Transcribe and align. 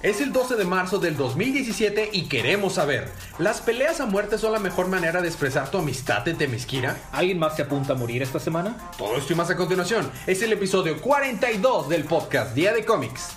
Es 0.00 0.20
el 0.20 0.32
12 0.32 0.54
de 0.54 0.64
marzo 0.64 1.00
del 1.00 1.16
2017 1.16 2.10
y 2.12 2.28
queremos 2.28 2.74
saber, 2.74 3.10
¿las 3.40 3.60
peleas 3.60 4.00
a 4.00 4.06
muerte 4.06 4.38
son 4.38 4.52
la 4.52 4.60
mejor 4.60 4.86
manera 4.86 5.20
de 5.20 5.26
expresar 5.26 5.72
tu 5.72 5.78
amistad 5.78 6.22
de 6.22 6.34
Temisquira? 6.34 6.96
¿Alguien 7.10 7.40
más 7.40 7.56
se 7.56 7.62
apunta 7.62 7.94
a 7.94 7.96
morir 7.96 8.22
esta 8.22 8.38
semana? 8.38 8.76
Todo 8.96 9.16
esto 9.16 9.32
y 9.32 9.36
más 9.36 9.50
a 9.50 9.56
continuación. 9.56 10.08
Es 10.28 10.40
el 10.42 10.52
episodio 10.52 11.00
42 11.00 11.88
del 11.88 12.04
podcast 12.04 12.54
Día 12.54 12.72
de 12.72 12.84
Cómics. 12.84 13.30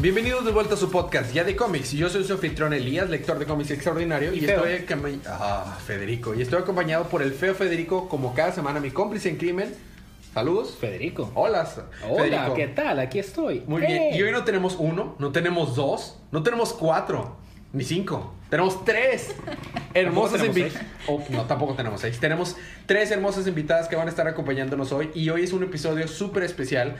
Bienvenidos 0.00 0.44
de 0.44 0.52
vuelta 0.52 0.74
a 0.74 0.76
su 0.76 0.90
podcast 0.92 1.32
Ya 1.32 1.42
de 1.42 1.56
Cómics. 1.56 1.90
Yo 1.92 2.08
soy 2.08 2.22
su 2.22 2.32
anfitrión 2.34 2.72
Elías, 2.72 3.10
lector 3.10 3.38
de 3.38 3.46
cómics 3.46 3.72
extraordinario. 3.72 4.32
Y, 4.32 4.44
estoy 4.44 4.70
acom- 4.74 5.18
ah, 5.26 5.76
Federico. 5.84 6.34
Y 6.34 6.42
estoy 6.42 6.60
acompañado 6.60 7.08
por 7.08 7.20
el 7.20 7.32
feo 7.32 7.54
Federico, 7.54 8.08
como 8.08 8.32
cada 8.32 8.52
semana, 8.52 8.78
mi 8.78 8.90
cómplice 8.92 9.28
en 9.28 9.36
crimen. 9.36 9.74
Saludos. 10.32 10.76
Federico. 10.80 11.32
Hola, 11.34 11.68
Hola, 12.08 12.22
Federico. 12.22 12.54
¿qué 12.54 12.68
tal? 12.68 13.00
Aquí 13.00 13.18
estoy. 13.18 13.64
Muy 13.66 13.80
bien. 13.82 14.14
Y 14.14 14.22
hoy 14.22 14.30
no 14.30 14.44
tenemos 14.44 14.76
uno, 14.78 15.16
no 15.18 15.32
tenemos 15.32 15.74
dos, 15.74 16.16
no 16.30 16.44
tenemos 16.44 16.72
cuatro, 16.74 17.36
ni 17.72 17.82
cinco. 17.82 18.34
Tenemos 18.50 18.84
tres 18.84 19.34
hermosas 19.94 20.44
invitadas. 20.44 20.80
no, 21.30 21.42
tampoco 21.46 21.74
tenemos 21.74 22.00
seis. 22.00 22.20
Tenemos 22.20 22.54
tres 22.86 23.10
hermosas 23.10 23.48
invitadas 23.48 23.88
que 23.88 23.96
van 23.96 24.06
a 24.06 24.10
estar 24.10 24.28
acompañándonos 24.28 24.92
hoy. 24.92 25.10
Y 25.14 25.28
hoy 25.30 25.42
es 25.42 25.52
un 25.52 25.64
episodio 25.64 26.06
súper 26.06 26.44
especial 26.44 26.96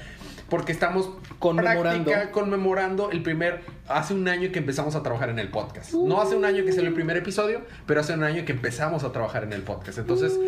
porque 0.49 0.73
estamos 0.73 1.11
Conmemorando. 1.39 1.83
práctica- 2.11 2.31
conmemorando 2.33 3.11
el 3.11 3.23
primer. 3.23 3.61
Hace 3.89 4.15
un 4.15 4.27
año 4.29 4.51
que 4.53 4.59
empezamos 4.59 4.95
a 4.95 5.03
trabajar 5.03 5.29
en 5.31 5.39
el 5.39 5.49
podcast. 5.51 5.93
No 5.93 6.21
hace 6.21 6.37
un 6.37 6.45
año 6.45 6.65
que 6.65 6.73
salió 6.73 6.89
el 6.89 6.95
primer 6.95 7.17
episodio, 7.17 7.63
pero 7.87 8.01
hace 8.01 8.15
un 8.15 8.23
año 8.25 8.45
que 8.45 8.53
empezamos 8.53 9.05
a 9.05 9.13
trabajar 9.13 9.45
en 9.45 9.53
el 9.53 9.63
podcast. 9.63 9.99
Entonces, 9.99 10.39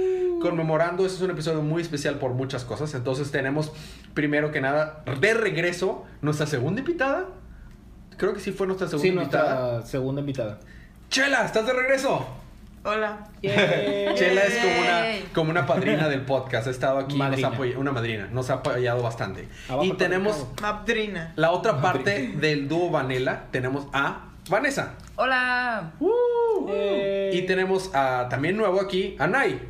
conmemorando, 0.40 1.04
este 1.04 1.16
es 1.18 1.22
un 1.22 1.30
episodio 1.30 1.62
muy 1.62 1.82
especial 1.82 2.18
por 2.18 2.32
muchas 2.32 2.64
cosas. 2.64 2.94
Entonces, 2.94 3.30
tenemos 3.30 3.72
primero 4.14 4.50
que 4.52 4.60
nada 4.60 5.04
de 5.20 5.34
regreso 5.34 6.04
nuestra 6.22 6.46
segunda 6.46 6.80
invitada. 6.80 7.26
Creo 8.16 8.32
que 8.34 8.40
sí 8.40 8.52
fue 8.52 8.66
nuestra 8.66 8.88
segunda 8.88 9.02
Sí, 9.02 9.08
invitada. 9.16 9.70
nuestra 9.72 9.86
segunda 9.90 10.20
invitada. 10.20 10.60
Chela, 11.10 11.44
¿estás 11.44 11.66
de 11.66 11.72
regreso? 11.72 12.26
Hola. 12.82 13.28
Chela 13.42 14.42
es 14.42 14.56
como 14.58 14.80
una, 14.80 15.04
como 15.34 15.50
una 15.50 15.66
padrina 15.66 16.08
del 16.08 16.22
podcast. 16.22 16.66
Ha 16.66 16.70
estado 16.70 16.98
aquí, 16.98 17.16
Madrina. 17.16 17.48
nos 17.48 17.52
ha 17.52 17.56
apoyado- 17.58 17.80
una 17.80 17.92
madrina, 17.92 18.28
nos 18.32 18.50
ha 18.50 18.54
apoyado 18.54 19.02
bastante. 19.02 19.48
Abajo 19.68 19.84
y 19.84 19.92
tenemos. 19.94 20.46
Madrina. 20.62 21.32
la 21.36 21.50
otra 21.52 21.80
parte 21.80 22.28
del 22.36 22.68
dúo 22.68 22.90
Vanilla. 22.90 23.44
Tenemos 23.50 23.86
a 23.92 24.28
Vanessa. 24.48 24.94
Hola. 25.16 25.90
Y 27.32 27.42
tenemos 27.42 27.94
a, 27.94 28.28
también 28.30 28.56
nuevo 28.56 28.80
aquí, 28.80 29.14
a 29.18 29.26
Nay. 29.26 29.60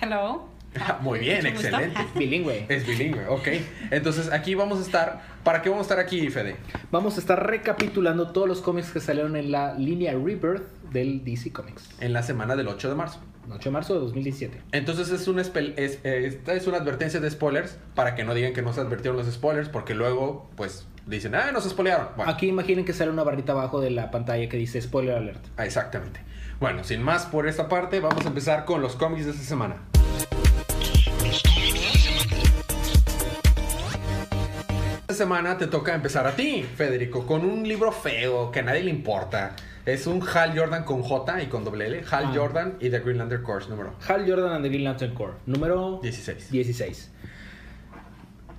Hello. 0.00 0.48
Muy 1.00 1.18
bien, 1.20 1.38
Mucho 1.38 1.52
gusto. 1.52 1.68
excelente. 1.68 2.00
Bilingüe. 2.18 2.66
Es 2.68 2.86
bilingüe, 2.86 3.26
ok. 3.28 3.48
Entonces 3.90 4.30
aquí 4.32 4.54
vamos 4.54 4.78
a 4.78 4.82
estar. 4.82 5.22
¿Para 5.44 5.62
qué 5.62 5.70
vamos 5.70 5.84
a 5.84 5.86
estar 5.86 5.98
aquí, 5.98 6.28
Fede? 6.30 6.56
Vamos 6.90 7.16
a 7.16 7.20
estar 7.20 7.46
recapitulando 7.46 8.32
todos 8.32 8.46
los 8.48 8.60
cómics 8.60 8.90
que 8.90 9.00
salieron 9.00 9.36
en 9.36 9.50
la 9.50 9.74
línea 9.74 10.12
Rebirth 10.12 10.62
del 10.92 11.24
DC 11.24 11.52
Comics. 11.52 11.88
En 12.00 12.12
la 12.12 12.22
semana 12.22 12.54
del 12.56 12.68
8 12.68 12.88
de 12.88 12.94
marzo. 12.94 13.20
8 13.50 13.70
de 13.70 13.72
marzo 13.72 13.94
de 13.94 14.00
2017. 14.00 14.60
Entonces 14.72 15.10
es 15.10 15.26
una, 15.26 15.40
es, 15.40 15.50
eh, 15.56 16.26
esta 16.26 16.52
es 16.52 16.66
una 16.66 16.76
advertencia 16.76 17.18
de 17.18 17.30
spoilers 17.30 17.78
para 17.94 18.14
que 18.14 18.24
no 18.24 18.34
digan 18.34 18.52
que 18.52 18.60
no 18.60 18.74
se 18.74 18.82
advirtieron 18.82 19.16
los 19.16 19.26
spoilers 19.32 19.70
porque 19.70 19.94
luego 19.94 20.50
pues 20.54 20.86
dicen, 21.06 21.34
ah, 21.34 21.50
nos 21.50 21.64
spoilearon. 21.64 22.08
Bueno, 22.16 22.30
Aquí 22.30 22.46
imaginen 22.46 22.84
que 22.84 22.92
sale 22.92 23.10
una 23.10 23.22
barrita 23.22 23.52
abajo 23.52 23.80
de 23.80 23.90
la 23.90 24.10
pantalla 24.10 24.48
que 24.50 24.58
dice 24.58 24.80
Spoiler 24.82 25.14
Alert. 25.16 25.42
ah, 25.56 25.64
exactamente. 25.64 26.20
Bueno, 26.60 26.84
sin 26.84 27.02
más 27.02 27.24
por 27.24 27.46
esta 27.48 27.68
parte, 27.68 28.00
vamos 28.00 28.24
a 28.26 28.28
empezar 28.28 28.64
con 28.66 28.82
los 28.82 28.96
cómics 28.96 29.24
de 29.24 29.30
esta 29.30 29.44
semana. 29.44 29.76
Semana 35.18 35.58
te 35.58 35.66
toca 35.66 35.94
empezar 35.94 36.26
a 36.26 36.34
ti, 36.36 36.62
Federico, 36.62 37.26
con 37.26 37.44
un 37.44 37.66
libro 37.66 37.92
feo 37.92 38.50
que 38.50 38.60
a 38.60 38.62
nadie 38.62 38.82
le 38.84 38.90
importa. 38.90 39.54
Es 39.84 40.06
un 40.06 40.22
Hal 40.22 40.56
Jordan 40.58 40.84
con 40.84 41.02
J 41.02 41.42
y 41.42 41.46
con 41.46 41.64
doble 41.64 41.86
L. 41.86 42.02
Hal 42.10 42.24
Ah. 42.26 42.32
Jordan 42.34 42.76
y 42.80 42.90
The 42.90 43.00
Green 43.00 43.18
Lantern 43.18 43.42
Corps 43.42 43.68
número 43.68 43.94
Hal 44.06 44.28
Jordan 44.28 44.52
and 44.52 44.62
the 44.62 44.68
Green 44.68 44.84
Lantern 44.84 45.14
Corps. 45.14 45.34
Número 45.46 45.98
16. 46.02 46.50
16. 46.50 47.10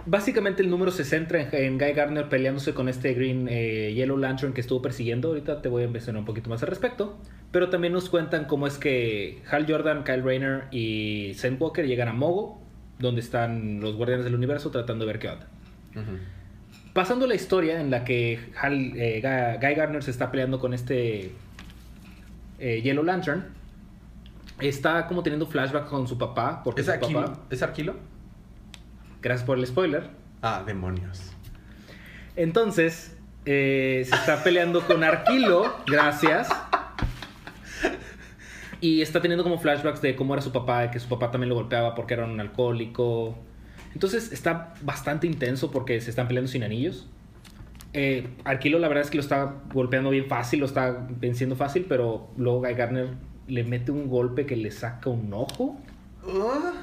Básicamente 0.05 0.63
el 0.63 0.69
número 0.69 0.91
se 0.91 1.03
centra 1.03 1.41
en, 1.41 1.49
en 1.53 1.77
Guy 1.77 1.93
Gardner 1.93 2.29
peleándose 2.29 2.73
con 2.73 2.89
este 2.89 3.13
Green 3.13 3.47
eh, 3.49 3.93
Yellow 3.93 4.17
Lantern 4.17 4.53
que 4.53 4.61
estuvo 4.61 4.81
persiguiendo. 4.81 5.29
Ahorita 5.29 5.61
te 5.61 5.69
voy 5.69 5.83
a 5.83 5.87
mencionar 5.87 6.19
un 6.21 6.25
poquito 6.25 6.49
más 6.49 6.63
al 6.63 6.69
respecto. 6.69 7.17
Pero 7.51 7.69
también 7.69 7.93
nos 7.93 8.09
cuentan 8.09 8.45
cómo 8.45 8.65
es 8.67 8.77
que 8.77 9.41
Hal 9.51 9.65
Jordan, 9.67 10.03
Kyle 10.03 10.23
Rayner 10.23 10.63
y 10.71 11.33
Sam 11.35 11.57
Walker 11.59 11.85
llegan 11.85 12.07
a 12.07 12.13
Mogo, 12.13 12.61
donde 12.99 13.21
están 13.21 13.79
los 13.81 13.95
Guardianes 13.95 14.25
del 14.25 14.35
Universo 14.35 14.71
tratando 14.71 15.05
de 15.05 15.11
ver 15.11 15.19
qué 15.19 15.29
onda. 15.29 15.47
Ujú. 15.95 16.17
Pasando 16.93 17.27
la 17.27 17.35
historia 17.35 17.79
en 17.79 17.91
la 17.91 18.03
que 18.03 18.51
Hal, 18.59 18.93
eh, 18.95 19.21
Guy, 19.61 19.75
Gardner 19.75 20.03
se 20.03 20.11
está 20.11 20.31
peleando 20.31 20.59
con 20.59 20.73
este 20.73 21.31
eh, 22.59 22.81
Yellow 22.81 23.03
Lantern, 23.03 23.45
está 24.59 25.05
como 25.07 25.23
teniendo 25.23 25.45
flashback 25.47 25.87
con 25.87 26.07
su 26.07 26.17
papá. 26.17 26.61
Porque 26.63 26.81
¿Es 26.81 26.87
su 26.87 26.93
Aquilo? 26.93 27.25
papá, 27.25 27.39
¿Es 27.49 27.61
Arquilo? 27.63 27.95
gracias 29.21 29.45
por 29.45 29.57
el 29.59 29.67
spoiler. 29.67 30.09
Ah, 30.41 30.63
demonios. 30.65 31.31
Entonces, 32.35 33.15
eh, 33.45 34.03
se 34.07 34.15
está 34.15 34.43
peleando 34.43 34.81
con 34.81 35.03
Arquilo, 35.03 35.75
gracias. 35.85 36.49
Y 38.81 39.01
está 39.01 39.21
teniendo 39.21 39.43
como 39.43 39.59
flashbacks 39.59 40.01
de 40.01 40.15
cómo 40.15 40.33
era 40.33 40.41
su 40.41 40.53
papá, 40.53 40.81
de 40.83 40.91
que 40.91 40.99
su 40.99 41.09
papá 41.09 41.31
también 41.31 41.49
lo 41.49 41.55
golpeaba 41.55 41.95
porque 41.95 42.13
era 42.13 42.23
un 42.25 42.39
alcohólico. 42.39 43.37
Entonces 43.93 44.31
está 44.31 44.73
bastante 44.81 45.27
intenso 45.27 45.71
porque 45.71 45.99
se 46.01 46.09
están 46.09 46.27
peleando 46.27 46.49
sin 46.49 46.63
anillos. 46.63 47.07
Eh, 47.93 48.27
Arquilo 48.43 48.77
la 48.79 48.87
verdad 48.87 49.03
es 49.03 49.09
que 49.09 49.17
lo 49.17 49.21
está 49.23 49.55
golpeando 49.73 50.11
bien 50.11 50.27
fácil, 50.27 50.59
lo 50.59 50.65
está 50.67 51.07
venciendo 51.19 51.55
fácil, 51.55 51.85
pero 51.89 52.29
luego 52.37 52.59
Guy 52.59 52.73
Gardner 52.75 53.07
le 53.47 53.63
mete 53.63 53.91
un 53.91 54.07
golpe 54.09 54.45
que 54.45 54.55
le 54.55 54.69
saca 54.71 55.09
un 55.09 55.33
ojo. 55.33 55.79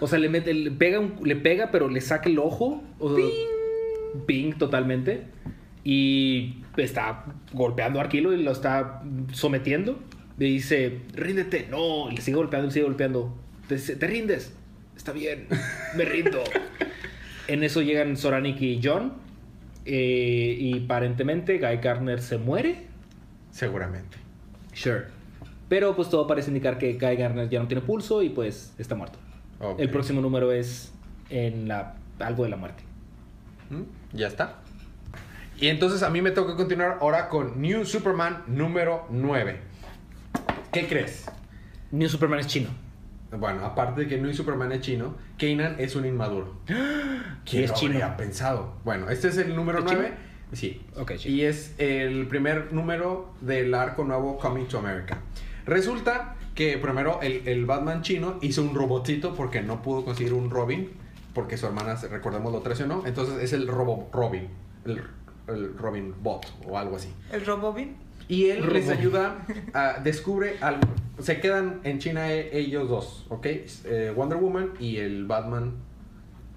O 0.01 0.07
sea, 0.09 0.19
le 0.19 0.29
mete, 0.29 0.53
le 0.53 0.71
pega, 0.73 0.99
un- 0.99 1.21
le 1.23 1.37
pega, 1.37 1.71
pero 1.71 1.89
le 1.89 2.01
saca 2.01 2.29
el 2.29 2.39
ojo. 2.41 2.83
O 2.99 3.15
sea, 3.15 3.25
ping 4.27 4.55
totalmente. 4.55 5.23
Y 5.85 6.63
está 6.77 7.25
golpeando 7.53 8.01
a 8.01 8.03
Arquilo 8.03 8.33
y 8.33 8.43
lo 8.43 8.51
está 8.51 9.03
sometiendo. 9.33 10.01
Le 10.39 10.47
dice, 10.47 11.01
ríndete. 11.15 11.69
No, 11.71 12.11
y 12.11 12.17
le 12.17 12.21
sigue 12.23 12.37
golpeando, 12.37 12.67
le 12.67 12.73
sigue 12.73 12.85
golpeando. 12.85 13.33
Te, 13.69 13.77
"¿Te 13.79 14.07
rindes. 14.09 14.53
Está 14.97 15.13
bien, 15.13 15.47
me 15.97 16.05
rindo. 16.05 16.43
en 17.49 17.63
eso 17.63 17.83
llegan 17.83 18.17
Soranik 18.17 18.61
y 18.61 18.81
John. 18.83 19.13
eh, 19.85 20.57
y 20.59 20.85
aparentemente 20.85 21.59
Guy 21.59 21.77
Gardner 21.77 22.21
se 22.21 22.39
muere. 22.39 22.87
Seguramente. 23.51 24.17
Sure. 24.73 25.05
Pero 25.69 25.95
pues 25.97 26.11
todo 26.11 26.27
parece 26.27 26.49
indicar 26.49 26.77
que 26.79 26.95
Guy 26.95 27.17
Gardner 27.17 27.49
ya 27.49 27.61
no 27.61 27.69
tiene 27.69 27.81
pulso 27.83 28.23
y 28.23 28.29
pues 28.31 28.75
está 28.79 28.95
muerto. 28.95 29.19
El 29.79 29.89
próximo 29.91 30.21
número 30.21 30.53
es 30.53 30.93
en 31.31 31.67
la 31.69 31.95
algo 32.19 32.45
de 32.45 32.51
la 32.51 32.57
muerte. 32.57 32.83
¿Mm? 33.71 34.17
Ya 34.17 34.27
está. 34.27 34.57
Y 35.59 35.69
entonces 35.69 36.03
a 36.03 36.11
mí 36.11 36.21
me 36.21 36.31
toca 36.33 36.55
continuar 36.57 36.99
ahora 37.01 37.29
con 37.29 37.61
New 37.61 37.85
Superman 37.87 38.43
número 38.47 39.07
9. 39.11 39.59
¿Qué 40.73 40.87
crees? 40.87 41.25
New 41.91 42.09
Superman 42.09 42.41
es 42.41 42.49
chino. 42.49 42.69
Bueno, 43.33 43.65
aparte 43.65 44.03
de 44.03 44.07
que 44.09 44.19
New 44.19 44.33
Superman 44.33 44.73
es 44.73 44.81
chino, 44.81 45.15
Kanan 45.39 45.77
es 45.79 45.97
un 45.97 46.07
inmaduro. 46.07 46.55
¿Quién 47.45 47.65
es 47.65 47.75
chino? 47.75 47.93
habría 47.93 48.17
pensado? 48.17 48.75
Bueno, 48.85 49.11
este 49.11 49.29
es 49.29 49.37
el 49.39 49.55
número 49.57 49.81
¿Es 49.81 49.85
9. 49.85 50.05
chino? 50.07 50.17
Sí. 50.53 50.87
Ok, 50.97 51.17
chino. 51.17 51.35
Y 51.35 51.43
es 51.43 51.75
el 51.79 52.29
primer 52.29 52.73
número 52.73 53.33
del 53.41 53.75
arco 53.75 54.05
nuevo 54.05 54.39
Coming 54.39 54.67
to 54.67 54.79
America. 54.79 55.19
Resulta 55.67 56.37
que 56.55 56.79
primero 56.79 57.21
el, 57.23 57.47
el 57.49 57.67
Batman 57.67 58.03
chino 58.03 58.39
hizo 58.41 58.63
un 58.63 58.75
robotito 58.75 59.35
porque 59.35 59.61
no 59.63 59.83
pudo 59.83 60.05
conseguir 60.05 60.33
un 60.33 60.49
Robin, 60.51 60.91
porque 61.35 61.57
su 61.57 61.67
hermana, 61.67 61.97
recordemos, 62.11 62.53
lo 62.53 62.61
traicionó. 62.61 63.03
Entonces 63.07 63.43
es 63.43 63.53
el 63.53 63.67
Robo 63.67 64.09
Robin, 64.13 64.49
el, 64.85 65.03
el 65.49 65.77
Robin 65.77 66.15
Bot 66.23 66.47
o 66.67 66.79
algo 66.79 66.97
así. 66.97 67.13
El 67.33 67.45
Robobin. 67.45 67.97
Y 68.29 68.47
él 68.47 68.73
les 68.73 68.87
Robin. 68.87 68.99
ayuda 68.99 69.39
a 69.73 70.01
descubre 70.01 70.57
algo. 70.61 70.89
Se 71.21 71.41
quedan 71.41 71.81
en 71.85 71.99
China 71.99 72.33
e- 72.33 72.51
ellos 72.59 72.89
dos, 72.89 73.27
¿ok? 73.29 73.47
Eh, 73.47 74.13
Wonder 74.15 74.39
Woman 74.39 74.73
y 74.81 74.97
el 74.99 75.27
Batman. 75.27 75.75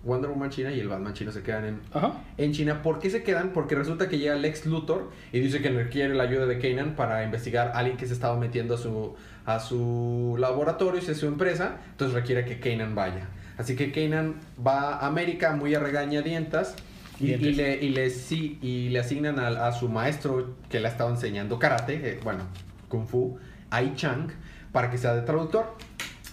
Wonder 0.03 0.29
Woman 0.29 0.49
China 0.49 0.71
y 0.71 0.79
el 0.79 0.87
Batman 0.87 1.13
chino 1.13 1.29
se 1.31 1.43
quedan 1.43 1.65
en, 1.65 1.81
Ajá. 1.93 2.13
en 2.37 2.53
China. 2.53 2.81
¿Por 2.81 2.99
qué 2.99 3.09
se 3.09 3.21
quedan? 3.21 3.49
Porque 3.49 3.75
resulta 3.75 4.07
que 4.07 4.17
llega 4.17 4.35
Lex 4.35 4.65
Luthor 4.65 5.11
y 5.33 5.39
dice 5.41 5.61
que 5.61 5.69
requiere 5.69 6.15
la 6.15 6.23
ayuda 6.23 6.45
de 6.45 6.57
Kanan 6.57 6.95
para 6.95 7.23
investigar 7.23 7.67
a 7.69 7.79
alguien 7.79 7.97
que 7.97 8.07
se 8.07 8.13
estaba 8.13 8.37
metiendo 8.37 8.75
a 8.75 8.77
su, 8.77 9.15
a 9.45 9.59
su 9.59 10.37
laboratorio 10.39 11.01
y 11.05 11.11
a 11.11 11.13
su 11.15 11.27
empresa. 11.27 11.77
Entonces 11.91 12.15
requiere 12.15 12.45
que 12.45 12.59
Kanan 12.61 12.95
vaya. 12.95 13.27
Así 13.57 13.75
que 13.75 13.91
Kanan 13.91 14.35
va 14.65 14.93
a 14.95 15.05
América 15.07 15.51
muy 15.53 15.75
a 15.75 15.79
regañadientas 15.81 16.75
Y, 17.19 17.33
y 17.33 17.53
le, 17.53 17.75
y, 17.83 17.89
le, 17.89 18.09
sí, 18.09 18.57
y 18.61 18.89
le 18.89 18.99
asignan 18.99 19.39
a, 19.39 19.67
a 19.67 19.71
su 19.73 19.89
maestro 19.89 20.55
que 20.69 20.79
le 20.79 20.87
ha 20.87 20.91
estado 20.91 21.09
enseñando 21.09 21.59
karate, 21.59 22.11
eh, 22.11 22.19
bueno, 22.23 22.43
kung 22.87 23.05
fu, 23.05 23.37
Ai 23.69 23.93
Chang, 23.95 24.29
para 24.71 24.89
que 24.89 24.97
sea 24.97 25.13
de 25.15 25.23
traductor. 25.23 25.75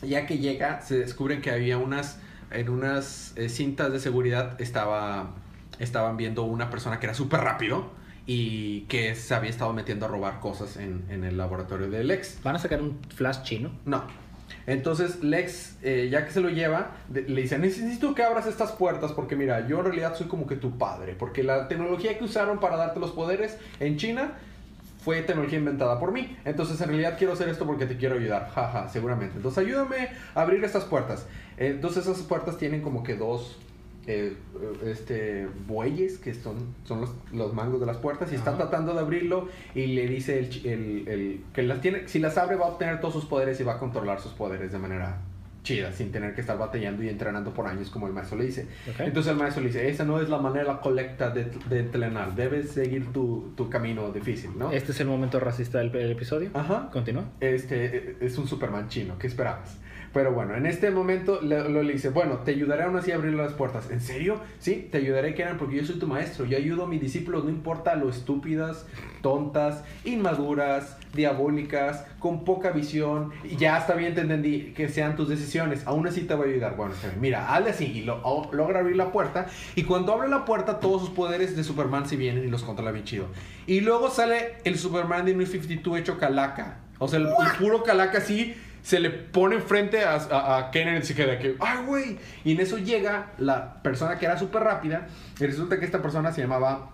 Ya 0.03 0.27
que 0.27 0.39
llega, 0.39 0.83
se 0.83 0.99
descubren 0.99 1.41
que 1.41 1.51
había 1.51 1.79
unas, 1.79 2.21
en 2.51 2.69
unas 2.69 3.33
eh, 3.37 3.49
cintas 3.49 3.91
de 3.93 3.99
seguridad 3.99 4.61
estaba, 4.61 5.35
estaban 5.79 6.17
viendo 6.17 6.45
una 6.45 6.71
persona 6.71 7.01
que 7.01 7.07
era 7.07 7.15
súper 7.15 7.41
rápido 7.41 7.91
y 8.27 8.83
que 8.83 9.15
se 9.15 9.35
había 9.35 9.51
estado 9.51 9.73
metiendo 9.73 10.07
a 10.07 10.09
robar 10.09 10.41
cosas 10.41 10.77
en, 10.77 11.05
en 11.09 11.25
el 11.25 11.37
laboratorio 11.37 11.89
de 11.89 12.05
Lex. 12.05 12.43
¿Van 12.43 12.57
a 12.57 12.59
sacar 12.59 12.83
un 12.83 12.99
flash 13.15 13.43
chino? 13.43 13.71
No. 13.85 14.05
Entonces 14.67 15.23
Lex, 15.23 15.77
eh, 15.83 16.09
ya 16.11 16.25
que 16.25 16.33
se 16.33 16.41
lo 16.41 16.49
lleva, 16.49 16.93
le 17.13 17.43
dice, 17.43 17.59
necesito 17.59 18.15
que 18.15 18.23
abras 18.23 18.47
estas 18.47 18.73
puertas 18.73 19.13
porque 19.13 19.37
mira, 19.37 19.67
yo 19.67 19.79
en 19.79 19.85
realidad 19.85 20.15
soy 20.17 20.27
como 20.27 20.47
que 20.47 20.57
tu 20.57 20.77
padre, 20.77 21.15
porque 21.19 21.43
la 21.43 21.69
tecnología 21.69 22.19
que 22.19 22.25
usaron 22.25 22.59
para 22.59 22.77
darte 22.77 23.01
los 23.01 23.13
poderes 23.13 23.57
en 23.81 23.97
China 23.97 24.33
fue 25.07 25.23
tecnología 25.23 25.59
inventada 25.61 26.01
por 26.01 26.11
mí. 26.11 26.37
Entonces 26.45 26.81
en 26.81 26.89
realidad 26.89 27.15
quiero 27.17 27.33
hacer 27.33 27.49
esto 27.49 27.65
porque 27.65 27.87
te 27.87 27.97
quiero 27.97 28.17
ayudar, 28.17 28.51
jaja, 28.51 28.89
seguramente. 28.89 29.37
Entonces 29.37 29.65
ayúdame 29.65 30.09
a 30.35 30.43
abrir 30.43 30.65
estas 30.65 30.85
puertas. 30.85 31.27
Entonces 31.57 32.07
esas 32.07 32.23
puertas 32.23 32.59
tienen 32.59 32.83
como 32.83 33.05
que 33.05 33.15
dos... 33.15 33.57
eh, 34.07 34.37
este 34.85 35.49
bueyes 35.67 36.19
que 36.19 36.35
son, 36.35 36.57
son 36.85 37.01
los, 37.01 37.11
los 37.33 37.55
mangos 37.55 37.81
de 37.81 37.87
las 37.87 37.97
puertas 37.99 38.33
y 38.33 38.37
está 38.37 38.51
Ajá. 38.51 38.59
tratando 38.59 38.95
de 38.95 39.01
abrirlo 39.01 39.49
y 39.75 39.87
le 39.87 40.07
dice 40.07 40.39
el, 40.39 40.67
el- 40.67 41.09
el- 41.09 41.41
que 41.53 41.63
las 41.63 41.81
tiene, 41.81 42.07
si 42.09 42.19
las 42.19 42.37
abre 42.39 42.57
va 42.57 42.67
a 42.67 42.69
obtener 42.69 43.01
todos 43.01 43.15
sus 43.15 43.25
poderes 43.27 43.61
y 43.61 43.65
va 43.65 43.75
a 43.75 43.79
controlar 43.79 44.21
sus 44.21 44.33
poderes 44.33 44.71
de 44.73 44.79
manera 44.79 45.19
chida, 45.65 45.93
sin 45.93 46.13
tener 46.13 46.33
que 46.33 46.41
estar 46.43 46.57
batallando 46.57 47.03
y 47.03 47.09
entrenando 47.09 47.53
por 47.53 47.67
años 47.67 47.91
como 47.91 48.07
el 48.07 48.13
maestro 48.13 48.39
le 48.39 48.45
dice. 48.47 48.69
Entonces 49.01 49.33
el 49.33 49.37
maestro 49.39 49.63
le 49.65 49.71
dice, 49.71 49.89
esa 49.91 50.05
no 50.05 50.21
es 50.21 50.29
la 50.29 50.39
manera 50.39 50.79
correcta 50.81 51.31
de, 51.31 51.47
de 51.69 51.81
entrenar, 51.81 52.37
debes 52.37 52.71
seguir 52.71 53.13
tu, 53.13 53.53
tu 53.57 53.69
camino 53.69 54.13
difícil, 54.13 54.51
¿no? 54.57 54.71
Este 54.71 54.93
es 54.93 55.01
el 55.01 55.09
momento 55.09 55.41
racista 55.41 55.79
del, 55.79 55.91
del 55.91 56.13
episodio. 56.13 56.51
Ajá. 56.55 56.89
Continúa. 56.93 57.25
Este 57.41 57.97
eh, 57.97 58.17
es 58.21 58.39
un 58.39 58.47
Superman 58.47 58.89
chino, 58.89 59.19
¿qué 59.19 59.27
esperabas? 59.27 59.77
Pero 60.17 60.33
bueno, 60.33 60.57
en 60.57 60.65
este 60.65 60.91
momento 60.91 61.43
lo 61.43 61.83
le 61.83 61.93
dice, 61.93 62.09
bueno, 62.09 62.37
te 62.39 62.53
ayudaré 62.53 62.85
aún 62.85 62.97
así 62.97 63.13
a 63.13 63.17
abrir 63.17 63.35
las 63.35 63.53
puertas. 63.53 63.91
¿En 63.91 64.01
serio? 64.01 64.41
Sí, 64.61 64.89
te 64.91 64.97
ayudaré, 64.97 65.35
Kenan, 65.35 65.59
porque 65.59 65.77
yo 65.77 65.85
soy 65.85 65.99
tu 65.99 66.07
maestro. 66.07 66.47
Yo 66.47 66.57
ayudo 66.57 66.85
a 66.85 66.89
mis 66.89 67.03
discípulos, 67.03 67.45
no 67.45 67.51
importa 67.51 67.95
lo 67.97 68.09
estúpidas, 68.09 68.87
tontas, 69.21 69.85
inmaduras, 70.07 70.97
diabólicas, 71.13 72.07
con 72.19 72.45
poca 72.45 72.71
visión. 72.71 73.33
Y 73.45 73.57
ya 73.57 73.77
está 73.77 73.95
bien, 73.95 74.15
te 74.15 74.23
entendí, 74.23 74.73
que 74.75 74.89
sean 74.89 75.17
tus 75.17 75.29
decisiones. 75.29 75.87
Aún 75.87 76.07
así 76.07 76.23
te 76.23 76.35
voy 76.35 76.49
a 76.49 76.53
ayudar. 76.53 76.77
Bueno, 76.77 76.95
está 76.95 77.09
bien. 77.09 77.21
mira, 77.21 77.55
hazle 77.55 77.71
así 77.71 77.85
y 77.85 78.03
lo, 78.05 78.17
o- 78.25 78.51
logra 78.55 78.81
abrir 78.81 78.97
la 78.97 79.13
puerta. 79.13 79.47
Y 79.75 79.83
cuando 79.85 80.15
abre 80.15 80.29
la 80.31 80.47
puerta, 80.47 80.81
todos 80.81 81.03
sus 81.03 81.11
poderes 81.11 81.55
de 81.57 81.63
Superman 81.63 82.09
se 82.09 82.17
vienen 82.17 82.45
y 82.45 82.49
los 82.49 82.63
controla 82.65 82.91
bien 82.91 83.05
chido. 83.05 83.27
Y 83.67 83.81
luego 83.83 84.09
sale 84.09 84.55
el 84.65 84.79
Superman 84.79 85.27
de 85.27 85.35
New 85.35 85.47
52 85.47 85.99
hecho 86.01 86.19
calaca. 86.19 86.79
O 86.99 87.07
sea, 87.07 87.19
el, 87.19 87.27
el 87.27 87.59
puro 87.59 87.83
calaca 87.83 88.17
así 88.17 88.55
se 88.87 89.01
le 89.01 89.11
pone 89.11 89.57
enfrente 89.57 90.05
a, 90.05 90.15
a, 90.15 90.59
a 90.59 90.71
Kenan 90.71 90.99
y 90.99 91.03
se 91.03 91.17
queda 91.17 91.41
que, 91.41 91.57
¡ay, 91.59 91.85
güey! 91.85 92.19
Y 92.45 92.53
en 92.53 92.61
eso 92.61 92.79
llega 92.79 93.33
la 93.37 93.83
persona 93.83 94.17
que 94.17 94.27
era 94.27 94.39
súper 94.39 94.63
rápida. 94.63 95.09
Y 95.41 95.45
resulta 95.45 95.81
que 95.81 95.85
esta 95.85 96.01
persona 96.01 96.31
se 96.31 96.43
llamaba 96.43 96.93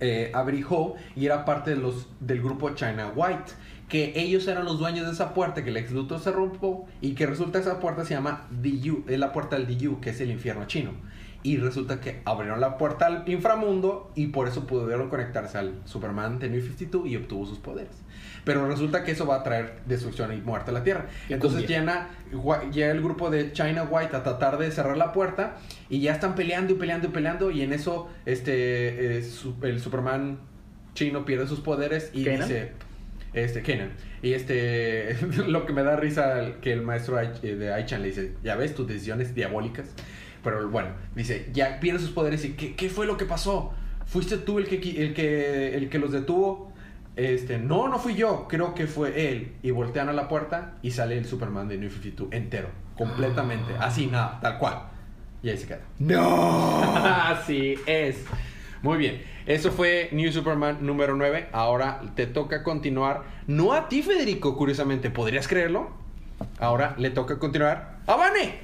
eh, 0.00 0.32
Avery 0.32 0.64
Ho 0.70 0.96
y 1.14 1.26
era 1.26 1.44
parte 1.44 1.72
de 1.72 1.76
los, 1.76 2.08
del 2.20 2.40
grupo 2.40 2.70
China 2.70 3.12
White. 3.14 3.52
Que 3.90 4.14
ellos 4.16 4.48
eran 4.48 4.64
los 4.64 4.78
dueños 4.78 5.04
de 5.04 5.12
esa 5.12 5.34
puerta 5.34 5.62
que 5.62 5.68
el 5.68 5.76
ex 5.76 5.90
Luthor 5.90 6.18
se 6.18 6.30
rompió 6.30 6.86
y 7.02 7.14
que 7.14 7.26
resulta 7.26 7.58
esa 7.58 7.78
puerta 7.78 8.06
se 8.06 8.14
llama 8.14 8.46
DU, 8.50 9.04
es 9.06 9.18
la 9.18 9.30
puerta 9.30 9.58
del 9.58 9.76
DU, 9.76 10.00
que 10.00 10.08
es 10.08 10.20
el 10.22 10.30
infierno 10.30 10.66
chino. 10.66 10.92
Y 11.42 11.56
resulta 11.58 12.00
que 12.00 12.20
abrieron 12.24 12.60
la 12.60 12.78
puerta 12.78 13.06
al 13.06 13.22
inframundo 13.28 14.10
y 14.16 14.26
por 14.28 14.48
eso 14.48 14.66
pudieron 14.66 15.08
conectarse 15.08 15.56
al 15.56 15.74
Superman 15.84 16.38
de 16.40 16.50
New 16.50 16.60
52 16.60 17.06
y 17.06 17.16
obtuvo 17.16 17.46
sus 17.46 17.58
poderes. 17.58 17.92
Pero 18.44 18.66
resulta 18.66 19.04
que 19.04 19.12
eso 19.12 19.24
va 19.26 19.36
a 19.36 19.42
traer 19.44 19.80
destrucción 19.86 20.32
y 20.32 20.40
muerte 20.40 20.70
a 20.70 20.74
la 20.74 20.82
Tierra. 20.82 21.06
Y 21.28 21.34
Entonces 21.34 21.68
llena, 21.68 22.08
llega 22.72 22.90
el 22.90 23.00
grupo 23.02 23.30
de 23.30 23.52
China 23.52 23.84
White 23.88 24.16
a 24.16 24.22
tratar 24.24 24.58
de 24.58 24.70
cerrar 24.72 24.96
la 24.96 25.12
puerta 25.12 25.56
y 25.88 26.00
ya 26.00 26.12
están 26.12 26.34
peleando 26.34 26.72
y 26.72 26.76
peleando 26.76 27.06
y 27.06 27.10
peleando 27.10 27.50
y 27.52 27.62
en 27.62 27.72
eso 27.72 28.08
este 28.26 29.18
eh, 29.18 29.22
su- 29.22 29.54
el 29.62 29.80
Superman 29.80 30.38
chino 30.94 31.24
pierde 31.24 31.46
sus 31.46 31.60
poderes 31.60 32.10
y 32.12 32.24
dice 32.48 32.72
este 33.34 33.62
Kenan 33.62 33.92
y 34.22 34.32
este 34.32 35.16
lo 35.46 35.66
que 35.66 35.72
me 35.72 35.82
da 35.84 35.94
risa 35.96 36.54
que 36.62 36.72
el 36.72 36.82
maestro 36.82 37.20
eh, 37.20 37.28
de 37.42 37.72
Aichan 37.72 38.00
le 38.02 38.08
dice 38.08 38.32
ya 38.42 38.56
ves 38.56 38.74
tus 38.74 38.88
decisiones 38.88 39.34
diabólicas 39.34 39.90
pero 40.42 40.68
bueno 40.68 40.90
dice 41.14 41.48
ya 41.52 41.80
pierde 41.80 42.00
sus 42.00 42.10
poderes 42.10 42.44
y 42.44 42.52
¿qué, 42.52 42.74
qué 42.74 42.88
fue 42.88 43.06
lo 43.06 43.16
que 43.16 43.24
pasó? 43.24 43.72
¿fuiste 44.08 44.38
tú 44.38 44.58
el 44.58 44.66
que 44.66 44.76
el 44.76 45.14
que 45.14 45.76
el 45.76 45.88
que 45.88 45.98
los 45.98 46.12
detuvo? 46.12 46.72
Este, 47.16 47.58
no, 47.58 47.88
no 47.88 47.98
fui 47.98 48.14
yo, 48.14 48.46
creo 48.48 48.74
que 48.74 48.86
fue 48.86 49.30
él. 49.30 49.56
Y 49.62 49.72
voltean 49.72 50.08
a 50.08 50.12
la 50.12 50.28
puerta 50.28 50.74
y 50.82 50.92
sale 50.92 51.18
el 51.18 51.26
Superman 51.26 51.68
de 51.68 51.76
New 51.76 51.90
52 51.90 52.32
entero, 52.32 52.68
completamente, 52.96 53.74
así, 53.78 54.06
nada, 54.06 54.38
tal 54.40 54.58
cual. 54.58 54.82
Y 55.42 55.50
ahí 55.50 55.58
se 55.58 55.66
queda. 55.66 55.80
¡No! 55.98 56.94
Así 57.04 57.76
es. 57.86 58.24
Muy 58.82 58.98
bien, 58.98 59.22
eso 59.46 59.72
fue 59.72 60.08
New 60.12 60.30
Superman 60.32 60.78
número 60.80 61.16
9. 61.16 61.48
Ahora 61.52 62.00
te 62.14 62.26
toca 62.26 62.62
continuar. 62.62 63.24
No 63.48 63.72
a 63.72 63.88
ti, 63.88 64.02
Federico, 64.02 64.56
curiosamente, 64.56 65.10
¿podrías 65.10 65.48
creerlo? 65.48 65.90
Ahora 66.60 66.94
le 66.98 67.10
toca 67.10 67.40
continuar 67.40 67.98
a 68.06 68.14
Vane. 68.14 68.60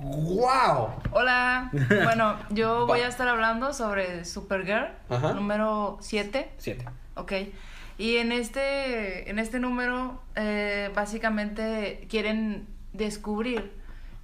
¡Wow! 0.00 0.90
Hola. 1.12 1.70
Bueno, 2.04 2.36
yo 2.50 2.86
voy 2.86 3.00
a 3.00 3.08
estar 3.08 3.28
hablando 3.28 3.72
sobre 3.72 4.24
Supergirl, 4.24 4.88
Ajá. 5.08 5.32
número 5.32 5.98
7. 6.00 6.50
Siete. 6.58 6.84
Ok. 7.14 7.32
Y 7.98 8.16
en 8.18 8.30
este, 8.32 9.30
en 9.30 9.38
este 9.38 9.58
número, 9.58 10.22
eh, 10.34 10.90
básicamente 10.94 12.06
quieren 12.10 12.66
descubrir 12.92 13.72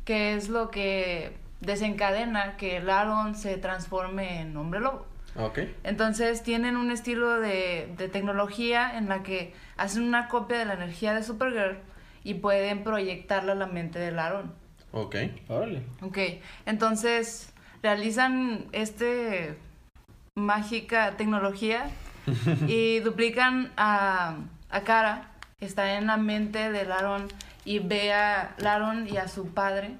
qué 0.04 0.34
es 0.34 0.48
lo 0.48 0.70
que 0.70 1.36
desencadena 1.60 2.56
que 2.56 2.80
Laron 2.80 3.34
se 3.34 3.56
transforme 3.56 4.40
en 4.42 4.56
hombre 4.56 4.80
lobo. 4.80 5.06
Ok. 5.36 5.60
Entonces 5.84 6.42
tienen 6.42 6.76
un 6.76 6.90
estilo 6.90 7.40
de, 7.40 7.92
de 7.96 8.08
tecnología 8.08 8.98
en 8.98 9.08
la 9.08 9.22
que 9.22 9.54
hacen 9.78 10.02
una 10.02 10.28
copia 10.28 10.58
de 10.58 10.66
la 10.66 10.74
energía 10.74 11.14
de 11.14 11.22
Supergirl 11.22 11.78
y 12.24 12.34
pueden 12.34 12.84
proyectarla 12.84 13.52
a 13.52 13.54
la 13.54 13.66
mente 13.66 13.98
de 13.98 14.12
Laron. 14.12 14.52
Ok. 14.92 15.16
Órale. 15.48 15.82
Ok, 16.02 16.18
entonces 16.66 17.52
realizan 17.82 18.66
este 18.72 19.56
mágica 20.36 21.16
tecnología 21.16 21.90
y 22.68 23.00
duplican 23.00 23.72
a, 23.76 24.36
a 24.70 24.80
Kara, 24.82 25.32
que 25.58 25.66
está 25.66 25.96
en 25.98 26.06
la 26.06 26.16
mente 26.16 26.70
de 26.70 26.84
Laron 26.84 27.28
y 27.64 27.78
ve 27.78 28.12
a 28.12 28.54
Laron 28.58 29.08
y 29.08 29.16
a 29.16 29.28
su 29.28 29.48
padre 29.48 29.92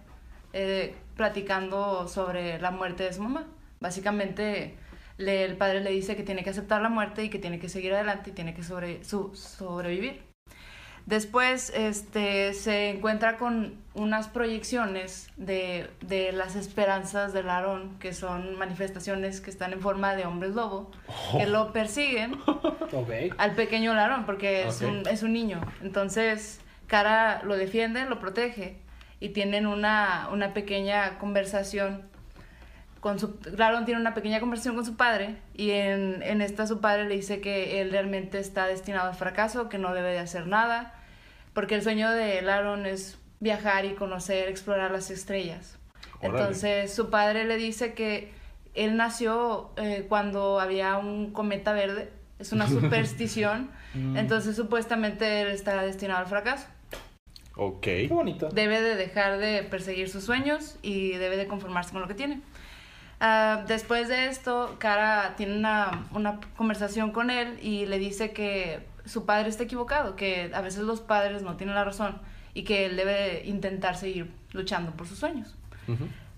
eh, 0.53 0.95
platicando 1.17 2.09
sobre 2.09 2.61
la 2.61 2.71
muerte 2.71 3.05
de 3.05 3.13
su 3.13 3.23
mamá. 3.23 3.45
Básicamente 3.81 4.77
le- 5.19 5.45
el 5.45 5.57
padre 5.57 5.81
le 5.81 5.91
dice 5.91 6.17
que 6.17 6.23
tiene 6.23 6.43
que 6.45 6.51
aceptar 6.51 6.81
la 6.83 6.89
muerte 6.89 7.25
y 7.25 7.29
que 7.31 7.39
tiene 7.39 7.59
que 7.59 7.69
seguir 7.69 7.95
adelante 7.95 8.31
y 8.31 8.33
tiene 8.33 8.55
que 8.55 8.63
sobre, 8.63 9.05
su- 9.05 9.35
sobrevivir. 9.35 10.23
Después 11.07 11.73
este, 11.75 12.55
se 12.55 12.91
encuentra 12.91 13.37
con 13.37 13.75
unas 13.95 14.29
proyecciones 14.29 15.31
de, 15.37 15.91
de 16.01 16.33
las 16.33 16.57
esperanzas 16.57 17.33
del 17.33 17.49
Aarón, 17.51 17.99
que 17.99 18.15
son 18.15 18.57
manifestaciones 18.57 19.41
que 19.41 19.51
están 19.51 19.73
en 19.73 19.81
forma 19.81 20.15
de 20.15 20.25
hombres 20.25 20.55
lobo, 20.55 20.91
que 21.37 21.47
lo 21.47 21.73
persiguen 21.73 22.37
al 23.39 23.55
pequeño 23.55 23.95
Larón, 23.95 24.25
porque 24.27 24.67
es, 24.69 24.81
un, 24.81 25.07
es 25.09 25.23
un 25.23 25.33
niño. 25.33 25.61
Entonces, 25.83 26.61
Cara 26.87 27.43
lo 27.43 27.57
defiende, 27.57 28.05
lo 28.05 28.21
protege, 28.21 28.77
y 29.19 29.31
tienen 29.31 29.67
una, 29.67 30.29
una 30.33 30.53
pequeña 30.53 31.19
conversación 31.19 32.12
con 33.03 33.19
su... 33.19 33.33
Tiene 33.33 34.01
una 34.01 34.15
pequeña 34.15 34.41
conversación 34.41 34.75
con 34.75 34.87
su 34.87 34.97
padre, 34.97 35.37
y 35.53 35.73
en, 35.73 36.23
en 36.23 36.41
esta 36.41 36.67
su 36.67 36.81
padre 36.81 37.05
le 37.07 37.17
dice 37.17 37.43
que 37.43 37.83
él 37.83 37.91
realmente 37.91 38.39
está 38.39 38.67
destinado 38.67 39.09
al 39.09 39.15
fracaso, 39.15 39.69
que 39.69 39.77
no 39.77 39.93
debe 39.93 40.13
de 40.13 40.21
hacer 40.21 40.47
nada, 40.47 40.95
porque 41.53 41.75
el 41.75 41.83
sueño 41.83 42.11
de 42.11 42.41
Laron 42.41 42.87
es 42.87 43.19
viajar 43.41 43.85
y 43.85 43.93
conocer, 43.95 44.49
explorar 44.49 44.93
las 44.93 45.11
estrellas. 45.11 45.77
Órale. 46.21 46.39
Entonces 46.39 46.95
su 46.95 47.11
padre 47.11 47.45
le 47.45 47.57
dice 47.57 47.93
que 47.93 48.33
él 48.75 48.97
nació 48.97 49.73
eh, 49.77 50.07
cuando 50.09 50.61
había 50.61 50.97
un 50.97 51.33
cometa 51.33 51.73
verde, 51.75 52.09
es 52.39 52.53
una 52.53 52.67
superstición, 52.69 53.69
Mm. 53.95 54.17
entonces 54.17 54.57
supuestamente 54.57 55.43
él 55.43 55.49
está 55.49 55.83
destinado 55.83 56.21
al 56.21 56.27
fracaso. 56.27 56.67
Ok. 57.57 57.83
Qué 57.83 58.09
bonito. 58.11 58.49
Debe 58.49 58.81
de 58.81 58.97
dejar 58.97 59.39
de 59.39 59.63
perseguir 59.65 60.09
sus 60.09 60.25
sueños 60.25 60.77
y 60.81 61.13
debe 61.13 61.37
de 61.37 61.47
conformarse 61.47 61.93
con 61.93 62.01
lo 62.01 62.09
que 62.09 62.15
tiene. 62.15 62.41
Ah, 63.25 63.63
después 63.69 64.09
de 64.09 64.27
esto, 64.27 64.75
Cara 64.81 65.35
tiene 65.37 65.57
una, 65.57 66.09
una 66.13 66.41
conversación 66.57 67.13
con 67.13 67.31
él 67.31 67.57
y 67.63 67.87
le 67.87 68.01
dice 68.01 68.33
que 68.33 68.85
su 69.05 69.27
padre 69.27 69.49
está 69.49 69.63
equivocado, 69.63 70.17
que 70.17 70.51
a 70.53 70.61
veces 70.61 70.83
los 70.83 71.01
padres 71.01 71.43
no 71.43 71.57
tienen 71.57 71.77
la 71.77 71.85
razón 71.85 72.21
y 72.53 72.65
que 72.65 72.85
él 72.85 72.97
debe 72.97 73.13
de 73.13 73.43
intentar 73.47 73.97
seguir 73.97 74.35
luchando 74.51 74.91
por 74.91 75.07
sus 75.07 75.21
sueños. 75.21 75.55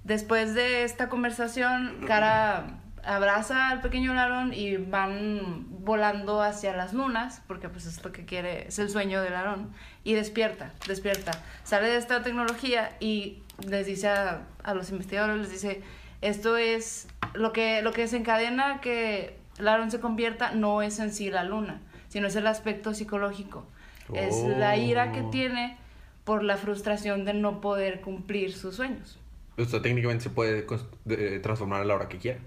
Después 0.04 0.54
de 0.54 0.84
esta 0.84 1.08
conversación, 1.08 2.04
Cara 2.06 2.66
abraza 3.02 3.70
al 3.70 3.80
pequeño 3.80 4.12
Larón 4.12 4.52
y 4.52 4.76
van 4.76 5.64
volando 5.86 6.42
hacia 6.42 6.76
las 6.76 6.92
lunas, 6.92 7.40
porque 7.46 7.70
pues 7.70 7.86
es 7.86 8.04
lo 8.04 8.12
que 8.12 8.26
quiere, 8.26 8.68
es 8.68 8.78
el 8.78 8.90
sueño 8.90 9.22
de 9.22 9.30
Larón, 9.30 9.72
y 10.04 10.12
despierta, 10.12 10.70
despierta. 10.86 11.32
Sale 11.62 11.88
de 11.88 11.96
esta 11.96 12.22
tecnología 12.22 12.94
y 13.00 13.42
les 13.66 13.86
dice 13.86 14.08
a, 14.08 14.42
a 14.62 14.74
los 14.74 14.90
investigadores, 14.90 15.38
les 15.38 15.50
dice, 15.50 15.82
esto 16.24 16.56
es 16.56 17.06
lo 17.34 17.52
que, 17.52 17.82
lo 17.82 17.92
que 17.92 18.02
desencadena 18.02 18.80
que 18.80 19.36
Larón 19.58 19.90
se 19.90 20.00
convierta, 20.00 20.52
no 20.52 20.82
es 20.82 20.98
en 20.98 21.12
sí 21.12 21.30
la 21.30 21.44
luna, 21.44 21.80
sino 22.08 22.26
es 22.28 22.36
el 22.36 22.46
aspecto 22.46 22.94
psicológico. 22.94 23.66
Es 24.12 24.42
la 24.44 24.76
ira 24.76 25.12
que 25.12 25.20
Oh. 25.22 25.30
tiene 25.30 25.76
por 26.24 26.42
la 26.42 26.56
frustración 26.56 27.24
de 27.24 27.34
no 27.34 27.60
poder 27.60 28.00
cumplir 28.00 28.52
sus 28.52 28.76
sueños. 28.76 29.18
O 29.56 29.64
sea, 29.64 29.80
técnicamente 29.82 30.24
se 30.24 30.30
puede 30.30 30.66
de- 31.04 31.38
transformar 31.40 31.82
a 31.82 31.84
la 31.84 31.94
hora 31.94 32.08
que 32.08 32.18
quiera. 32.18 32.38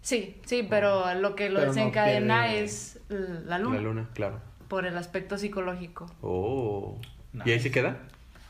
Sí, 0.00 0.40
sí, 0.46 0.66
pero 0.68 1.12
lo 1.14 1.34
que 1.34 1.50
lo 1.50 1.56
Pero 1.60 1.66
no 1.68 1.74
desencadena 1.74 2.54
es 2.54 3.00
la 3.08 3.58
luna, 3.58 3.76
La 3.76 3.82
luna, 3.82 4.08
claro. 4.14 4.40
por 4.68 4.86
el 4.86 4.96
aspecto 4.96 5.36
psicológico. 5.38 6.06
Oh. 6.22 6.96
¿Y 7.44 7.50
ahí 7.50 7.60
se 7.60 7.70
queda? 7.70 7.98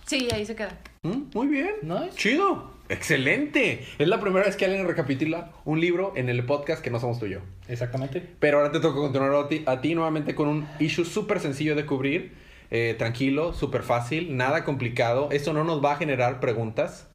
Sí, 0.08 0.26
ahí 0.32 0.44
se 0.46 0.56
queda. 0.56 0.78
Mm, 1.02 1.24
muy 1.34 1.46
bien. 1.48 1.70
Nice. 1.82 2.16
Chido. 2.16 2.76
Excelente. 2.88 3.84
Es 3.98 4.08
la 4.08 4.18
primera 4.18 4.46
vez 4.46 4.56
que 4.56 4.64
alguien 4.64 4.86
recapitula 4.86 5.52
un 5.66 5.78
libro 5.78 6.14
en 6.16 6.30
el 6.30 6.44
podcast 6.46 6.82
que 6.82 6.90
no 6.90 6.98
somos 6.98 7.18
tú 7.18 7.26
y 7.26 7.30
yo. 7.32 7.40
Exactamente. 7.68 8.26
Pero 8.40 8.58
ahora 8.58 8.72
te 8.72 8.80
toca 8.80 8.96
continuar 8.96 9.34
a 9.34 9.46
ti, 9.48 9.62
a 9.66 9.82
ti 9.82 9.94
nuevamente 9.94 10.34
con 10.34 10.48
un 10.48 10.66
issue 10.80 11.04
súper 11.04 11.40
sencillo 11.40 11.76
de 11.76 11.84
cubrir. 11.84 12.32
eh, 12.70 12.94
tranquilo, 12.98 13.52
súper 13.54 13.82
fácil, 13.82 14.36
nada 14.36 14.62
complicado. 14.64 15.28
Esto 15.32 15.52
no 15.54 15.64
nos 15.64 15.82
va 15.84 15.92
a 15.92 15.96
generar 15.96 16.38
preguntas. 16.40 17.10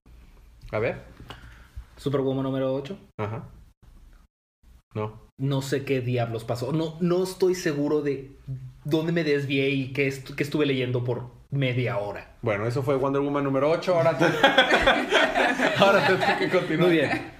A 0.71 0.79
ver. 0.79 1.01
Superwoman 1.97 2.43
número 2.43 2.73
8. 2.73 2.97
Ajá. 3.19 3.50
No. 4.95 5.21
No 5.39 5.62
sé 5.62 5.83
qué 5.85 6.01
diablos 6.01 6.43
pasó. 6.43 6.71
No, 6.73 6.97
no 7.01 7.23
estoy 7.23 7.55
seguro 7.55 8.01
de 8.01 8.31
dónde 8.83 9.12
me 9.12 9.23
desvié 9.23 9.69
y 9.69 9.91
qué, 9.93 10.07
estu- 10.07 10.35
qué 10.35 10.43
estuve 10.43 10.65
leyendo 10.67 11.03
por 11.03 11.29
media 11.53 11.98
hora. 11.98 12.36
Bueno, 12.41 12.65
eso 12.67 12.83
fue 12.83 12.95
Wonder 12.95 13.22
Woman 13.22 13.43
número 13.43 13.69
8. 13.69 13.95
Ahora 13.95 14.17
te, 14.17 14.25
ahora 15.79 16.07
te 16.07 16.13
toca 16.13 16.38
continuar. 16.60 16.88
Muy 16.88 16.98
bien. 16.98 17.31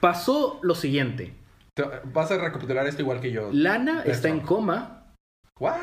Pasó 0.00 0.58
lo 0.62 0.74
siguiente. 0.74 1.34
Te- 1.74 1.84
Vas 2.12 2.30
a 2.30 2.38
recapitular 2.38 2.86
esto 2.86 3.02
igual 3.02 3.20
que 3.20 3.30
yo. 3.32 3.50
Lana 3.52 4.02
está 4.04 4.28
en 4.28 4.40
coma. 4.40 5.14
¿What? 5.58 5.80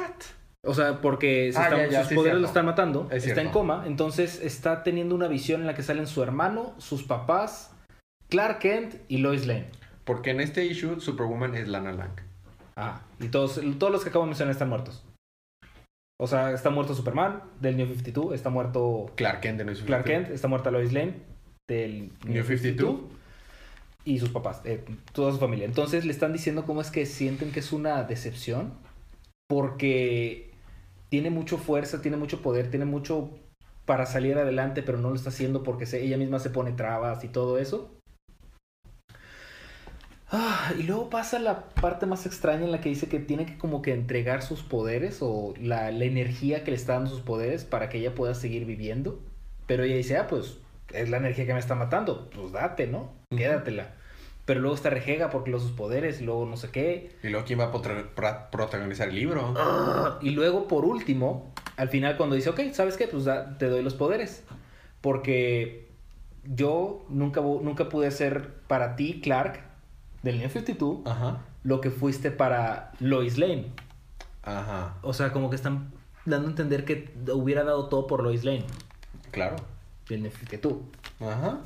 O 0.65 0.73
sea, 0.73 0.99
porque 1.01 1.51
se 1.53 1.59
Ah, 1.59 1.63
están- 1.65 1.79
ya, 1.79 1.87
ya, 1.87 1.99
sus 2.01 2.09
sí, 2.09 2.15
poderes 2.15 2.39
lo 2.41 2.47
están 2.47 2.65
matando. 2.65 3.07
Es 3.11 3.25
está 3.27 3.41
en 3.41 3.49
coma. 3.49 3.83
Entonces 3.85 4.41
está 4.41 4.83
teniendo 4.83 5.15
una 5.15 5.27
visión 5.27 5.61
en 5.61 5.67
la 5.67 5.75
que 5.75 5.83
salen 5.83 6.07
su 6.07 6.23
hermano, 6.23 6.73
sus 6.79 7.03
papás, 7.03 7.71
Clark 8.29 8.59
Kent 8.59 8.95
y 9.07 9.17
Lois 9.17 9.45
Lane. 9.45 9.69
Porque 10.03 10.31
en 10.31 10.41
este 10.41 10.65
issue 10.65 10.99
Superwoman 10.99 11.53
es 11.55 11.67
Lana 11.67 11.91
Lang. 11.93 12.11
Ah, 12.75 13.01
y 13.19 13.27
todos, 13.29 13.59
todos 13.79 13.91
los 13.91 14.03
que 14.03 14.09
acabo 14.09 14.25
de 14.25 14.29
mencionar 14.29 14.51
están 14.51 14.69
muertos. 14.69 15.03
O 16.19 16.25
sea, 16.27 16.51
está 16.51 16.69
muerto 16.71 16.95
Superman 16.95 17.43
del 17.61 17.77
New 17.77 17.85
52, 17.87 18.33
está 18.33 18.49
muerto 18.49 19.11
Clark 19.15 19.41
Kent 19.41 19.59
de 19.59 19.65
New 19.65 19.75
Clark 19.85 20.03
Kent, 20.05 20.29
está 20.31 20.47
muerta 20.47 20.71
Lois 20.71 20.91
Lane 20.91 21.13
del 21.69 22.11
New 22.25 22.43
52. 22.43 22.95
y 24.03 24.19
sus 24.19 24.29
papás, 24.29 24.61
eh, 24.65 24.83
toda 25.13 25.31
su 25.31 25.37
familia. 25.37 25.65
Entonces 25.65 26.05
le 26.05 26.11
están 26.11 26.33
diciendo 26.33 26.65
cómo 26.65 26.81
es 26.81 26.89
que 26.91 27.05
sienten 27.05 27.51
que 27.51 27.59
es 27.59 27.71
una 27.73 28.03
decepción 28.03 28.73
porque 29.47 30.51
tiene 31.09 31.29
mucho 31.29 31.57
fuerza, 31.57 32.01
tiene 32.01 32.17
mucho 32.17 32.41
poder, 32.41 32.69
tiene 32.69 32.85
mucho 32.85 33.29
para 33.85 34.05
salir 34.05 34.37
adelante, 34.37 34.83
pero 34.83 34.97
no 34.97 35.09
lo 35.09 35.15
está 35.15 35.29
haciendo 35.29 35.63
porque 35.63 35.85
se- 35.85 36.03
ella 36.03 36.17
misma 36.17 36.39
se 36.39 36.49
pone 36.49 36.71
trabas 36.73 37.23
y 37.23 37.27
todo 37.29 37.57
eso. 37.57 37.96
Ah, 40.29 40.73
y 40.77 40.83
luego 40.83 41.09
pasa 41.09 41.39
la 41.39 41.69
parte 41.69 42.05
más 42.05 42.25
extraña 42.25 42.65
en 42.65 42.71
la 42.73 42.81
que 42.81 42.89
dice 42.89 43.07
que 43.07 43.19
tiene 43.19 43.45
que 43.45 43.57
como 43.57 43.81
que 43.81 43.93
entregar 43.93 44.41
sus 44.41 44.61
poderes 44.61 45.19
o 45.21 45.53
la, 45.61 45.89
la 45.91 46.03
energía 46.05 46.63
que 46.65 46.71
le 46.71 46.77
está 46.77 46.93
dando 46.93 47.09
sus 47.09 47.21
poderes 47.21 47.63
para 47.63 47.87
que 47.87 47.99
ella 47.99 48.13
pueda 48.13 48.33
seguir 48.33 48.65
viviendo. 48.65 49.19
Pero 49.67 49.83
ella 49.83 49.95
dice, 49.95 50.17
ah, 50.17 50.27
pues 50.27 50.57
es 50.93 51.09
la 51.09 51.17
energía 51.17 51.45
que 51.45 51.53
me 51.53 51.59
está 51.59 51.75
matando, 51.75 52.29
pues 52.29 52.51
date, 52.51 52.87
¿no? 52.87 53.13
Quédatela. 53.29 53.93
Pero 54.45 54.61
luego 54.61 54.75
está 54.75 54.89
rejega 54.89 55.29
porque 55.29 55.51
los 55.51 55.61
sus 55.61 55.71
poderes 55.71 56.21
y 56.21 56.25
luego 56.25 56.45
no 56.45 56.55
sé 56.57 56.71
qué. 56.71 57.11
Y 57.23 57.27
luego, 57.27 57.45
¿quién 57.45 57.59
va 57.59 57.65
a 57.65 58.49
protagonizar 58.51 59.09
el 59.09 59.15
libro? 59.15 59.53
Y 60.21 60.29
luego, 60.31 60.67
por 60.69 60.85
último, 60.85 61.53
al 61.75 61.89
final 61.89 62.15
cuando 62.15 62.35
dice, 62.35 62.49
ok, 62.49 62.61
¿sabes 62.71 62.95
qué? 62.95 63.07
Pues 63.07 63.25
da- 63.25 63.57
te 63.57 63.67
doy 63.67 63.83
los 63.83 63.93
poderes. 63.93 64.43
Porque 65.01 65.89
yo 66.45 67.05
nunca, 67.09 67.41
nunca 67.41 67.89
pude 67.89 68.09
ser 68.11 68.53
para 68.67 68.95
ti, 68.95 69.19
Clark, 69.21 69.66
del 70.23 70.39
New 70.39 70.49
52, 70.49 70.99
Ajá. 71.05 71.39
lo 71.63 71.81
que 71.81 71.91
fuiste 71.91 72.31
para 72.31 72.91
Lois 72.99 73.37
Lane. 73.37 73.71
Ajá. 74.43 74.95
O 75.01 75.13
sea, 75.13 75.31
como 75.31 75.49
que 75.49 75.55
están 75.55 75.91
dando 76.25 76.47
a 76.47 76.49
entender 76.51 76.85
que 76.85 77.13
hubiera 77.33 77.63
dado 77.63 77.87
todo 77.89 78.07
por 78.07 78.23
Lois 78.23 78.43
Lane. 78.43 78.65
Claro. 79.31 79.57
Del 80.09 80.23
New 80.23 80.31
52. 80.31 80.73
Ajá. 81.21 81.59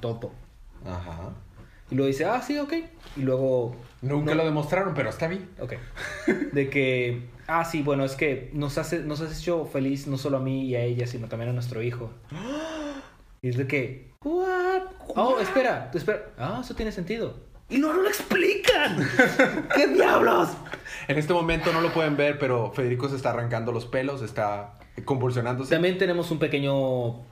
Todo. 0.00 0.32
Ajá. 0.84 1.30
Y 1.90 1.94
luego 1.96 2.06
dice, 2.08 2.24
ah, 2.24 2.40
sí, 2.40 2.58
ok. 2.58 2.72
Y 3.16 3.22
luego 3.22 3.74
Nunca 4.02 4.30
No. 4.30 4.36
lo 4.38 4.44
demostraron, 4.44 4.94
pero 4.94 5.10
está 5.10 5.26
bien. 5.28 5.48
Ok. 5.60 5.74
De 6.52 6.70
que, 6.70 7.28
ah, 7.46 7.64
sí, 7.64 7.82
bueno, 7.82 8.04
es 8.04 8.14
que 8.16 8.50
nos, 8.54 8.78
hace, 8.78 9.00
nos 9.00 9.20
has 9.20 9.38
hecho 9.38 9.66
feliz 9.66 10.06
no 10.06 10.16
solo 10.18 10.38
a 10.38 10.40
mí 10.40 10.64
y 10.66 10.74
a 10.76 10.82
ella, 10.82 11.06
sino 11.06 11.28
también 11.28 11.50
a 11.50 11.52
nuestro 11.52 11.82
hijo. 11.82 12.10
Y 13.42 13.48
es 13.48 13.56
de 13.56 13.66
que, 13.66 14.12
¿what? 14.22 14.82
Oh, 15.16 15.38
espera, 15.40 15.90
espera. 15.94 16.26
Ah, 16.36 16.60
eso 16.62 16.74
tiene 16.74 16.92
sentido. 16.92 17.38
Y 17.70 17.78
no 17.78 17.92
lo 17.92 18.08
explican. 18.08 18.98
¿Qué 19.74 19.86
diablos? 19.88 20.50
En 21.08 21.18
este 21.18 21.32
momento 21.32 21.72
no 21.72 21.80
lo 21.80 21.92
pueden 21.92 22.16
ver, 22.16 22.38
pero 22.38 22.72
Federico 22.72 23.08
se 23.08 23.16
está 23.16 23.30
arrancando 23.30 23.72
los 23.72 23.86
pelos, 23.86 24.22
está 24.22 24.74
convulsionándose. 25.04 25.74
También 25.74 25.96
tenemos 25.98 26.30
un 26.30 26.38
pequeño 26.38 27.22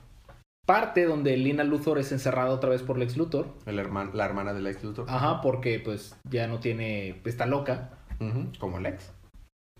parte 0.67 1.05
donde 1.07 1.37
Lina 1.37 1.65
Luthor 1.65 1.99
es 1.99 2.13
encerrada 2.13 2.51
otra 2.51 2.71
vez 2.71 2.83
por 2.83 2.99
Lex 2.99 3.17
Luthor. 3.17 3.49
El 3.67 3.79
herman- 3.79 4.13
la 4.13 4.25
hermana 4.27 4.53
del 4.55 4.67
ex 4.67 4.83
Luthor. 4.85 5.07
Ajá, 5.09 5.41
porque 5.41 5.81
pues 5.81 6.15
ya 6.31 6.47
no 6.47 6.61
tiene, 6.61 7.21
está 7.25 7.47
loca. 7.47 7.91
Como 8.59 8.79
Lex. 8.81 9.11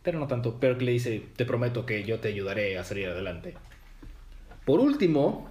Pero 0.03 0.19
no 0.21 0.27
tanto, 0.29 0.59
pero 0.61 0.79
que 0.79 0.85
le 0.85 0.93
dice, 0.93 1.27
te 1.37 1.45
prometo 1.45 1.85
que 1.85 2.05
yo 2.05 2.21
te 2.21 2.29
ayudaré 2.29 2.79
a 2.79 2.85
salir 2.85 3.09
adelante. 3.09 3.55
Por 4.65 4.81
último, 4.81 5.49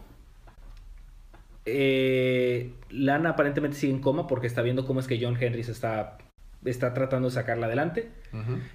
eh, 1.68 2.74
Lana 2.90 3.32
aparentemente 3.32 3.78
sigue 3.78 3.94
en 3.94 4.00
coma 4.00 4.28
porque 4.28 4.48
está 4.48 4.62
viendo 4.62 4.86
cómo 4.86 5.00
es 5.00 5.08
que 5.08 5.20
John 5.22 5.38
Henry 5.40 5.64
se 5.64 5.72
está, 5.72 6.18
está 6.66 6.94
tratando 6.94 7.28
de 7.28 7.34
sacarla 7.36 7.68
adelante. 7.68 8.10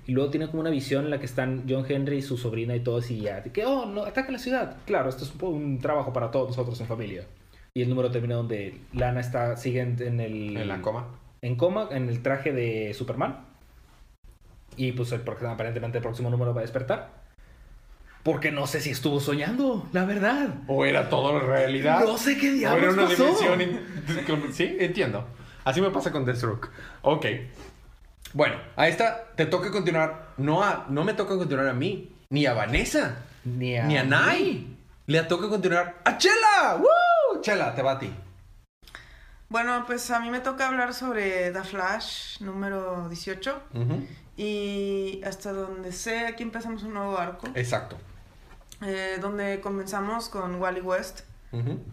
Y 0.06 0.12
luego 0.12 0.30
tiene 0.30 0.48
como 0.48 0.60
una 0.60 0.70
visión 0.70 1.04
en 1.04 1.10
la 1.10 1.18
que 1.18 1.26
están 1.26 1.64
John 1.68 1.84
Henry, 1.88 2.20
su 2.22 2.36
sobrina 2.36 2.74
y 2.74 2.80
todos 2.80 3.10
y 3.10 3.20
ya, 3.20 3.40
de 3.40 3.50
que, 3.50 3.64
oh, 3.64 3.86
no, 3.86 4.04
ataca 4.04 4.32
la 4.32 4.38
ciudad. 4.38 4.76
Claro, 4.86 5.08
esto 5.08 5.24
es 5.24 5.32
un, 5.34 5.54
un 5.54 5.78
trabajo 5.78 6.12
para 6.12 6.30
todos 6.30 6.48
nosotros 6.48 6.80
en 6.80 6.86
familia. 6.86 7.26
Y 7.74 7.82
el 7.82 7.88
número 7.88 8.10
termina 8.10 8.34
donde 8.34 8.80
Lana 8.92 9.20
está, 9.20 9.56
sigue 9.56 9.80
en, 9.80 10.02
en 10.02 10.20
el... 10.20 10.56
En 10.56 10.68
la 10.68 10.82
coma. 10.82 11.06
en 11.40 11.56
coma 11.56 11.88
en 11.90 12.08
el 12.08 12.22
traje 12.22 12.52
de 12.52 12.92
Superman. 12.92 13.46
Y 14.76 14.92
pues 14.92 15.12
el, 15.12 15.20
aparentemente 15.20 15.98
el 15.98 16.02
próximo 16.02 16.28
número 16.28 16.52
va 16.52 16.60
a 16.60 16.62
despertar. 16.62 17.21
Porque 18.22 18.52
no 18.52 18.66
sé 18.68 18.80
si 18.80 18.90
estuvo 18.90 19.18
soñando, 19.18 19.88
la 19.92 20.04
verdad. 20.04 20.48
O 20.68 20.84
era 20.84 21.08
todo 21.08 21.40
realidad. 21.40 22.04
No 22.04 22.16
sé 22.16 22.36
qué 22.38 22.50
o 22.50 22.54
era 22.54 22.58
diablos 22.76 22.94
una 22.94 23.06
pasó. 23.08 23.24
dimensión. 23.24 23.60
in- 23.60 24.52
Sí, 24.52 24.76
entiendo. 24.78 25.26
Así 25.64 25.80
me 25.80 25.90
pasa 25.90 26.12
con 26.12 26.24
Deathstroke. 26.24 26.70
Ok. 27.02 27.26
Bueno, 28.32 28.56
a 28.76 28.86
esta 28.88 29.24
te 29.36 29.46
toca 29.46 29.70
continuar. 29.70 30.28
No, 30.36 30.62
a, 30.62 30.86
no 30.88 31.04
me 31.04 31.14
toca 31.14 31.36
continuar 31.36 31.66
a 31.68 31.72
mí, 31.74 32.12
ni 32.30 32.46
a 32.46 32.54
Vanessa, 32.54 33.16
Ni 33.44 33.76
a, 33.76 33.84
ni 33.84 33.96
a 33.98 34.04
Nai. 34.04 34.68
Le 35.06 35.22
toca 35.24 35.48
continuar 35.48 36.00
a 36.04 36.16
Chela. 36.16 36.78
¡Woo! 36.78 37.40
Chela, 37.40 37.74
te 37.74 37.82
va 37.82 37.92
a 37.92 37.98
ti. 37.98 38.10
Bueno, 39.48 39.84
pues 39.86 40.10
a 40.10 40.20
mí 40.20 40.30
me 40.30 40.40
toca 40.40 40.68
hablar 40.68 40.94
sobre 40.94 41.50
The 41.50 41.62
Flash 41.64 42.40
número 42.40 43.08
18. 43.08 43.62
Ujú. 43.74 44.06
Y 44.36 45.20
hasta 45.26 45.52
donde 45.52 45.92
sé, 45.92 46.20
aquí 46.26 46.42
empezamos 46.42 46.82
un 46.84 46.94
nuevo 46.94 47.18
arco. 47.18 47.48
Exacto. 47.54 47.98
Eh, 48.84 49.18
donde 49.20 49.60
comenzamos 49.60 50.28
con 50.28 50.56
Wally 50.60 50.80
West. 50.80 51.20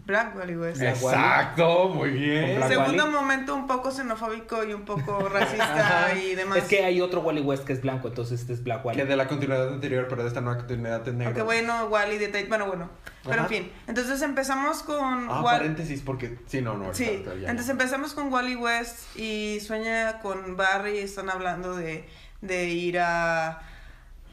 Black 0.06 0.34
Wally 0.36 0.56
West. 0.56 0.80
Exacto, 0.80 1.90
muy 1.90 2.08
bien. 2.12 2.62
Segundo 2.66 3.04
Wally. 3.04 3.14
momento 3.14 3.54
un 3.54 3.66
poco 3.66 3.90
xenofóbico 3.90 4.64
y 4.64 4.72
un 4.72 4.86
poco 4.86 5.28
racista 5.28 6.14
y 6.14 6.34
demás. 6.34 6.56
Es 6.56 6.64
que 6.64 6.82
hay 6.82 7.02
otro 7.02 7.20
Wally 7.20 7.42
West 7.42 7.64
que 7.64 7.74
es 7.74 7.82
blanco, 7.82 8.08
entonces 8.08 8.40
este 8.40 8.54
es 8.54 8.64
Black 8.64 8.82
Wally. 8.86 8.98
Que 8.98 9.04
de 9.04 9.16
la 9.16 9.28
continuidad 9.28 9.68
anterior, 9.68 10.06
pero 10.08 10.22
de 10.22 10.28
esta 10.28 10.40
nueva 10.40 10.60
continuidad 10.60 11.06
es 11.06 11.12
negro. 11.12 11.26
Aunque 11.26 11.42
bueno, 11.42 11.84
Wally 11.88 12.16
de 12.16 12.28
Tate, 12.28 12.46
bueno, 12.46 12.68
bueno. 12.68 12.88
Pero 13.22 13.34
Ajá. 13.34 13.42
en 13.42 13.48
fin, 13.48 13.72
entonces 13.86 14.22
empezamos 14.22 14.82
con 14.82 15.28
Ah, 15.28 15.42
Wall- 15.42 15.58
paréntesis, 15.58 16.00
porque... 16.00 16.38
Sí, 16.46 16.62
no, 16.62 16.78
no. 16.78 16.94
Sí, 16.94 17.22
entonces 17.26 17.68
empezamos 17.68 18.14
con 18.14 18.32
Wally 18.32 18.56
West 18.56 19.14
y 19.14 19.60
sueña 19.60 20.20
con 20.20 20.56
Barry, 20.56 20.96
están 21.00 21.28
hablando 21.28 21.76
de, 21.76 22.08
de 22.40 22.64
ir 22.70 22.98
a, 22.98 23.60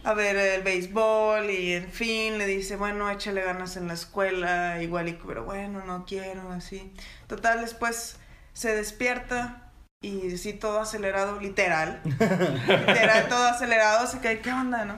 a 0.04 0.14
ver 0.14 0.36
el 0.36 0.64
béisbol 0.64 1.50
y 1.50 1.74
en 1.74 1.92
fin, 1.92 2.38
le 2.38 2.46
dice, 2.46 2.76
bueno, 2.76 3.10
échale 3.10 3.42
ganas 3.42 3.78
en 3.78 3.88
la 3.88 3.94
escuela, 3.94 4.82
y 4.82 4.88
Wally, 4.88 5.20
pero 5.26 5.44
bueno, 5.44 5.84
no 5.86 6.06
quiero, 6.06 6.52
así. 6.52 6.94
Total, 7.28 7.62
después 7.62 8.18
se 8.54 8.76
despierta 8.76 9.72
y 10.02 10.38
sí, 10.38 10.54
todo 10.54 10.80
acelerado, 10.80 11.40
literal. 11.40 12.02
literal, 12.06 13.28
todo 13.28 13.48
acelerado, 13.48 14.06
así 14.06 14.20
que, 14.20 14.40
¿qué 14.40 14.52
onda, 14.52 14.86
no? 14.86 14.98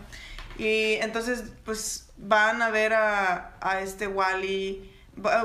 Y 0.57 0.95
entonces, 0.95 1.45
pues, 1.63 2.09
van 2.17 2.61
a 2.61 2.69
ver 2.69 2.93
a, 2.93 3.57
a 3.61 3.81
este 3.81 4.07
Wally. 4.07 4.93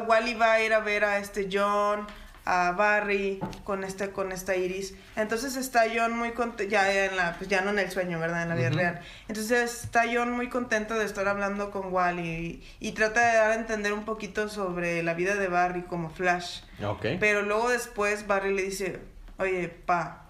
Wally 0.07 0.35
va 0.35 0.53
a 0.55 0.63
ir 0.63 0.73
a 0.73 0.81
ver 0.81 1.05
a 1.05 1.19
este 1.19 1.49
John, 1.51 2.07
a 2.47 2.73
Barry, 2.73 3.41
con 3.65 3.85
este, 3.85 4.11
con 4.11 4.33
esta 4.33 4.55
Iris. 4.57 4.95
Entonces 5.17 5.57
está 5.57 5.85
John 5.95 6.17
muy 6.17 6.33
contento, 6.33 6.71
ya 6.71 6.93
en 7.07 7.17
la, 7.17 7.35
pues 7.39 7.49
ya 7.49 7.63
no 7.63 7.71
en 7.71 7.79
el 7.79 7.91
sueño, 7.91 8.19
¿verdad? 8.19 8.43
En 8.43 8.49
la 8.51 8.55
vida 8.55 8.71
real. 8.71 9.01
Entonces 9.29 9.83
está 9.85 10.05
John 10.13 10.33
muy 10.33 10.49
contento 10.49 10.95
de 10.95 11.05
estar 11.05 11.27
hablando 11.29 11.71
con 11.71 11.93
Wally 11.93 12.63
y, 12.81 12.89
y 12.89 12.93
trata 12.93 13.21
de 13.31 13.37
dar 13.37 13.51
a 13.53 13.55
entender 13.55 13.93
un 13.93 14.05
poquito 14.05 14.49
sobre 14.49 15.03
la 15.03 15.15
vida 15.15 15.37
de 15.37 15.49
Barry 15.49 15.83
como 15.83 16.11
Flash. 16.11 16.61
Ok. 16.85 17.07
Pero 17.19 17.43
luego 17.43 17.71
después 17.71 18.27
Barry 18.27 18.55
le 18.55 18.63
dice, 18.63 19.01
oye, 19.39 19.69
pa, 19.69 20.27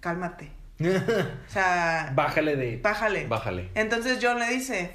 cálmate. 0.00 0.50
O 1.48 1.50
sea, 1.50 2.10
Bájale 2.14 2.56
de. 2.56 2.76
bájale. 2.78 3.26
Bájale. 3.26 3.70
Entonces 3.74 4.18
John 4.20 4.38
le 4.38 4.48
dice, 4.48 4.92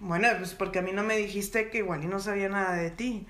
bueno, 0.00 0.28
pues 0.38 0.54
porque 0.54 0.78
a 0.78 0.82
mí 0.82 0.92
no 0.92 1.02
me 1.02 1.16
dijiste 1.16 1.70
que 1.70 1.78
igual 1.78 2.04
y 2.04 2.06
no 2.06 2.20
sabía 2.20 2.48
nada 2.48 2.74
de 2.74 2.90
ti. 2.90 3.26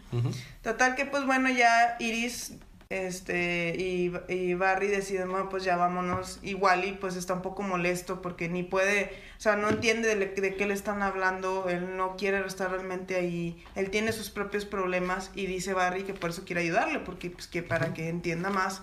Total 0.63 0.95
que 0.95 1.05
pues 1.07 1.25
bueno, 1.27 1.49
ya 1.51 1.97
Iris 2.01 2.55
este 2.91 3.75
y, 3.77 4.13
y 4.33 4.55
Barry 4.55 4.87
deciden, 4.89 5.31
bueno, 5.31 5.49
pues 5.51 5.63
ya 5.65 5.77
vámonos. 5.77 6.39
Y 6.43 6.55
Wally 6.55 6.93
pues 6.93 7.17
está 7.17 7.35
un 7.35 7.43
poco 7.43 7.63
molesto 7.63 8.23
porque 8.23 8.49
ni 8.49 8.63
puede, 8.63 9.11
o 9.37 9.41
sea, 9.41 9.57
no 9.57 9.69
entiende 9.69 10.09
de, 10.09 10.17
le- 10.17 10.27
de 10.29 10.57
qué 10.57 10.67
le 10.67 10.73
están 10.75 11.03
hablando, 11.03 11.69
él 11.69 11.97
no 11.97 12.17
quiere 12.17 12.45
estar 12.47 12.71
realmente 12.71 13.17
ahí, 13.17 13.63
él 13.75 13.91
tiene 13.91 14.13
sus 14.13 14.31
propios 14.31 14.65
problemas 14.65 15.31
y 15.35 15.47
dice 15.47 15.75
Barry 15.75 16.05
que 16.05 16.15
por 16.15 16.31
eso 16.31 16.45
quiere 16.47 16.63
ayudarle, 16.63 16.99
porque 17.01 17.29
pues 17.31 17.47
que 17.47 17.63
para 17.63 17.93
que 17.93 18.09
entienda 18.09 18.49
más 18.51 18.83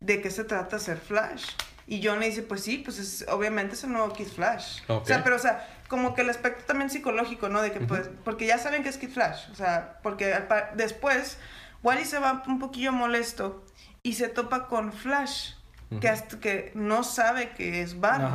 de 0.00 0.20
qué 0.22 0.30
se 0.30 0.44
trata 0.44 0.78
ser 0.78 0.98
Flash. 0.98 1.44
Y 1.88 2.04
John 2.04 2.18
le 2.18 2.26
dice, 2.26 2.42
pues 2.42 2.62
sí, 2.62 2.78
pues 2.78 2.98
es, 2.98 3.24
obviamente 3.28 3.74
es 3.74 3.84
el 3.84 3.92
nuevo 3.92 4.12
Kid 4.12 4.26
Flash. 4.26 4.80
O 4.88 5.06
sea, 5.06 5.22
pero 5.22 5.36
o 5.36 5.38
sea, 5.38 5.75
como 5.88 6.14
que 6.14 6.22
el 6.22 6.30
aspecto 6.30 6.64
también 6.64 6.90
psicológico, 6.90 7.48
¿no? 7.48 7.62
De 7.62 7.72
que 7.72 7.80
pues, 7.80 8.10
porque 8.24 8.46
ya 8.46 8.58
saben 8.58 8.82
que 8.82 8.88
es 8.88 8.98
Kid 8.98 9.10
Flash, 9.10 9.50
o 9.52 9.54
sea, 9.54 9.98
porque 10.02 10.34
después 10.74 11.38
Wally 11.82 12.04
se 12.04 12.18
va 12.18 12.42
un 12.46 12.58
poquillo 12.58 12.92
molesto 12.92 13.64
y 14.02 14.14
se 14.14 14.28
topa 14.28 14.66
con 14.68 14.92
Flash, 14.92 15.54
que 16.00 16.08
hasta 16.08 16.40
que 16.40 16.72
no 16.74 17.04
sabe 17.04 17.50
que 17.50 17.82
es 17.82 18.00
Barry. 18.00 18.32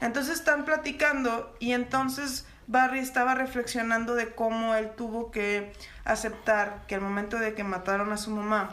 Entonces 0.00 0.34
están 0.34 0.64
platicando 0.64 1.56
y 1.58 1.72
entonces 1.72 2.46
Barry 2.66 3.00
estaba 3.00 3.34
reflexionando 3.34 4.14
de 4.14 4.34
cómo 4.34 4.74
él 4.74 4.90
tuvo 4.96 5.30
que 5.30 5.72
aceptar 6.04 6.84
que 6.86 6.94
al 6.94 7.00
momento 7.00 7.38
de 7.38 7.54
que 7.54 7.64
mataron 7.64 8.12
a 8.12 8.16
su 8.16 8.30
mamá, 8.30 8.70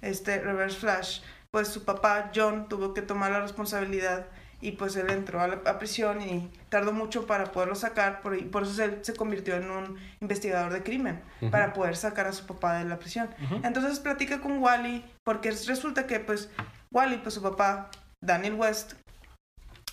este 0.00 0.40
Reverse 0.40 0.78
Flash, 0.78 1.20
pues 1.50 1.68
su 1.68 1.84
papá 1.84 2.30
John 2.34 2.68
tuvo 2.68 2.94
que 2.94 3.02
tomar 3.02 3.32
la 3.32 3.40
responsabilidad 3.40 4.26
y 4.60 4.72
pues 4.72 4.96
él 4.96 5.10
entró 5.10 5.40
a 5.40 5.48
la 5.48 5.60
a 5.66 5.78
prisión 5.78 6.20
y 6.20 6.50
tardó 6.68 6.92
mucho 6.92 7.26
para 7.26 7.52
poderlo 7.52 7.74
sacar, 7.74 8.20
por, 8.20 8.36
y 8.36 8.42
por 8.42 8.64
eso 8.64 8.82
él 8.82 8.98
se 9.02 9.14
convirtió 9.14 9.56
en 9.56 9.70
un 9.70 9.98
investigador 10.20 10.72
de 10.72 10.82
crimen, 10.82 11.22
para 11.50 11.72
poder 11.72 11.96
sacar 11.96 12.26
a 12.26 12.32
su 12.32 12.46
papá 12.46 12.78
de 12.78 12.84
la 12.84 12.98
prisión. 12.98 13.30
Entonces 13.62 13.98
platica 14.00 14.40
con 14.40 14.58
Wally, 14.58 15.04
porque 15.24 15.50
resulta 15.50 16.06
que 16.06 16.20
pues 16.20 16.50
Wally, 16.90 17.18
pues 17.18 17.34
su 17.34 17.42
papá, 17.42 17.90
Daniel 18.20 18.54
West, 18.54 18.94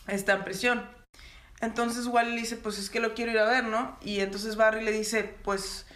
está 0.08 0.34
en 0.34 0.44
prisión. 0.44 0.98
Entonces 1.60 2.06
Wally 2.06 2.36
le 2.36 2.42
dice, 2.42 2.58
pues 2.58 2.78
es 2.78 2.90
que 2.90 3.00
lo 3.00 3.14
quiero 3.14 3.32
ir 3.32 3.40
a 3.40 3.46
ver, 3.46 3.64
¿no? 3.64 3.98
Y 4.02 4.20
entonces 4.20 4.56
Barry 4.56 4.84
le 4.84 4.92
dice, 4.92 5.24
pues, 5.44 5.88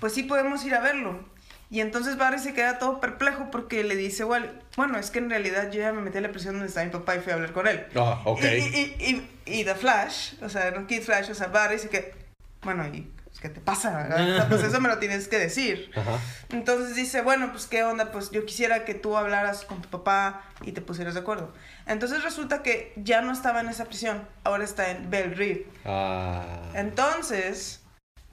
pues 0.00 0.12
sí 0.12 0.22
podemos 0.22 0.64
ir 0.64 0.74
a 0.74 0.80
verlo. 0.80 1.24
Y 1.70 1.80
entonces 1.80 2.16
Barry 2.16 2.38
se 2.38 2.54
queda 2.54 2.78
todo 2.78 3.00
perplejo 3.00 3.50
porque 3.50 3.84
le 3.84 3.94
dice, 3.94 4.24
Wally, 4.24 4.48
bueno, 4.76 4.98
es 4.98 5.10
que 5.10 5.18
en 5.18 5.28
realidad 5.28 5.70
yo 5.70 5.80
ya 5.80 5.92
me 5.92 6.00
metí 6.00 6.18
a 6.18 6.22
la 6.22 6.30
prisión 6.30 6.54
donde 6.54 6.68
está 6.68 6.82
mi 6.84 6.90
papá 6.90 7.16
y 7.16 7.20
fui 7.20 7.32
a 7.32 7.34
hablar 7.34 7.52
con 7.52 7.66
él. 7.66 7.86
Ah, 7.94 8.22
ok. 8.24 8.42
Y, 8.42 8.46
y, 8.46 9.28
y, 9.46 9.60
y 9.60 9.64
The 9.64 9.74
Flash, 9.74 10.34
o 10.42 10.48
sea, 10.48 10.70
no 10.70 10.86
Kid 10.86 11.02
Flash, 11.02 11.30
o 11.30 11.34
sea, 11.34 11.48
Barry 11.48 11.74
dice 11.74 11.90
que, 11.90 12.14
bueno, 12.62 12.86
¿y 12.86 13.10
qué 13.40 13.48
te 13.48 13.60
pasa? 13.60 14.08
sea, 14.08 14.46
pues 14.48 14.62
eso 14.62 14.80
me 14.80 14.88
lo 14.88 14.98
tienes 14.98 15.28
que 15.28 15.38
decir. 15.38 15.90
Ajá. 15.94 16.18
Entonces 16.50 16.96
dice, 16.96 17.22
bueno, 17.22 17.50
pues 17.52 17.66
qué 17.66 17.84
onda, 17.84 18.10
pues 18.10 18.30
yo 18.30 18.44
quisiera 18.44 18.84
que 18.84 18.94
tú 18.94 19.16
hablaras 19.16 19.64
con 19.64 19.82
tu 19.82 19.88
papá 19.88 20.42
y 20.62 20.72
te 20.72 20.80
pusieras 20.80 21.14
de 21.14 21.20
acuerdo. 21.20 21.52
Entonces 21.86 22.22
resulta 22.22 22.62
que 22.62 22.92
ya 22.96 23.20
no 23.20 23.32
estaba 23.32 23.60
en 23.60 23.68
esa 23.68 23.84
prisión, 23.84 24.26
ahora 24.44 24.64
está 24.64 24.90
en 24.90 25.10
Bell 25.10 25.36
Reeve. 25.36 25.66
Ah. 25.84 26.62
Entonces, 26.74 27.82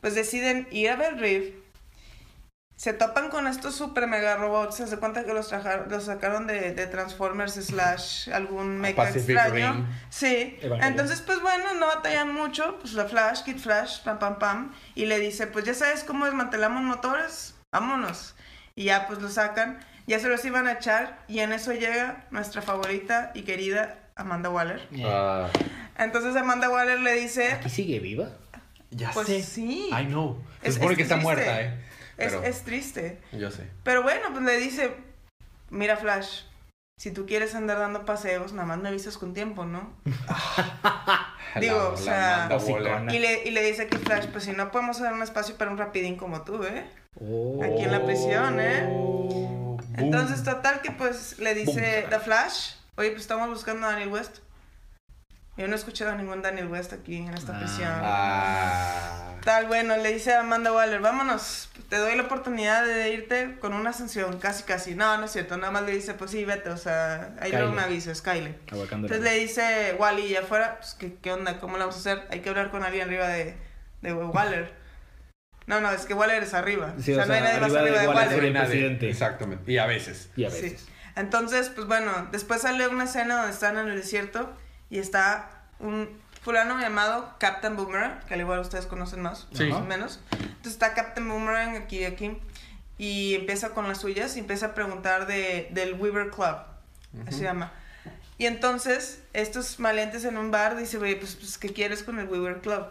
pues 0.01 0.15
deciden 0.15 0.67
ir 0.71 0.89
a 0.89 0.95
Bell 0.95 1.19
Reeve. 1.19 1.64
Se 2.75 2.91
topan 2.91 3.29
con 3.29 3.47
estos 3.47 3.73
super 3.75 4.05
mega 4.05 4.35
robots. 4.35 4.75
Se 4.75 4.83
hace 4.83 4.97
cuenta 4.97 5.23
que 5.23 5.33
los, 5.33 5.47
trajar- 5.47 5.87
los 5.89 6.03
sacaron 6.05 6.45
de, 6.45 6.73
de 6.73 6.87
Transformers 6.87 7.53
slash 7.53 8.29
algún 8.31 8.79
mecha 8.79 9.09
extraño. 9.09 9.87
Sí. 10.09 10.57
Evangelion. 10.61 10.83
Entonces, 10.83 11.21
pues 11.21 11.41
bueno, 11.41 11.73
no 11.79 11.87
batallan 11.87 12.33
mucho. 12.33 12.77
Pues 12.81 12.93
la 12.93 13.05
Flash, 13.05 13.43
Kid 13.43 13.57
Flash, 13.59 14.01
pam, 14.03 14.19
pam, 14.19 14.39
pam. 14.39 14.73
Y 14.93 15.05
le 15.05 15.19
dice, 15.19 15.47
pues 15.47 15.63
ya 15.63 15.73
sabes 15.73 16.03
cómo 16.03 16.25
desmantelamos 16.25 16.83
motores. 16.83 17.55
Vámonos. 17.71 18.35
Y 18.75 18.85
ya 18.85 19.07
pues 19.07 19.19
lo 19.21 19.29
sacan. 19.29 19.79
Ya 20.07 20.19
se 20.19 20.27
los 20.27 20.43
iban 20.43 20.67
a 20.67 20.73
echar. 20.73 21.23
Y 21.29 21.39
en 21.39 21.53
eso 21.53 21.71
llega 21.71 22.25
nuestra 22.29 22.61
favorita 22.61 23.31
y 23.33 23.43
querida 23.43 23.99
Amanda 24.17 24.49
Waller. 24.49 24.85
Ah. 25.05 25.47
Entonces 25.97 26.35
Amanda 26.35 26.69
Waller 26.69 26.99
le 26.99 27.13
dice... 27.13 27.53
¿Aquí 27.53 27.69
sigue 27.69 27.99
viva? 27.99 28.27
Ya 28.91 29.11
Pues 29.11 29.27
sé. 29.27 29.41
sí. 29.43 29.89
I 29.97 30.05
know. 30.07 30.43
Se 30.61 30.67
Es- 30.69 30.73
supone 30.75 30.91
es 30.91 30.97
que 30.97 31.03
está 31.03 31.15
triste. 31.15 31.33
muerta, 31.35 31.61
eh. 31.61 31.81
Es, 32.17 32.33
es 32.33 32.63
triste. 32.63 33.19
yo 33.31 33.51
sé. 33.51 33.69
Pero 33.83 34.03
bueno, 34.03 34.27
pues 34.31 34.43
le 34.43 34.57
dice, 34.57 34.95
mira 35.69 35.97
Flash, 35.97 36.43
si 36.97 37.11
tú 37.11 37.25
quieres 37.25 37.55
andar 37.55 37.77
dando 37.79 38.05
paseos, 38.05 38.53
nada 38.53 38.67
más 38.67 38.77
me 38.79 38.89
avisas 38.89 39.17
con 39.17 39.33
tiempo, 39.33 39.65
¿no? 39.65 39.91
Digo, 41.59 41.77
La- 41.77 41.87
o 41.89 41.97
sea. 41.97 42.49
Y 43.11 43.19
le, 43.19 43.43
y 43.47 43.51
le 43.51 43.63
dice 43.63 43.87
que 43.87 43.97
Flash, 43.97 44.27
pues 44.27 44.43
si 44.45 44.51
no 44.51 44.71
podemos 44.71 44.99
hacer 44.99 45.13
un 45.13 45.21
espacio 45.23 45.57
para 45.57 45.71
un 45.71 45.77
rapidín 45.77 46.15
como 46.17 46.41
tú, 46.43 46.63
¿eh? 46.63 46.85
Oh. 47.19 47.61
Aquí 47.63 47.83
en 47.83 47.91
la 47.91 48.03
prisión, 48.05 48.59
¿eh? 48.59 48.85
Oh, 48.89 49.27
boom. 49.29 49.77
Entonces, 49.97 50.43
total 50.43 50.81
que 50.81 50.91
pues 50.91 51.39
le 51.39 51.53
dice 51.55 52.05
The 52.09 52.19
Flash, 52.19 52.73
oye, 52.97 53.11
pues 53.11 53.21
estamos 53.21 53.47
buscando 53.49 53.87
a 53.87 53.91
Daniel 53.91 54.09
West. 54.09 54.39
Yo 55.57 55.67
no 55.67 55.73
he 55.73 55.77
escuchado 55.77 56.11
a 56.11 56.15
ningún 56.15 56.41
Daniel 56.41 56.67
West 56.67 56.91
aquí 56.91 57.15
en 57.17 57.33
esta 57.33 57.55
Ah. 57.55 57.59
prisión. 57.59 57.91
Ah. 58.03 59.31
Tal, 59.45 59.67
bueno, 59.67 59.95
le 59.95 60.11
dice 60.11 60.33
a 60.33 60.41
Amanda 60.41 60.73
Waller, 60.73 60.99
vámonos, 60.99 61.69
te 61.89 61.97
doy 61.97 62.15
la 62.15 62.23
oportunidad 62.23 62.85
de 62.85 63.13
irte 63.13 63.57
con 63.59 63.73
una 63.73 63.93
sanción, 63.93 64.39
casi, 64.39 64.63
casi. 64.63 64.95
No, 64.95 65.17
no 65.17 65.25
es 65.25 65.31
cierto, 65.31 65.57
nada 65.57 65.71
más 65.71 65.83
le 65.83 65.91
dice, 65.93 66.13
pues 66.13 66.31
sí, 66.31 66.43
vete, 66.45 66.69
o 66.69 66.77
sea, 66.77 67.35
ahí 67.39 67.51
luego 67.51 67.71
me 67.71 67.81
avisas, 67.81 68.21
Kyle. 68.21 68.55
Aguacando 68.71 69.07
Entonces 69.07 69.21
le 69.21 69.39
dice 69.39 69.95
Wally, 69.99 70.23
y 70.27 70.35
afuera, 70.35 70.77
pues, 70.79 70.95
¿qué, 70.95 71.15
¿qué 71.21 71.31
onda? 71.31 71.59
¿Cómo 71.59 71.73
lo 71.77 71.87
vamos 71.87 71.95
a 71.95 71.99
hacer? 71.99 72.27
Hay 72.31 72.39
que 72.41 72.49
hablar 72.49 72.71
con 72.71 72.83
alguien 72.83 73.07
arriba 73.07 73.27
de, 73.27 73.55
de 74.01 74.13
Waller. 74.13 74.73
No, 75.67 75.81
no, 75.81 75.89
es 75.91 76.05
que 76.05 76.13
Waller 76.13 76.43
es 76.43 76.53
arriba. 76.53 76.93
Sí, 77.01 77.11
o 77.11 77.15
sea, 77.15 77.23
o 77.23 77.27
no 77.27 77.33
hay 77.33 77.39
sea, 77.41 77.49
nadie 77.49 77.59
más 77.61 77.73
arriba 77.73 77.81
de 77.81 77.87
arriba 77.87 78.01
de 78.01 78.07
Waller 78.07 78.15
Waller. 78.27 78.33
sería 78.35 78.47
el 78.49 78.53
Nadie. 78.53 78.67
presidente. 78.69 79.09
Exactamente. 79.09 79.71
Y 79.71 79.77
a 79.79 79.87
veces. 79.87 80.29
Y 80.35 80.45
a 80.45 80.51
Sí. 80.51 80.61
veces. 80.61 80.85
Entonces, 81.15 81.69
pues 81.69 81.87
bueno, 81.87 82.27
después 82.31 82.61
sale 82.61 82.87
una 82.87 83.05
escena 83.05 83.37
donde 83.37 83.51
están 83.51 83.75
en 83.79 83.87
el 83.87 83.95
desierto 83.95 84.53
y 84.91 84.99
está 84.99 85.49
un 85.79 86.21
fulano 86.45 86.79
llamado 86.79 87.35
Captain 87.39 87.75
Boomerang, 87.75 88.19
que 88.27 88.35
al 88.35 88.39
igual 88.39 88.59
ustedes 88.59 88.85
conocen 88.85 89.21
más, 89.21 89.47
Sí. 89.51 89.65
más 89.65 89.81
o 89.81 89.85
menos. 89.85 90.19
Entonces 90.31 90.73
está 90.73 90.93
Captain 90.93 91.27
Boomerang 91.27 91.75
aquí 91.75 91.97
y 91.99 92.05
aquí 92.05 92.37
y 92.97 93.33
empieza 93.33 93.71
con 93.71 93.87
las 93.87 93.97
suyas 93.99 94.37
y 94.37 94.39
empieza 94.39 94.67
a 94.67 94.73
preguntar 94.75 95.25
de, 95.25 95.67
del 95.71 95.95
Weaver 95.95 96.29
Club, 96.29 96.55
así 97.27 97.39
se 97.39 97.43
llama. 97.43 97.73
Y 98.37 98.45
entonces, 98.45 99.21
estos 99.33 99.79
maleantes 99.79 100.23
en 100.25 100.37
un 100.37 100.51
bar 100.51 100.75
dicen, 100.77 101.01
oye, 101.01 101.15
pues, 101.15 101.35
pues, 101.35 101.57
¿qué 101.57 101.73
quieres 101.73 102.03
con 102.03 102.19
el 102.19 102.27
Weaver 102.27 102.59
Club? 102.59 102.85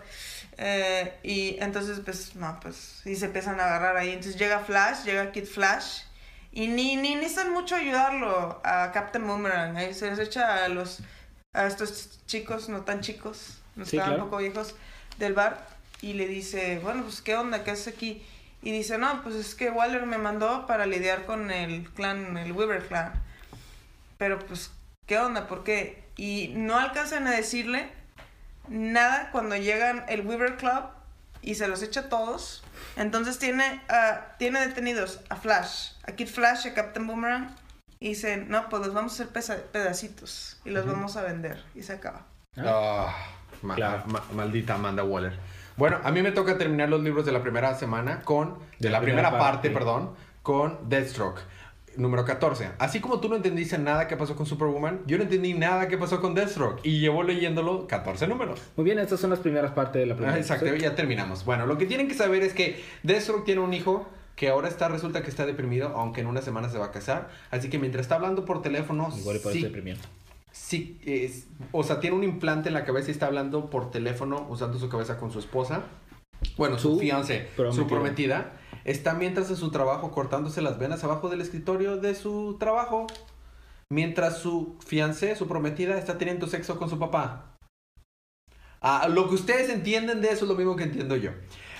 Eh, 0.57 1.19
y 1.23 1.57
entonces, 1.61 2.01
pues, 2.05 2.35
no, 2.35 2.59
pues, 2.61 3.03
y 3.05 3.15
se 3.15 3.27
empiezan 3.27 3.61
a 3.61 3.65
agarrar 3.67 3.97
ahí. 3.97 4.11
Entonces 4.11 4.37
llega 4.37 4.61
Flash, 4.61 5.05
llega 5.05 5.33
Kid 5.33 5.45
Flash, 5.47 6.03
y 6.51 6.69
ni, 6.69 6.97
ni 6.97 7.15
necesitan 7.15 7.53
mucho 7.53 7.77
ayudarlo 7.77 8.61
a 8.65 8.91
Captain 8.93 9.27
Boomerang. 9.27 9.77
Ahí 9.77 9.93
se 9.93 10.09
les 10.11 10.19
echa 10.19 10.65
a 10.65 10.69
los, 10.69 11.01
a 11.55 11.67
estos 11.67 12.21
chicos, 12.27 12.69
no 12.69 12.83
tan 12.83 13.01
chicos, 13.01 13.59
no 13.77 13.85
Sí, 13.85 13.97
estaban 13.97 14.15
claro. 14.17 14.25
un 14.25 14.31
poco 14.31 14.43
viejos, 14.43 14.75
del 15.19 15.33
bar, 15.35 15.67
y 16.03 16.13
le 16.13 16.27
dice, 16.27 16.81
bueno, 16.83 17.03
pues, 17.05 17.23
¿qué 17.23 17.37
onda? 17.37 17.65
¿Qué 17.65 17.71
haces 17.71 17.95
aquí? 17.95 18.23
Y 18.63 18.73
dice, 18.73 18.99
no, 18.99 19.23
pues 19.23 19.35
es 19.37 19.55
que 19.55 19.71
Waller 19.71 20.07
me 20.07 20.19
mandó 20.19 20.67
para 20.67 20.87
lidiar 20.87 21.25
con 21.27 21.51
el 21.51 21.89
clan, 21.91 22.37
el 22.37 22.53
Weaver 22.53 22.87
clan. 22.87 23.13
Pero 24.19 24.39
pues, 24.39 24.71
¿qué 25.07 25.19
onda? 25.19 25.47
¿Por 25.47 25.65
qué? 25.65 26.03
Y 26.17 26.53
no 26.57 26.79
alcanzan 26.79 27.27
a 27.27 27.31
decirle 27.33 27.91
nada 28.69 29.31
cuando 29.33 29.57
llegan 29.57 30.05
el 30.09 30.27
Weaver 30.27 30.57
Club 30.57 30.85
y 31.43 31.57
se 31.57 31.69
los 31.69 31.83
echa 31.83 32.01
a 32.01 32.09
todos. 32.09 32.63
Entonces 32.97 33.39
tiene, 33.39 33.83
ah, 33.91 34.29
tiene 34.39 34.67
detenidos 34.67 35.21
a 35.29 35.37
Flash, 35.37 35.91
a 36.07 36.13
Kid 36.13 36.29
Flash 36.29 36.67
a 36.67 36.75
Captain 36.75 37.07
Boomerang. 37.07 37.55
Y 38.05 38.09
dicen, 38.09 38.49
no, 38.51 38.69
pues 38.69 38.85
los 38.85 38.93
vamos 38.93 39.19
a 39.19 39.25
hacer 39.25 39.63
pedacitos 39.73 40.61
y 40.67 40.71
los 40.71 40.85
vamos 40.85 41.17
a 41.17 41.23
vender. 41.23 41.65
Y 41.75 41.83
se 41.83 41.95
acaba. 41.95 42.27
Ah, 42.57 43.15
ma- 43.63 43.75
Claro. 43.77 44.03
ma- 44.09 44.23
maldita 44.35 44.75
Amanda 44.75 45.03
Waller. 45.05 45.39
Bueno, 45.79 45.99
a 46.05 46.11
mí 46.11 46.21
me 46.21 46.31
toca 46.31 46.59
terminar 46.59 46.91
los 46.91 47.03
libros 47.03 47.25
de 47.25 47.33
la 47.33 47.41
primera 47.43 47.75
semana 47.75 48.21
con. 48.21 48.59
De, 48.79 48.91
la, 48.91 48.99
la 48.99 49.01
primera, 49.01 49.29
primera 49.31 49.31
parte, 49.31 49.71
parte. 49.71 49.71
perdón, 49.71 50.11
con 50.43 50.87
Deathstroke. 50.89 51.41
número 51.97 52.27
14. 52.27 52.73
Así 52.79 53.01
como 53.01 53.21
tú 53.21 53.29
no 53.31 53.37
entendiste 53.37 53.79
nada 53.79 54.07
que 54.07 54.17
pasó 54.19 54.37
con 54.37 54.45
Superwoman, 54.45 55.01
yo 55.07 55.17
no 55.17 55.23
entendí 55.23 55.55
nada 55.55 55.89
que 55.89 55.97
pasó 55.97 56.21
con 56.21 56.35
Deathstroke. 56.35 56.81
Y 56.85 57.01
llevo 57.01 57.23
leyéndolo 57.23 57.87
14 57.87 58.27
números. 58.29 58.61
Muy 58.77 58.85
bien, 58.85 58.99
estas 58.99 59.19
son 59.21 59.31
las 59.31 59.39
primeras 59.39 59.71
partes 59.73 60.01
de 60.01 60.07
la 60.07 60.15
primera. 60.15 60.35
Ah, 60.37 60.39
exacto, 60.39 60.67
ya 60.75 60.95
terminamos. 60.95 61.45
Bueno, 61.47 61.65
lo 61.67 61.79
que 61.79 61.87
tienen 61.87 62.07
que 62.09 62.15
saber 62.15 62.43
es 62.43 62.53
que 62.53 62.85
Deathstroke 63.03 63.45
tiene 63.47 63.63
un 63.63 63.73
hijo 63.73 64.07
que 64.37 64.49
ahora 64.49 64.69
está, 64.69 64.89
resulta 64.89 65.23
que 65.23 65.31
está 65.31 65.47
deprimido, 65.47 65.89
aunque 65.97 66.21
en 66.21 66.27
una 66.27 66.43
semana 66.43 66.69
se 66.69 66.79
va 66.79 66.87
a 66.87 66.91
casar. 66.91 67.31
Así 67.51 67.71
que 67.71 67.79
mientras 67.79 68.03
está 68.05 68.17
hablando 68.17 68.45
por 68.45 68.63
teléfono, 68.63 69.13
Igual 69.17 69.37
y 69.37 69.39
por 69.39 69.53
sí, 69.53 69.63
deprimido. 69.63 69.99
sí, 70.51 70.99
es- 71.05 71.47
o 71.73 71.83
sea, 71.85 72.01
tiene 72.01 72.17
un 72.17 72.25
implante 72.25 72.69
en 72.69 72.75
la 72.75 72.85
cabeza 72.85 73.09
y 73.09 73.13
está 73.13 73.27
hablando 73.27 73.71
por 73.71 73.91
teléfono, 73.91 74.47
usando 74.51 74.79
su 74.79 74.89
cabeza 74.89 75.17
con 75.19 75.31
su 75.31 75.39
esposa. 75.39 75.83
Bueno, 76.57 76.79
su, 76.79 76.95
Su 76.95 76.99
fiance, 77.01 77.49
su 77.49 77.57
prometida. 77.57 77.87
prometida. 77.89 78.53
Está 78.85 79.15
mientras 79.15 79.49
en 79.51 79.57
su 79.57 79.71
trabajo 79.71 80.11
cortándose 80.11 80.61
las 80.61 80.79
venas 80.79 81.03
abajo 81.05 81.29
del 81.31 81.41
escritorio 81.41 81.97
de 81.97 82.15
su 82.15 82.57
trabajo. 82.59 83.07
Mientras 83.91 84.39
su 84.39 84.77
fiancé, 84.85 85.37
su 85.37 85.47
prometida, 85.47 85.97
está 85.97 86.19
teniendo 86.19 86.47
sexo 86.49 86.77
con 86.79 86.91
su 86.91 86.99
papá. 86.99 87.55
Ah, 88.81 89.09
lo 89.09 89.29
que 89.29 89.37
ustedes 89.37 89.71
entienden 89.71 90.21
de 90.21 90.29
eso 90.29 90.45
es 90.45 90.51
lo 90.51 90.57
mismo 90.57 90.77
que 90.77 90.85
entiendo 90.85 91.17
yo. 91.17 91.31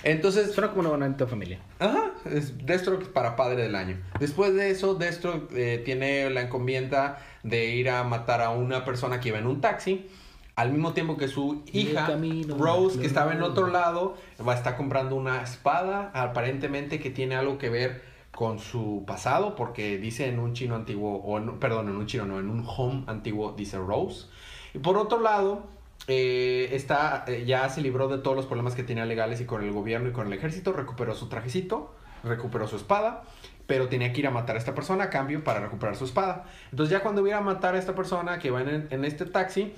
Entonces, 0.05 0.51
Suena 0.53 0.69
como 0.69 0.81
una 0.81 0.89
bonita 1.05 1.27
familia. 1.27 1.59
Ajá, 1.79 2.11
es 2.31 2.65
Deathstroke 2.65 3.11
para 3.11 3.35
padre 3.35 3.63
del 3.63 3.75
año. 3.75 3.97
Después 4.19 4.53
de 4.53 4.69
eso, 4.69 4.95
Deathstroke 4.95 5.51
eh, 5.55 5.81
tiene 5.83 6.29
la 6.29 6.41
encomienda 6.41 7.17
de 7.43 7.65
ir 7.71 7.89
a 7.89 8.03
matar 8.03 8.41
a 8.41 8.51
una 8.51 8.85
persona 8.85 9.19
que 9.19 9.29
iba 9.29 9.39
en 9.39 9.47
un 9.47 9.61
taxi. 9.61 10.07
Al 10.55 10.71
mismo 10.71 10.93
tiempo 10.93 11.17
que 11.17 11.27
su 11.27 11.63
hija, 11.73 12.05
camino 12.07 12.55
Rose, 12.57 12.99
que 12.99 13.05
estaba 13.07 13.33
en 13.33 13.41
otro 13.43 13.67
lado, 13.67 14.15
va 14.47 14.53
a 14.53 14.55
estar 14.55 14.77
comprando 14.77 15.15
una 15.17 15.41
espada, 15.41 16.11
aparentemente 16.13 16.99
que 16.99 17.09
tiene 17.09 17.35
algo 17.35 17.57
que 17.57 17.69
ver 17.69 18.01
con 18.31 18.59
su 18.59 19.03
pasado, 19.07 19.55
porque 19.55 19.97
dice 19.97 20.27
en 20.27 20.39
un 20.39 20.53
chino 20.53 20.75
antiguo, 20.75 21.17
o 21.17 21.37
en- 21.39 21.59
perdón, 21.59 21.89
en 21.89 21.95
un 21.95 22.05
chino 22.05 22.25
no, 22.25 22.39
en 22.39 22.49
un 22.49 22.63
home 22.65 23.03
antiguo 23.07 23.53
dice 23.57 23.77
Rose. 23.79 24.27
Y 24.73 24.79
por 24.79 24.97
otro 24.97 25.19
lado, 25.19 25.65
eh, 26.07 26.69
está, 26.71 27.25
eh, 27.27 27.45
ya 27.45 27.67
se 27.69 27.81
libró 27.81 28.07
de 28.07 28.19
todos 28.19 28.35
los 28.37 28.45
problemas 28.45 28.75
que 28.75 28.83
tenía 28.83 29.05
legales 29.05 29.41
y 29.41 29.45
con 29.45 29.63
el 29.63 29.71
gobierno 29.71 30.09
y 30.09 30.11
con 30.11 30.27
el 30.27 30.33
ejército, 30.33 30.73
recuperó 30.73 31.15
su 31.15 31.29
trajecito, 31.29 31.95
recuperó 32.23 32.67
su 32.67 32.75
espada, 32.75 33.23
pero 33.67 33.87
tenía 33.87 34.13
que 34.13 34.19
ir 34.19 34.27
a 34.27 34.31
matar 34.31 34.55
a 34.55 34.59
esta 34.59 34.75
persona 34.75 35.05
a 35.05 35.09
cambio 35.09 35.43
para 35.43 35.59
recuperar 35.59 35.95
su 35.95 36.05
espada. 36.05 36.45
Entonces 36.71 36.91
ya 36.91 37.01
cuando 37.01 37.25
iba 37.25 37.37
a 37.37 37.41
matar 37.41 37.75
a 37.75 37.79
esta 37.79 37.95
persona 37.95 38.39
que 38.39 38.51
va 38.51 38.61
en, 38.61 38.87
en 38.89 39.05
este 39.05 39.25
taxi, 39.25 39.73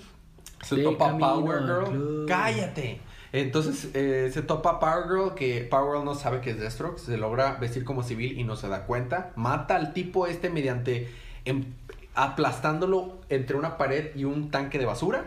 se 0.62 0.78
topa 0.78 1.18
Power 1.18 1.62
Girl. 1.62 2.26
¡Cállate! 2.28 3.02
Entonces 3.32 3.90
eh, 3.94 4.30
se 4.34 4.42
topa 4.42 4.80
Power 4.80 5.04
Girl, 5.08 5.36
que 5.36 5.66
Power 5.70 5.94
Girl 5.94 6.06
no 6.06 6.16
sabe 6.16 6.42
que 6.42 6.52
es 6.52 6.60
Deathstroke, 6.60 6.98
se 6.98 7.18
logra 7.18 7.56
vestir 7.56 7.84
como 7.84 8.04
civil 8.04 8.40
y 8.40 8.44
no 8.44 8.56
se 8.56 8.68
da 8.68 8.86
cuenta. 8.86 9.32
Mata 9.36 9.76
al 9.76 9.94
tipo 9.94 10.28
este 10.28 10.50
mediante 10.50 11.10
em- 11.46 11.74
aplastándolo 12.16 13.20
entre 13.30 13.56
una 13.58 13.78
pared 13.78 14.16
y 14.16 14.24
un 14.24 14.50
tanque 14.50 14.80
de 14.80 14.86
basura. 14.86 15.26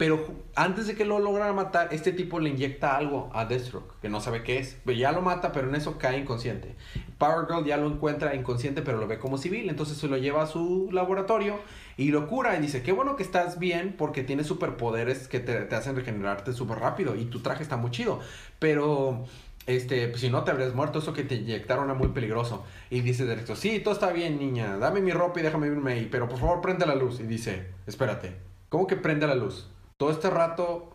Pero 0.00 0.18
antes 0.54 0.86
de 0.86 0.94
que 0.94 1.04
lo 1.04 1.18
lograra 1.18 1.52
matar, 1.52 1.88
este 1.92 2.12
tipo 2.12 2.40
le 2.40 2.48
inyecta 2.48 2.96
algo 2.96 3.28
a 3.34 3.44
Deathstroke, 3.44 4.00
que 4.00 4.08
no 4.08 4.22
sabe 4.22 4.42
qué 4.42 4.56
es. 4.56 4.78
Pero 4.82 4.96
ya 4.96 5.12
lo 5.12 5.20
mata, 5.20 5.52
pero 5.52 5.68
en 5.68 5.74
eso 5.74 5.98
cae 5.98 6.16
inconsciente. 6.16 6.74
Power 7.18 7.46
Girl 7.46 7.66
ya 7.66 7.76
lo 7.76 7.86
encuentra 7.86 8.34
inconsciente, 8.34 8.80
pero 8.80 8.96
lo 8.96 9.06
ve 9.06 9.18
como 9.18 9.36
civil. 9.36 9.68
Entonces 9.68 9.98
se 9.98 10.08
lo 10.08 10.16
lleva 10.16 10.42
a 10.42 10.46
su 10.46 10.88
laboratorio 10.90 11.60
y 11.98 12.12
lo 12.12 12.28
cura. 12.28 12.56
Y 12.56 12.62
dice, 12.62 12.82
qué 12.82 12.92
bueno 12.92 13.14
que 13.14 13.22
estás 13.22 13.58
bien 13.58 13.94
porque 13.98 14.24
tienes 14.24 14.46
superpoderes 14.46 15.28
que 15.28 15.38
te, 15.38 15.66
te 15.66 15.74
hacen 15.76 15.94
regenerarte 15.94 16.54
súper 16.54 16.78
rápido. 16.78 17.14
Y 17.14 17.26
tu 17.26 17.40
traje 17.40 17.62
está 17.62 17.76
muy 17.76 17.90
chido. 17.90 18.20
Pero... 18.58 19.26
Este, 19.66 20.08
pues 20.08 20.22
si 20.22 20.30
no 20.30 20.42
te 20.44 20.50
habrías 20.50 20.74
muerto, 20.74 21.00
eso 21.00 21.12
que 21.12 21.24
te 21.24 21.34
inyectaron 21.34 21.84
era 21.84 21.94
muy 21.94 22.08
peligroso. 22.08 22.64
Y 22.88 23.02
dice 23.02 23.24
directo, 23.24 23.54
sí, 23.54 23.80
todo 23.80 23.92
está 23.92 24.10
bien, 24.12 24.38
niña, 24.38 24.78
dame 24.78 25.02
mi 25.02 25.12
ropa 25.12 25.40
y 25.40 25.42
déjame 25.42 25.66
irme 25.66 25.92
ahí, 25.92 26.08
pero 26.10 26.26
por 26.26 26.38
favor 26.38 26.62
prende 26.62 26.86
la 26.86 26.94
luz. 26.94 27.20
Y 27.20 27.24
dice, 27.24 27.66
espérate, 27.86 28.38
¿cómo 28.70 28.86
que 28.86 28.96
prende 28.96 29.26
la 29.26 29.34
luz? 29.34 29.68
Todo 30.00 30.12
este 30.12 30.30
rato 30.30 30.88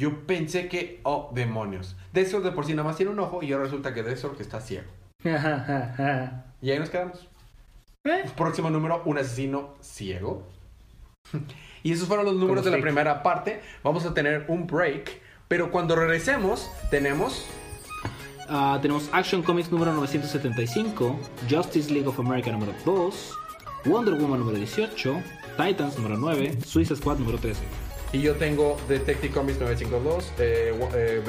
yo 0.00 0.24
pensé 0.24 0.68
que, 0.68 1.00
oh, 1.02 1.28
demonios. 1.34 1.96
Deathstroke 2.12 2.44
de 2.44 2.52
por 2.52 2.64
sí 2.64 2.72
nada 2.72 2.86
más 2.86 2.96
tiene 2.96 3.10
un 3.10 3.18
ojo 3.18 3.42
y 3.42 3.52
ahora 3.52 3.64
resulta 3.64 3.92
que 3.92 4.04
Deathstroke 4.04 4.40
está 4.40 4.60
ciego. 4.60 4.86
Y 6.60 6.70
ahí 6.70 6.78
nos 6.78 6.88
quedamos. 6.88 7.28
¿Eh? 8.04 8.24
Próximo 8.36 8.70
número, 8.70 9.02
un 9.06 9.18
asesino 9.18 9.74
ciego. 9.80 10.46
Y 11.82 11.92
esos 11.92 12.06
fueron 12.06 12.26
los 12.26 12.36
números 12.36 12.64
de 12.64 12.70
la 12.70 12.80
primera 12.80 13.24
parte. 13.24 13.60
Vamos 13.82 14.04
a 14.06 14.14
tener 14.14 14.44
un 14.46 14.68
break. 14.68 15.20
Pero 15.48 15.72
cuando 15.72 15.96
regresemos, 15.96 16.70
tenemos... 16.90 17.44
Ah, 18.48 18.78
tenemos 18.80 19.08
Action 19.12 19.42
Comics 19.42 19.70
número 19.72 19.92
975, 19.92 21.18
Justice 21.50 21.92
League 21.92 22.08
of 22.08 22.18
America 22.20 22.52
número 22.52 22.72
2, 22.84 23.32
Wonder 23.84 24.14
Woman 24.14 24.40
número 24.40 24.58
18, 24.58 25.22
Titans 25.56 25.96
número 25.96 26.16
9, 26.16 26.58
Suicide 26.64 26.96
Squad 26.96 27.18
número 27.18 27.38
13. 27.38 27.87
Y 28.12 28.22
yo 28.22 28.34
tengo 28.36 28.78
Detective 28.88 29.32
Comics 29.32 29.60
952, 29.60 30.32
eh, 30.38 30.72
eh, 30.94 31.22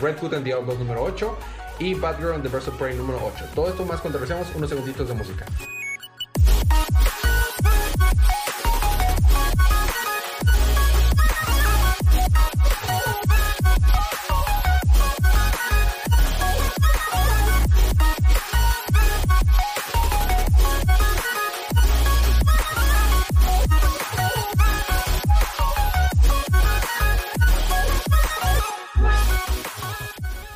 Red 0.00 0.18
Hood 0.20 0.34
and 0.34 0.44
the 0.44 0.52
Outlaws 0.52 0.78
número 0.78 1.02
8 1.04 1.36
y 1.78 1.94
Batgirl 1.94 2.34
and 2.34 2.42
the 2.42 2.54
of 2.54 2.78
Prey 2.78 2.94
número 2.94 3.18
8. 3.18 3.46
Todo 3.54 3.68
esto 3.68 3.84
más 3.86 4.00
cuando 4.00 4.18
regresemos 4.18 4.54
unos 4.54 4.68
segunditos 4.68 5.08
de 5.08 5.14
música. 5.14 5.46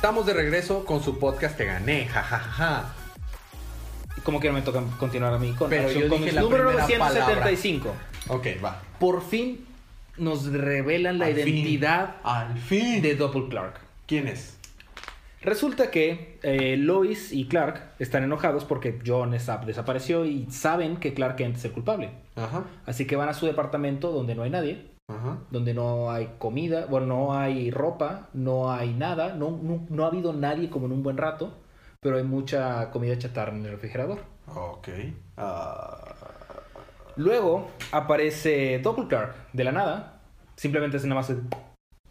Estamos 0.07 0.25
de 0.25 0.33
regreso 0.35 0.85
con 0.85 1.03
su 1.03 1.19
podcast 1.19 1.57
Te 1.57 1.65
Gané, 1.65 2.05
jajaja. 2.05 2.93
Como 4.23 4.39
que 4.39 4.47
no 4.47 4.53
me 4.53 4.61
toca 4.61 4.81
continuar 4.97 5.33
a 5.33 5.37
mí 5.37 5.51
con 5.51 5.69
Pero 5.69 5.87
Action 5.87 6.03
yo 6.03 6.05
dije 6.07 6.17
Comics 6.17 6.33
la 6.33 6.41
número 6.43 6.63
primera 6.69 6.87
975. 6.87 7.93
Ok, 8.29 8.47
va. 8.63 8.81
Por 9.01 9.21
fin 9.21 9.65
nos 10.15 10.45
revelan 10.45 11.19
la 11.19 11.25
Al 11.25 11.33
fin. 11.35 11.47
identidad 11.57 12.15
Al 12.23 12.57
fin. 12.57 13.01
de 13.01 13.15
Double 13.15 13.49
Clark. 13.49 13.81
¿Quién 14.05 14.29
es? 14.29 14.55
Resulta 15.41 15.91
que 15.91 16.39
eh, 16.41 16.77
Lois 16.77 17.33
y 17.33 17.49
Clark 17.49 17.91
están 17.99 18.23
enojados 18.23 18.63
porque 18.63 18.97
John 19.05 19.37
Sapp 19.37 19.65
desapareció 19.65 20.23
y 20.23 20.47
saben 20.49 20.95
que 21.01 21.13
Clark 21.13 21.35
Kent 21.35 21.57
es 21.57 21.65
el 21.65 21.73
culpable. 21.73 22.11
Ajá, 22.37 22.63
Así 22.85 23.05
que 23.07 23.17
van 23.17 23.27
a 23.27 23.33
su 23.33 23.45
departamento 23.45 24.13
donde 24.13 24.35
no 24.35 24.43
hay 24.43 24.51
nadie, 24.51 24.85
ajá. 25.07 25.37
donde 25.51 25.73
no 25.73 26.11
hay 26.11 26.29
comida, 26.37 26.85
bueno, 26.85 27.07
no 27.07 27.37
hay 27.37 27.71
ropa, 27.71 28.29
no 28.33 28.71
hay 28.71 28.93
nada, 28.93 29.33
no, 29.33 29.51
no, 29.61 29.85
no 29.89 30.03
ha 30.03 30.07
habido 30.07 30.33
nadie 30.33 30.69
como 30.69 30.85
en 30.87 30.91
un 30.91 31.03
buen 31.03 31.17
rato, 31.17 31.53
pero 32.01 32.17
hay 32.17 32.23
mucha 32.23 32.91
comida 32.91 33.17
chatarra 33.17 33.53
en 33.53 33.65
el 33.65 33.71
refrigerador. 33.71 34.19
Ok. 34.53 34.89
Ah, 35.37 36.13
Luego 37.15 37.71
aparece 37.91 38.81
Clark 39.09 39.35
de 39.51 39.63
la 39.63 39.71
nada, 39.71 40.21
simplemente 40.55 40.97
es 40.97 41.05
nada 41.05 41.21
más 41.21 41.33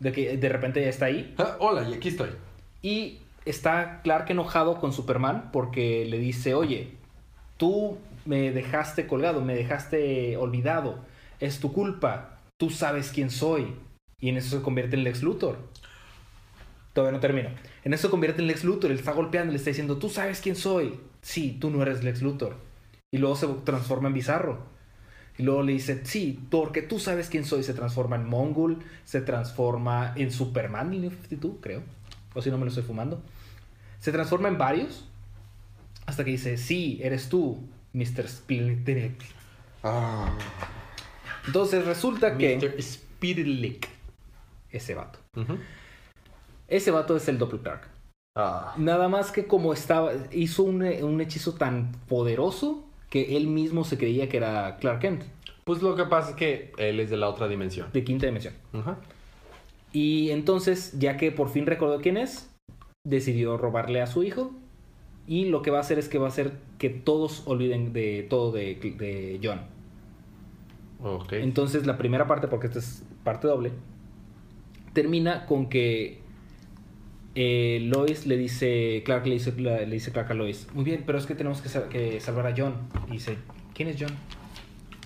de 0.01 0.13
que 0.13 0.37
de 0.37 0.49
repente 0.49 0.83
ya 0.83 0.89
está 0.89 1.07
ahí 1.07 1.35
ah, 1.39 1.57
hola, 1.61 1.89
y 1.89 1.95
aquí 1.95 2.09
estoy. 2.09 2.31
y 2.83 3.21
está 3.45 4.01
Clark 4.03 4.31
enojado 4.31 4.79
con 4.81 4.93
Superman 4.93 5.51
porque 5.53 6.05
le 6.07 6.19
dice, 6.19 6.55
oye, 6.55 6.97
tú 7.57 7.99
me 8.25 8.51
dejaste 8.51 9.07
colgado, 9.07 9.41
me 9.41 9.55
dejaste 9.55 10.37
olvidado, 10.37 10.99
es 11.39 11.61
tu 11.61 11.73
culpa, 11.73 12.36
tú 12.57 12.71
sabes 12.71 13.11
quién 13.11 13.31
soy. 13.31 13.75
Y 14.19 14.31
en 14.31 14.37
eso 14.37 14.57
se 14.57 14.63
convierte 14.63 14.97
en 14.97 15.05
Lex 15.05 15.23
Luthor. 15.23 15.59
Todavía 16.93 17.13
no 17.13 17.21
termino. 17.21 17.51
En 17.85 17.93
eso 17.93 18.09
se 18.09 18.11
convierte 18.11 18.41
en 18.41 18.49
Lex 18.49 18.65
Luthor, 18.65 18.91
él 18.91 18.99
está 18.99 19.13
golpeando, 19.13 19.53
le 19.53 19.59
está 19.59 19.71
diciendo, 19.71 19.99
tú 19.99 20.09
sabes 20.09 20.41
quién 20.41 20.57
soy. 20.57 20.99
Sí, 21.21 21.59
tú 21.61 21.71
no 21.71 21.83
eres 21.83 22.03
Lex 22.03 22.23
Luthor. 22.23 22.57
Y 23.13 23.19
luego 23.19 23.37
se 23.37 23.47
transforma 23.65 24.09
en 24.09 24.15
Bizarro. 24.15 24.59
Y 25.39 25.43
luego 25.43 25.63
le 25.63 25.73
dice, 25.73 26.01
sí, 26.05 26.41
porque 26.51 26.81
tú 26.81 26.99
sabes 26.99 27.29
quién 27.29 27.45
soy. 27.45 27.63
Se 27.63 27.75
transforma 27.75 28.17
en 28.17 28.27
Mongol, 28.27 28.79
se 29.05 29.21
transforma 29.21 30.15
en 30.17 30.31
Superman 30.33 30.91
52, 30.91 31.57
creo. 31.61 31.83
O 32.35 32.41
si 32.41 32.51
no 32.51 32.57
me 32.57 32.65
lo 32.65 32.71
estoy 32.71 32.85
fumando. 32.85 33.23
Se 34.01 34.11
transforma 34.11 34.49
en 34.49 34.57
varios. 34.57 35.07
Hasta 36.07 36.25
que 36.25 36.31
dice, 36.31 36.57
sí, 36.57 36.99
eres 37.03 37.29
tú, 37.29 37.59
Mr. 37.93 38.27
Splinter. 38.27 39.13
Ah, 39.83 40.35
Entonces 41.47 41.85
resulta 41.85 42.37
que... 42.37 42.57
Mr. 42.57 42.83
Spirlick. 42.83 43.89
Ese 44.71 44.95
vato. 44.95 45.19
Ese 46.69 46.91
vato 46.91 47.17
es 47.17 47.29
el 47.29 47.39
Doppel 47.39 47.61
Clark. 47.61 47.89
Ah, 48.35 48.75
Nada 48.77 49.09
más 49.09 49.31
que 49.33 49.47
como 49.47 49.73
estaba... 49.73 50.13
Hizo 50.33 50.63
un, 50.65 50.83
un 50.83 51.21
hechizo 51.21 51.55
tan 51.55 51.93
poderoso 52.09 52.85
que 53.11 53.37
él 53.37 53.47
mismo 53.47 53.85
se 53.85 53.97
creía 53.99 54.29
que 54.29 54.37
era 54.39 54.77
Clark 54.79 55.01
Kent. 55.01 55.23
pues 55.65 55.81
lo 55.83 55.95
que 55.95 56.05
pasa 56.05 56.31
es 56.31 56.37
que 56.37 56.73
él 56.77 57.01
es 57.01 57.09
de 57.11 57.17
la 57.17 57.29
otra 57.29 57.49
dimensión. 57.49 57.89
De 57.93 58.03
quinta 58.05 58.27
dimensión. 58.27 58.55
Ajá. 58.73 58.99
Y 59.93 60.31
entonces, 60.31 60.99
ya 60.99 61.17
que 61.17 61.31
por 61.33 61.49
fin 61.49 61.65
recordó 61.67 62.01
quién 62.01 62.17
es, 62.17 62.51
decidió 63.05 63.57
robarle 63.57 64.03
a 64.03 64.07
su 64.09 64.25
hijo 64.25 64.53
Y 65.27 65.47
lo 65.47 65.63
que 65.63 65.71
va 65.71 65.79
a 65.79 65.81
hacer 65.81 65.99
es 65.99 66.09
que 66.09 66.19
va 66.19 66.27
a 66.27 66.29
hacer 66.29 66.53
que 66.79 66.91
todos 66.91 67.43
olviden 67.47 67.93
de 67.93 68.27
todo 68.29 68.53
de, 68.53 68.75
de 68.75 69.41
John. 69.43 69.61
Ok. 71.03 71.33
Entonces 71.35 71.87
la 71.87 71.99
primera 71.99 72.27
parte, 72.27 72.49
porque 72.49 72.67
esta 72.69 72.79
es 72.79 73.03
parte 73.25 73.47
doble, 73.49 73.73
termina 74.93 75.47
con 75.47 75.69
que 75.69 76.21
eh, 77.35 77.81
Lois 77.83 78.27
le 78.27 78.37
dice, 78.39 79.03
Clark 79.05 79.27
le 79.27 79.35
dice, 79.35 79.53
le 79.53 79.87
dice 79.87 80.11
Clark 80.13 80.31
a 80.31 80.35
Lois, 80.35 80.69
muy 80.73 80.85
bien, 80.85 81.03
pero 81.05 81.19
es 81.19 81.27
que 81.27 81.35
tenemos 81.35 81.61
que, 81.61 81.69
sal- 81.69 81.89
que 81.89 82.19
salvar 82.21 82.47
a 82.47 82.55
John. 82.57 82.75
Y 83.09 83.13
dice, 83.13 83.37
¿quién 83.75 83.89
es 83.89 83.97
John? 84.01 84.13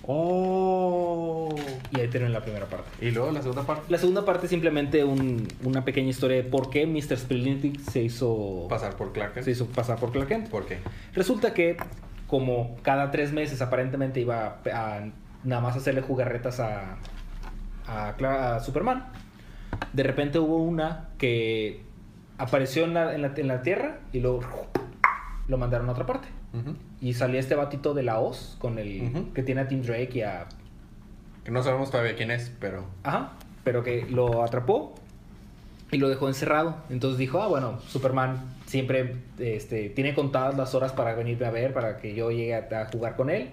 Oh. 0.07 1.49
Y 1.95 1.99
ahí 1.99 2.07
termina 2.07 2.31
la 2.33 2.41
primera 2.41 2.65
parte. 2.65 3.05
Y 3.05 3.11
luego 3.11 3.31
la 3.31 3.41
segunda 3.41 3.63
parte. 3.63 3.83
La 3.89 3.97
segunda 3.97 4.25
parte 4.25 4.45
es 4.45 4.49
simplemente 4.49 5.03
un- 5.03 5.47
una 5.63 5.83
pequeña 5.85 6.09
historia 6.09 6.37
de 6.37 6.43
por 6.43 6.69
qué 6.69 6.87
Mr. 6.87 7.17
Spelunky 7.17 7.73
se 7.79 8.01
hizo 8.03 8.65
Pasar 8.69 8.95
por 8.97 9.11
Clark 9.13 9.33
Kent. 9.33 9.45
se 9.45 9.51
hizo 9.51 9.65
pasar 9.67 9.99
por 9.99 10.11
Clark 10.11 10.27
Kent. 10.27 10.49
¿Por 10.49 10.65
qué? 10.65 10.77
Resulta 11.13 11.53
que 11.53 11.77
como 12.27 12.77
cada 12.81 13.11
tres 13.11 13.31
meses 13.33 13.61
aparentemente 13.61 14.21
iba 14.21 14.59
a, 14.73 14.97
a 14.97 15.11
nada 15.43 15.61
más 15.61 15.75
hacerle 15.75 16.01
jugarretas 16.01 16.59
a, 16.59 16.97
a, 17.87 18.15
Cla- 18.17 18.55
a 18.55 18.59
Superman, 18.59 19.05
de 19.93 20.03
repente 20.03 20.39
hubo 20.39 20.57
una 20.57 21.09
que 21.17 21.81
apareció 22.37 22.83
en 22.85 22.93
la, 22.93 23.13
en 23.15 23.21
la- 23.21 23.33
en 23.35 23.47
la 23.47 23.61
Tierra 23.61 23.99
y 24.13 24.19
luego 24.19 24.41
lo 25.47 25.57
mandaron 25.57 25.89
a 25.89 25.91
otra 25.93 26.05
parte. 26.05 26.27
Y 26.99 27.13
salía 27.13 27.39
este 27.39 27.55
batito 27.55 27.93
de 27.93 28.03
la 28.03 28.19
Oz 28.19 28.57
con 28.59 28.77
el 28.77 29.29
que 29.33 29.41
tiene 29.41 29.61
a 29.61 29.67
Tim 29.69 29.81
Drake 29.81 30.11
y 30.15 30.21
a 30.21 30.47
Que 31.45 31.51
no 31.51 31.63
sabemos 31.63 31.89
todavía 31.91 32.15
quién 32.15 32.29
es, 32.29 32.51
pero. 32.59 32.85
Ajá, 33.03 33.31
pero 33.63 33.83
que 33.83 34.05
lo 34.09 34.43
atrapó 34.43 34.93
y 35.91 35.97
lo 35.97 36.09
dejó 36.09 36.27
encerrado. 36.27 36.75
Entonces 36.89 37.17
dijo, 37.17 37.41
ah, 37.41 37.47
bueno, 37.47 37.79
Superman 37.87 38.37
siempre 38.65 39.15
este, 39.39 39.89
tiene 39.89 40.13
contadas 40.13 40.57
las 40.57 40.75
horas 40.75 40.91
para 40.91 41.15
venirme 41.15 41.45
a 41.45 41.51
ver, 41.51 41.73
para 41.73 41.97
que 41.97 42.13
yo 42.15 42.31
llegue 42.31 42.53
a, 42.55 42.81
a 42.81 42.85
jugar 42.87 43.15
con 43.15 43.29
él. 43.29 43.49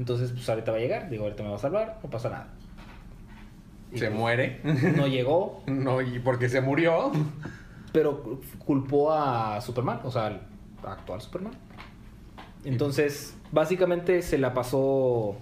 Entonces, 0.00 0.32
pues 0.32 0.48
ahorita 0.48 0.72
va 0.72 0.78
a 0.78 0.80
llegar, 0.80 1.10
digo, 1.10 1.24
ahorita 1.24 1.42
me 1.42 1.50
va 1.50 1.56
a 1.56 1.58
salvar, 1.58 1.98
no 2.02 2.08
pasa 2.10 2.30
nada. 2.30 2.48
Y, 3.92 3.98
Se 3.98 4.06
pues, 4.06 4.18
muere. 4.18 4.60
No 4.96 5.06
llegó, 5.06 5.62
No, 5.66 6.00
y 6.00 6.18
porque 6.20 6.48
se 6.48 6.60
murió. 6.62 7.12
pero 7.92 8.40
culpó 8.64 9.12
a 9.12 9.60
Superman, 9.60 10.00
o 10.04 10.10
sea, 10.10 10.26
al 10.28 10.40
actual 10.82 11.20
Superman. 11.20 11.52
Entonces, 12.64 13.36
básicamente 13.52 14.22
se 14.22 14.38
la 14.38 14.54
pasó 14.54 15.36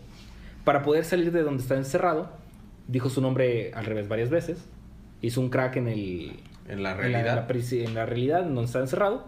para 0.65 0.83
poder 0.83 1.05
salir 1.05 1.31
de 1.33 1.43
donde 1.43 1.63
está 1.63 1.77
encerrado. 1.77 2.31
Dijo 2.89 3.11
su 3.11 3.21
nombre 3.21 3.73
al 3.75 3.85
revés 3.85 4.09
varias 4.09 4.31
veces. 4.31 4.65
Hizo 5.21 5.41
un 5.41 5.51
crack 5.51 5.77
en 5.77 5.89
el 5.89 6.41
En 6.69 6.69
la 6.69 6.73
en 6.73 6.83
la- 6.83 6.95
realidad. 6.95 7.19
en 7.51 7.59
la, 7.61 7.85
en 7.89 7.95
la 7.95 8.07
realidad 8.07 8.41
en 8.43 8.55
donde 8.55 8.65
está 8.65 8.81
encerrado. 8.81 9.27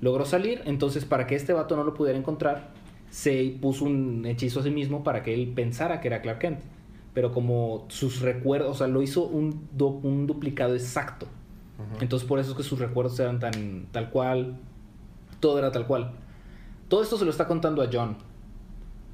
Logró 0.00 0.24
salir, 0.24 0.62
entonces 0.64 1.04
para 1.04 1.26
que 1.26 1.34
este 1.34 1.52
vato 1.52 1.76
no 1.76 1.82
lo 1.84 1.92
pudiera 1.94 2.16
encontrar, 2.18 2.68
se 3.10 3.56
puso 3.60 3.84
un 3.84 4.24
hechizo 4.26 4.60
a 4.60 4.62
sí 4.62 4.70
mismo 4.70 5.02
para 5.04 5.22
que 5.22 5.34
él 5.34 5.52
pensara 5.54 6.00
que 6.00 6.08
era 6.08 6.20
Clark 6.22 6.38
Kent. 6.38 6.60
Pero 7.14 7.32
como 7.32 7.86
sus 7.88 8.20
recuerdos, 8.20 8.70
o 8.70 8.74
sea, 8.74 8.86
lo 8.86 9.02
hizo 9.02 9.24
un, 9.26 9.66
du- 9.76 10.00
un 10.02 10.26
duplicado 10.26 10.74
exacto. 10.74 11.26
Entonces 12.00 12.28
por 12.28 12.38
eso 12.40 12.50
es 12.50 12.56
que 12.56 12.62
sus 12.64 12.78
recuerdos 12.78 13.18
eran 13.20 13.38
tan 13.38 13.86
tal 13.92 14.10
cual, 14.10 14.58
todo 15.40 15.58
era 15.58 15.70
tal 15.70 15.86
cual. 15.86 16.12
Todo 16.88 17.02
esto 17.02 17.16
se 17.18 17.24
lo 17.24 17.30
está 17.30 17.46
contando 17.46 17.82
a 17.82 17.88
John. 17.92 18.16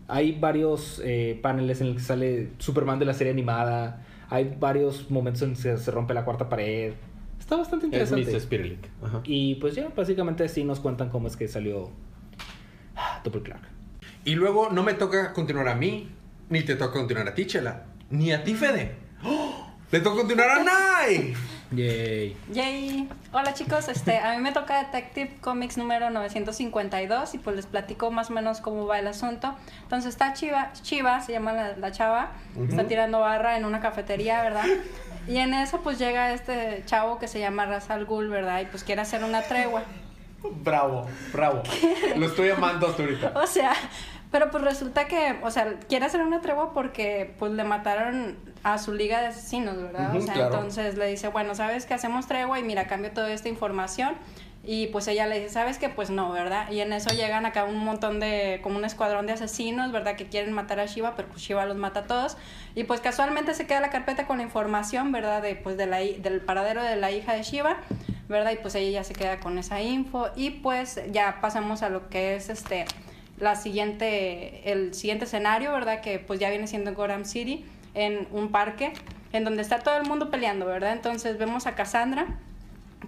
Hay 0.08 0.38
varios 0.38 1.00
eh, 1.04 1.38
paneles 1.42 1.80
en 1.80 1.88
los 1.88 1.96
que 1.96 2.02
sale 2.02 2.50
Superman 2.58 2.98
de 2.98 3.04
la 3.06 3.14
serie 3.14 3.32
animada. 3.32 4.02
Hay 4.28 4.56
varios 4.58 5.10
momentos 5.10 5.42
en 5.42 5.50
que 5.54 5.76
se, 5.78 5.90
rompe 5.90 6.14
la 6.14 6.24
cuarta 6.24 6.48
pared. 6.48 6.94
Está 7.38 7.56
bastante 7.56 7.86
Es 7.86 8.10
interesante. 8.10 8.24
Mr. 8.24 8.30
Y 9.24 9.56
pues 9.56 9.74
ya, 9.74 9.90
básicamente 9.94 10.44
así 10.44 10.64
nos 10.64 10.80
cuentan 10.80 11.10
cómo 11.10 11.28
es 11.28 11.36
que 11.36 11.48
salió 11.48 11.90
Double 13.24 13.42
Clark. 13.42 13.62
Y 14.26 14.36
luego 14.36 14.70
no 14.70 14.82
me 14.82 14.94
toca 14.94 15.34
continuar 15.34 15.68
a 15.68 15.74
mí, 15.74 16.10
ni 16.48 16.62
te 16.62 16.76
toca 16.76 16.92
continuar 16.92 17.28
a 17.28 17.34
ti, 17.34 17.46
Chela, 17.46 17.82
ni 18.08 18.32
a 18.32 18.42
ti, 18.42 18.54
Fede. 18.54 18.96
¡Oh! 19.22 19.66
Le 19.90 20.00
toca 20.00 20.16
continuar 20.16 20.48
a 20.48 20.64
Nai. 20.64 21.34
Yay. 21.70 22.36
Yay. 22.50 23.08
Hola 23.32 23.52
chicos, 23.52 23.88
este, 23.88 24.18
a 24.18 24.34
mí 24.34 24.42
me 24.42 24.52
toca 24.52 24.82
Detective 24.82 25.36
Comics 25.42 25.76
número 25.76 26.08
952 26.08 27.34
y 27.34 27.38
pues 27.38 27.54
les 27.54 27.66
platico 27.66 28.10
más 28.10 28.30
o 28.30 28.32
menos 28.32 28.62
cómo 28.62 28.86
va 28.86 28.98
el 28.98 29.08
asunto. 29.08 29.54
Entonces 29.82 30.10
está 30.10 30.32
Chiva, 30.32 30.72
Chiva 30.72 31.20
se 31.20 31.32
llama 31.32 31.52
la, 31.52 31.76
la 31.76 31.92
chava, 31.92 32.32
está 32.68 32.86
tirando 32.86 33.20
barra 33.20 33.58
en 33.58 33.66
una 33.66 33.80
cafetería, 33.80 34.42
¿verdad? 34.42 34.64
Y 35.26 35.38
en 35.38 35.54
eso 35.54 35.80
pues 35.80 35.98
llega 35.98 36.34
este 36.34 36.82
chavo 36.84 37.18
que 37.18 37.28
se 37.28 37.40
llama 37.40 37.64
Razal 37.64 38.04
Ghul, 38.04 38.28
¿verdad? 38.28 38.60
Y 38.60 38.66
pues 38.66 38.84
quiere 38.84 39.00
hacer 39.00 39.24
una 39.24 39.40
tregua. 39.40 39.82
Bravo, 40.62 41.06
bravo. 41.32 41.62
Lo 42.16 42.26
estoy 42.26 42.50
amando 42.50 42.88
hasta 42.88 43.02
ahorita. 43.02 43.32
O 43.34 43.46
sea, 43.46 43.72
pero 44.34 44.50
pues 44.50 44.64
resulta 44.64 45.06
que, 45.06 45.36
o 45.44 45.50
sea, 45.52 45.78
quiere 45.88 46.06
hacer 46.06 46.20
una 46.20 46.40
tregua 46.40 46.74
porque 46.74 47.36
pues 47.38 47.52
le 47.52 47.62
mataron 47.62 48.36
a 48.64 48.78
su 48.78 48.92
liga 48.92 49.20
de 49.20 49.28
asesinos, 49.28 49.80
¿verdad? 49.80 50.16
O 50.16 50.20
sea, 50.20 50.34
claro. 50.34 50.52
entonces 50.56 50.96
le 50.96 51.06
dice, 51.06 51.28
bueno, 51.28 51.54
¿sabes 51.54 51.86
que 51.86 51.94
hacemos 51.94 52.26
tregua? 52.26 52.58
Y 52.58 52.64
mira, 52.64 52.88
cambio 52.88 53.12
toda 53.12 53.32
esta 53.32 53.48
información. 53.48 54.16
Y 54.64 54.88
pues 54.88 55.06
ella 55.06 55.28
le 55.28 55.38
dice, 55.38 55.50
¿sabes 55.50 55.78
qué? 55.78 55.88
Pues 55.88 56.10
no, 56.10 56.32
¿verdad? 56.32 56.68
Y 56.72 56.80
en 56.80 56.92
eso 56.92 57.10
llegan 57.10 57.46
acá 57.46 57.62
un 57.62 57.78
montón 57.78 58.18
de, 58.18 58.58
como 58.60 58.76
un 58.76 58.84
escuadrón 58.84 59.28
de 59.28 59.34
asesinos, 59.34 59.92
¿verdad? 59.92 60.16
Que 60.16 60.26
quieren 60.26 60.52
matar 60.52 60.80
a 60.80 60.86
Shiva, 60.86 61.14
pero 61.14 61.28
pues 61.28 61.40
Shiva 61.40 61.64
los 61.64 61.76
mata 61.76 62.00
a 62.00 62.06
todos. 62.08 62.36
Y 62.74 62.82
pues 62.82 63.00
casualmente 63.00 63.54
se 63.54 63.68
queda 63.68 63.80
la 63.82 63.90
carpeta 63.90 64.26
con 64.26 64.38
la 64.38 64.42
información, 64.42 65.12
¿verdad? 65.12 65.42
De, 65.42 65.54
pues 65.54 65.76
de 65.76 65.86
la, 65.86 65.98
del 65.98 66.40
paradero 66.40 66.82
de 66.82 66.96
la 66.96 67.12
hija 67.12 67.34
de 67.34 67.44
Shiva, 67.44 67.76
¿verdad? 68.28 68.50
Y 68.50 68.56
pues 68.56 68.74
ella 68.74 68.90
ya 68.90 69.04
se 69.04 69.14
queda 69.14 69.38
con 69.38 69.58
esa 69.58 69.80
info. 69.80 70.26
Y 70.34 70.50
pues 70.50 71.00
ya 71.12 71.38
pasamos 71.40 71.84
a 71.84 71.88
lo 71.88 72.08
que 72.08 72.34
es 72.34 72.48
este 72.48 72.84
la 73.38 73.56
siguiente, 73.56 74.70
el 74.72 74.94
siguiente 74.94 75.24
escenario, 75.24 75.72
¿verdad? 75.72 76.00
Que 76.00 76.18
pues 76.18 76.38
ya 76.40 76.50
viene 76.50 76.66
siendo 76.66 76.94
Gotham 76.94 77.24
City, 77.24 77.64
en 77.94 78.26
un 78.32 78.50
parque, 78.50 78.92
en 79.32 79.44
donde 79.44 79.62
está 79.62 79.78
todo 79.80 79.96
el 79.96 80.04
mundo 80.08 80.30
peleando, 80.30 80.66
¿verdad? 80.66 80.92
Entonces 80.92 81.38
vemos 81.38 81.66
a 81.66 81.74
Cassandra, 81.74 82.26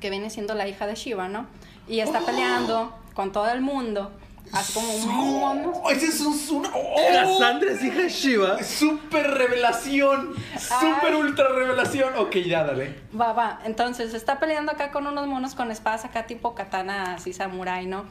que 0.01 0.11
viene 0.11 0.31
siendo 0.31 0.55
la 0.55 0.69
hija 0.69 0.87
de 0.87 0.95
Shiva, 0.95 1.29
¿no? 1.29 1.47
Y 1.89 2.01
está 2.01 2.21
peleando 2.21 2.93
con 3.15 3.33
todo 3.33 3.49
el 3.51 3.61
mundo, 3.61 4.11
así 4.53 4.73
como 4.73 4.93
un 4.95 5.09
mono. 5.09 5.73
¡Oh! 5.83 5.91
¡Ese 5.91 6.07
es 6.07 6.21
un... 6.21 6.57
una- 6.57 6.71
¡Oh! 6.75 6.97
Cassandra 7.13 7.71
es 7.73 7.83
hija 7.83 7.99
de 8.03 8.09
Shiva. 8.09 8.63
¡Súper 8.63 9.31
revelación! 9.31 10.35
¡Súper 10.59 11.13
Ay. 11.13 11.21
ultra 11.21 11.49
revelación! 11.49 12.13
Ok, 12.19 12.37
ya, 12.39 12.65
dale. 12.65 12.95
Va, 13.19 13.33
va. 13.33 13.61
Entonces 13.65 14.13
está 14.15 14.39
peleando 14.39 14.73
acá 14.73 14.91
con 14.91 15.07
unos 15.07 15.27
monos 15.29 15.55
con 15.55 15.71
espadas 15.71 16.05
acá 16.05 16.27
tipo 16.27 16.55
katana 16.55 17.15
así 17.15 17.33
samurai, 17.33 17.87
¿no? 17.87 18.05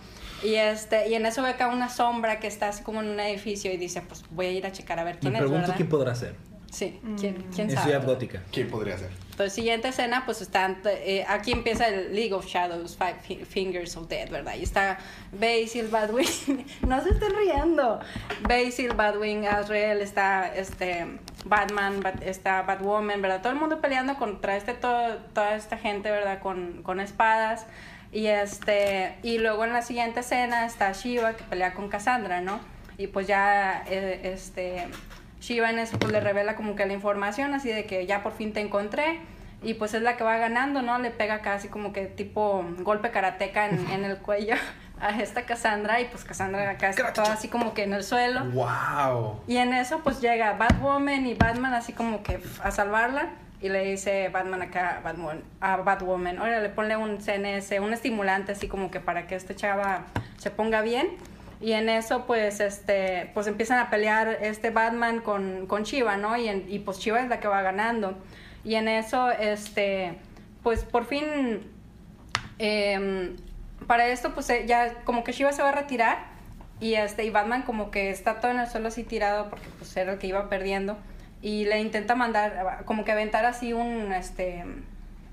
Y 0.46 0.56
este, 0.56 1.10
y 1.10 1.16
en 1.16 1.26
eso 1.26 1.42
ve 1.42 1.50
acá 1.50 1.68
una 1.68 1.90
sombra 1.90 2.40
que 2.40 2.48
está 2.48 2.70
así 2.70 2.84
como 2.84 3.02
en 3.02 3.10
un 3.10 3.20
edificio 3.20 3.72
y 3.74 3.78
dice, 3.78 4.02
pues 4.02 4.24
voy 4.32 4.46
a 4.48 4.52
ir 4.52 4.66
a 4.66 4.72
checar 4.72 5.00
a 5.00 5.04
ver 5.04 5.16
Me 5.16 5.20
quién 5.22 5.34
es, 5.36 5.40
pregunto 5.40 5.62
¿verdad? 5.62 5.76
quién 5.76 5.90
podrá 5.90 6.16
ser. 6.16 6.36
Sí, 6.72 7.00
quién, 7.18 7.46
quién 7.56 7.70
En 7.70 7.76
sabe. 7.76 7.86
Ciudad 7.92 8.06
Gótica. 8.06 8.42
¿Quién 8.52 8.68
podría 8.70 8.98
ser? 8.98 9.10
Entonces, 9.32 9.54
siguiente 9.54 9.88
escena, 9.88 10.24
pues 10.26 10.42
están, 10.42 10.82
eh, 10.86 11.24
aquí 11.28 11.54
empieza 11.54 11.88
el 11.88 12.14
League 12.14 12.34
of 12.34 12.46
Shadows, 12.46 12.98
Five 12.98 13.16
Fi- 13.22 13.46
Fingers 13.46 13.96
of 13.96 14.10
Death, 14.10 14.30
¿verdad? 14.30 14.56
Y 14.60 14.64
está 14.64 14.98
Basil, 15.32 15.88
Badwin, 15.90 16.28
no 16.86 17.02
se 17.02 17.12
estén 17.12 17.32
riendo. 17.34 18.00
Basil, 18.42 18.92
Badwin, 18.94 19.46
Azrael, 19.48 20.02
está 20.02 20.54
este 20.54 21.06
Batman, 21.46 22.02
Bat- 22.04 22.24
está 22.24 22.62
Batwoman, 22.64 23.22
¿verdad? 23.22 23.42
Todo 23.42 23.54
el 23.54 23.60
mundo 23.60 23.80
peleando 23.80 24.16
contra 24.18 24.58
este, 24.58 24.74
todo, 24.74 25.16
toda 25.34 25.56
esta 25.56 25.78
gente, 25.78 26.12
¿verdad? 26.12 26.40
Con, 26.40 26.84
con 26.84 27.00
espadas. 27.00 27.68
Y 28.16 28.28
este, 28.28 29.18
y 29.24 29.40
luego 29.40 29.66
en 29.66 29.74
la 29.74 29.82
siguiente 29.82 30.22
escena 30.22 30.66
está 30.66 30.94
Shiva 30.94 31.34
que 31.34 31.44
pelea 31.44 31.74
con 31.74 31.90
Cassandra, 31.90 32.40
¿no? 32.40 32.62
Y 32.98 33.08
pues 33.08 33.28
ya, 33.28 33.84
eh, 33.90 34.22
este, 34.24 34.88
Shiva 35.42 35.70
en 35.70 35.80
eso 35.80 36.00
pues 36.00 36.14
le 36.14 36.22
revela 36.22 36.56
como 36.56 36.78
que 36.78 36.86
la 36.86 36.94
información 36.94 37.54
así 37.54 37.68
de 37.68 37.86
que 37.86 38.06
ya 38.06 38.24
por 38.24 38.32
fin 38.32 38.54
te 38.54 38.62
encontré 38.62 39.20
y 39.62 39.74
pues 39.74 39.94
es 39.94 40.02
la 40.02 40.16
que 40.16 40.24
va 40.24 40.38
ganando, 40.38 40.82
¿no? 40.82 40.98
Le 40.98 41.12
pega 41.12 41.42
casi 41.42 41.68
como 41.68 41.92
que 41.92 42.06
tipo 42.06 42.66
golpe 42.80 43.12
karateca 43.12 43.68
en, 43.68 43.86
en 43.92 44.06
el 44.06 44.18
cuello 44.20 44.56
a 45.02 45.10
esta 45.22 45.42
Cassandra 45.42 46.00
y 46.00 46.06
pues 46.06 46.24
Cassandra 46.24 46.70
acá 46.70 46.92
está 46.92 47.12
toda 47.12 47.34
así 47.34 47.50
como 47.50 47.74
que 47.74 47.84
en 47.84 47.92
el 47.92 48.06
suelo. 48.06 48.46
¡Wow! 48.46 49.42
Y 49.46 49.58
en 49.58 49.74
eso 49.74 50.00
pues 50.06 50.22
llega 50.22 50.54
Batwoman 50.54 51.26
y 51.26 51.34
Batman 51.34 51.74
así 51.74 51.92
como 51.92 52.24
que 52.24 52.40
a 52.64 52.72
salvarla 52.72 53.32
y 53.62 53.70
le 53.70 53.84
dice 53.86 54.30
Batman 54.30 54.62
acá 54.62 54.98
a 54.98 55.02
Batwoman, 55.02 55.44
a 55.62 55.78
Batwoman, 55.78 56.40
oye, 56.40 56.62
le 56.62 56.70
ponle 56.70 56.98
un 56.98 57.20
CNS, 57.22 57.72
un 57.80 57.94
estimulante 57.94 58.52
así 58.52 58.68
como 58.68 58.92
que 58.92 59.00
para 59.00 59.28
que 59.28 59.36
este 59.36 59.56
chava 59.56 60.06
se 60.38 60.52
ponga 60.52 60.82
bien. 60.82 61.10
Y 61.62 61.72
en 61.72 61.88
eso 61.90 62.26
pues 62.26 62.60
este 62.60 63.32
pues 63.34 63.48
empiezan 63.48 63.80
a 63.80 63.90
pelear 63.90 64.38
este 64.42 64.70
Batman 64.72 65.20
con, 65.22 65.68
con 65.68 65.84
Shiva, 65.84 66.18
¿no? 66.18 66.36
Y, 66.38 66.48
en- 66.50 66.66
y 66.68 66.80
pues 66.80 67.00
Shiva 67.00 67.22
es 67.22 67.30
la 67.30 67.40
que 67.40 67.48
va 67.48 67.62
ganando. 67.62 68.18
Y 68.64 68.76
en 68.76 68.88
eso 68.88 69.32
este 69.32 70.18
pues 70.64 70.84
por 70.84 71.06
fin 71.06 71.74
Em, 72.58 73.36
para 73.88 74.08
esto, 74.08 74.34
pues 74.34 74.50
eh, 74.50 74.64
ya 74.66 74.94
como 75.04 75.24
que 75.24 75.32
Shiva 75.34 75.52
se 75.52 75.62
va 75.62 75.70
a 75.70 75.72
retirar 75.74 76.20
y 76.80 76.94
este 76.96 77.26
y 77.26 77.30
Batman 77.30 77.64
como 77.64 77.92
que 77.92 78.10
está 78.10 78.40
todo 78.40 78.52
en 78.52 78.60
el 78.60 78.68
suelo 78.68 78.88
así 78.88 79.04
tirado 79.04 79.50
porque 79.50 79.68
pues 79.78 79.96
era 79.98 80.14
el 80.14 80.20
que 80.20 80.28
iba 80.28 80.50
perdiendo 80.50 80.98
y 81.46 81.66
le 81.66 81.80
intenta 81.80 82.16
mandar 82.16 82.82
como 82.86 83.06
que 83.06 83.12
aventar 83.12 83.46
así 83.46 83.72
un 83.72 84.12
este 84.14 84.66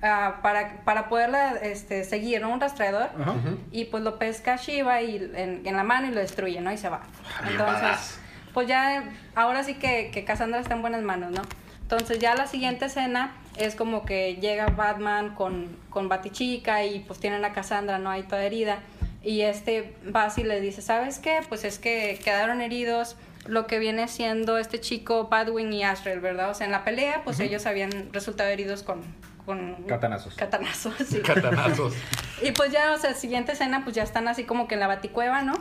ah, 0.02 0.40
para, 0.42 0.82
para 0.84 1.08
poderla 1.08 1.52
este, 1.62 2.04
seguir, 2.04 2.42
¿no? 2.42 2.50
Un 2.50 2.60
rastreador. 2.60 3.08
Ajá. 3.18 3.34
Y 3.70 3.86
pues 3.86 4.04
lo 4.04 4.18
pesca 4.18 4.56
Shiva 4.56 5.00
y 5.00 5.16
en, 5.16 5.62
en 5.64 5.74
la 5.74 5.84
mano 5.84 6.08
y 6.08 6.10
lo 6.10 6.20
destruye, 6.20 6.60
¿no? 6.60 6.70
Y 6.70 6.76
se 6.76 6.90
va. 6.90 7.00
bien 7.40 7.52
Entonces, 7.52 8.20
pues 8.52 8.68
ya, 8.68 9.04
ahora 9.34 9.64
sí 9.64 9.72
que, 9.72 10.10
que 10.12 10.22
Cassandra 10.26 10.60
está 10.60 10.74
en 10.74 10.82
buenas 10.82 11.00
manos, 11.00 11.30
¿no? 11.30 11.40
Entonces 11.80 12.18
ya 12.18 12.34
la 12.34 12.46
siguiente 12.46 12.84
escena 12.84 13.32
es 13.56 13.74
como 13.74 14.04
que 14.04 14.36
llega 14.36 14.66
Batman 14.66 15.34
con, 15.34 15.74
con 15.88 16.10
Batichica 16.10 16.84
y 16.84 17.00
pues 17.00 17.20
tienen 17.20 17.42
a 17.46 17.54
Cassandra, 17.54 17.98
¿no? 17.98 18.10
Ahí 18.10 18.24
toda 18.24 18.44
herida. 18.44 18.80
Y 19.22 19.40
este 19.42 19.96
Basil 20.04 20.46
le 20.46 20.60
dice, 20.60 20.82
¿sabes 20.82 21.18
qué? 21.18 21.40
Pues 21.48 21.64
es 21.64 21.78
que 21.78 22.20
quedaron 22.22 22.60
heridos 22.60 23.16
lo 23.46 23.66
que 23.66 23.78
viene 23.78 24.08
siendo 24.08 24.58
este 24.58 24.80
chico 24.80 25.28
Badwin 25.28 25.72
y 25.72 25.84
Asriel, 25.84 26.20
¿verdad? 26.20 26.50
O 26.50 26.54
sea, 26.54 26.66
en 26.66 26.72
la 26.72 26.84
pelea, 26.84 27.22
pues 27.24 27.40
ellos 27.40 27.66
habían 27.66 28.12
resultado 28.12 28.48
heridos 28.50 28.82
con... 28.82 29.02
con 29.44 29.74
Catanazos. 29.84 30.34
Catanazos, 30.34 30.94
sí. 31.08 31.20
Catanazos. 31.24 31.94
Y 32.42 32.52
pues 32.52 32.72
ya, 32.72 32.92
o 32.92 32.98
sea, 32.98 33.14
siguiente 33.14 33.52
escena, 33.52 33.82
pues 33.84 33.96
ya 33.96 34.02
están 34.02 34.28
así 34.28 34.44
como 34.44 34.68
que 34.68 34.74
en 34.74 34.80
la 34.80 34.86
baticueva, 34.86 35.42
¿no? 35.42 35.54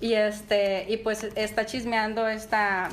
Y 0.00 0.14
este, 0.14 0.86
y 0.88 0.98
pues 0.98 1.24
está 1.34 1.66
chismeando 1.66 2.28
esta, 2.28 2.90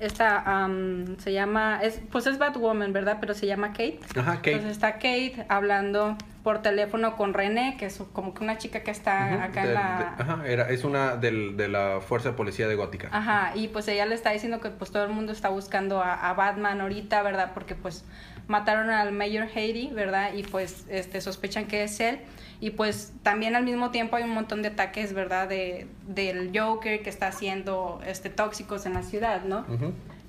esta, 0.00 0.38
am, 0.40 1.16
se 1.18 1.32
llama, 1.32 1.80
es, 1.82 2.00
pues 2.10 2.26
es 2.26 2.38
Batwoman, 2.38 2.92
¿verdad? 2.92 3.18
Pero 3.20 3.34
se 3.34 3.46
llama 3.46 3.68
Kate. 3.68 4.00
Ajá, 4.16 4.36
Kate. 4.36 4.52
Entonces 4.52 4.72
está 4.72 4.94
Kate 4.94 5.46
hablando 5.48 6.16
por 6.42 6.60
teléfono 6.62 7.16
con 7.16 7.34
René, 7.34 7.76
que 7.78 7.86
es 7.86 8.02
como 8.12 8.34
que 8.34 8.42
una 8.42 8.58
chica 8.58 8.82
que 8.82 8.90
está 8.90 9.44
acá 9.44 9.62
de- 9.62 9.68
en 9.68 9.74
la... 9.74 10.14
de- 10.16 10.22
ajá, 10.22 10.42
era, 10.46 10.70
es 10.70 10.82
una 10.84 11.16
del- 11.16 11.56
de 11.56 11.68
la 11.68 12.00
Fuerza 12.00 12.30
de 12.30 12.34
Policía 12.34 12.66
de 12.68 12.74
Gótica. 12.74 13.08
Ajá, 13.12 13.52
y 13.54 13.68
pues 13.68 13.86
ella 13.88 14.06
le 14.06 14.14
está 14.16 14.30
diciendo 14.30 14.60
que 14.60 14.70
pues 14.70 14.90
todo 14.90 15.04
el 15.04 15.10
mundo 15.10 15.32
está 15.32 15.48
buscando 15.50 16.02
a, 16.02 16.14
a 16.28 16.32
Batman 16.34 16.80
ahorita, 16.80 17.22
¿verdad? 17.22 17.52
Porque 17.54 17.74
pues 17.76 18.04
mataron 18.48 18.90
al 18.90 19.12
Mayor 19.12 19.46
Haiti, 19.54 19.90
¿verdad? 19.94 20.34
Y 20.34 20.42
pues 20.42 20.84
este 20.88 21.20
sospechan 21.20 21.66
que 21.66 21.84
es 21.84 22.00
él. 22.00 22.18
Y 22.58 22.70
pues 22.70 23.12
también 23.22 23.54
al 23.56 23.64
mismo 23.64 23.90
tiempo 23.90 24.16
hay 24.16 24.24
un 24.24 24.30
montón 24.30 24.62
de 24.62 24.68
ataques, 24.68 25.12
¿verdad? 25.12 25.48
De, 25.48 25.86
del 26.06 26.50
Joker 26.56 27.02
que 27.02 27.10
está 27.10 27.28
haciendo 27.28 28.00
este, 28.06 28.30
tóxicos 28.30 28.84
en 28.86 28.94
la 28.94 29.02
ciudad, 29.02 29.42
¿no? 29.44 29.64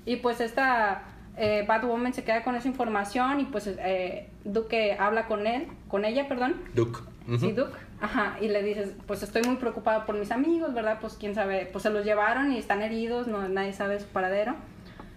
Y 0.04 0.16
pues 0.16 0.40
esta 0.40 1.02
eh, 1.36 1.64
Batwoman 1.66 2.14
se 2.14 2.24
queda 2.24 2.42
con 2.42 2.54
esa 2.54 2.68
información 2.68 3.40
y 3.40 3.44
pues 3.44 3.66
eh, 3.66 4.28
Duke 4.44 4.96
habla 4.98 5.26
con 5.26 5.46
él, 5.46 5.66
con 5.88 6.04
ella, 6.04 6.28
perdón. 6.28 6.56
Duke. 6.74 7.00
Sí, 7.38 7.52
Duke. 7.52 7.76
Ajá, 8.00 8.36
y 8.40 8.48
le 8.48 8.62
dices, 8.62 8.92
pues 9.06 9.22
estoy 9.22 9.42
muy 9.42 9.56
preocupada 9.56 10.04
por 10.04 10.16
mis 10.16 10.30
amigos, 10.30 10.74
¿verdad? 10.74 10.98
Pues 11.00 11.14
quién 11.14 11.34
sabe, 11.34 11.68
pues 11.72 11.82
se 11.82 11.90
los 11.90 12.04
llevaron 12.04 12.52
y 12.52 12.58
están 12.58 12.82
heridos, 12.82 13.26
no, 13.26 13.48
nadie 13.48 13.72
sabe 13.72 13.98
su 13.98 14.06
paradero. 14.06 14.54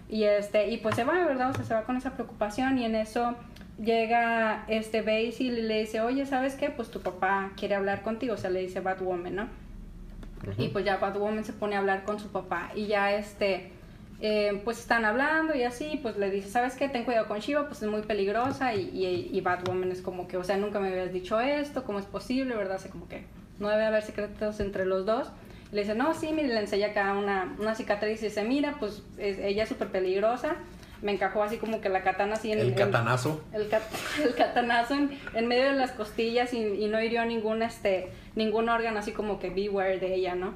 Y 0.08 0.24
este, 0.24 0.70
y 0.70 0.78
pues 0.78 0.94
se 0.94 1.04
va, 1.04 1.24
¿verdad? 1.26 1.50
O 1.50 1.54
sea, 1.54 1.64
se 1.64 1.74
va 1.74 1.82
con 1.82 1.96
esa 1.96 2.14
preocupación 2.14 2.78
y 2.78 2.86
en 2.86 2.94
eso 2.94 3.34
llega 3.78 4.64
este 4.68 5.02
Basil 5.02 5.58
y 5.58 5.62
le 5.62 5.80
dice, 5.80 6.00
oye, 6.00 6.24
¿sabes 6.24 6.54
qué? 6.54 6.70
Pues 6.70 6.90
tu 6.90 7.00
papá 7.00 7.52
quiere 7.56 7.74
hablar 7.74 8.02
contigo, 8.02 8.34
o 8.34 8.36
sea, 8.38 8.50
le 8.50 8.60
dice 8.60 8.80
Batwoman, 8.80 9.34
¿no? 9.34 9.48
Y 10.56 10.68
pues 10.68 10.84
ya 10.84 10.96
Batwoman 10.96 11.44
se 11.44 11.52
pone 11.52 11.76
a 11.76 11.80
hablar 11.80 12.04
con 12.04 12.18
su 12.18 12.28
papá 12.28 12.70
y 12.74 12.86
ya 12.86 13.12
este, 13.12 13.72
eh, 14.20 14.60
pues 14.64 14.78
están 14.80 15.04
hablando 15.04 15.54
y 15.54 15.62
así, 15.62 15.98
pues 16.02 16.16
le 16.16 16.30
dice, 16.30 16.48
¿sabes 16.48 16.74
qué? 16.74 16.88
Ten 16.88 17.04
cuidado 17.04 17.28
con 17.28 17.38
Shiva, 17.38 17.68
pues 17.68 17.82
es 17.82 17.88
muy 17.88 18.02
peligrosa 18.02 18.74
y, 18.74 18.90
y, 18.92 19.30
y 19.32 19.40
Batwoman 19.40 19.92
es 19.92 20.02
como 20.02 20.26
que, 20.26 20.36
o 20.36 20.44
sea, 20.44 20.56
nunca 20.56 20.80
me 20.80 20.88
habías 20.88 21.12
dicho 21.12 21.38
esto, 21.40 21.84
¿cómo 21.84 21.98
es 22.00 22.04
posible, 22.06 22.56
verdad? 22.56 22.76
Así 22.76 22.88
como 22.88 23.08
que 23.08 23.22
no 23.60 23.68
debe 23.68 23.84
haber 23.84 24.02
secretos 24.02 24.58
entre 24.60 24.86
los 24.86 25.06
dos. 25.06 25.28
Y 25.70 25.74
le 25.76 25.82
dice, 25.82 25.94
no, 25.94 26.14
sí, 26.14 26.32
mire, 26.32 26.48
le 26.48 26.60
enseña 26.60 26.88
acá 26.88 27.12
una, 27.12 27.54
una 27.60 27.74
cicatriz 27.74 28.20
y 28.22 28.26
dice, 28.26 28.42
mira, 28.42 28.76
pues 28.80 29.02
es- 29.18 29.38
ella 29.38 29.62
es 29.64 29.68
súper 29.68 29.88
peligrosa. 29.88 30.56
Me 31.00 31.12
encajó 31.12 31.44
así 31.44 31.58
como 31.58 31.80
que 31.80 31.88
la 31.88 32.02
katana 32.02 32.34
así 32.34 32.50
en 32.50 32.58
El 32.58 32.68
en- 32.70 32.74
catanazo. 32.74 33.40
el, 33.52 33.68
cat- 33.68 33.82
el 34.24 34.34
catanazo 34.34 34.94
en, 34.94 35.10
en 35.34 35.46
medio 35.46 35.66
de 35.66 35.74
las 35.74 35.92
costillas 35.92 36.52
y, 36.54 36.58
y 36.58 36.88
no 36.88 37.00
hirió 37.00 37.24
ningún 37.24 37.62
este 37.62 38.08
ningún 38.34 38.68
órgano 38.68 38.98
así 38.98 39.12
como 39.12 39.38
que 39.38 39.50
beware 39.50 39.98
de 40.00 40.14
ella 40.14 40.34
no 40.34 40.54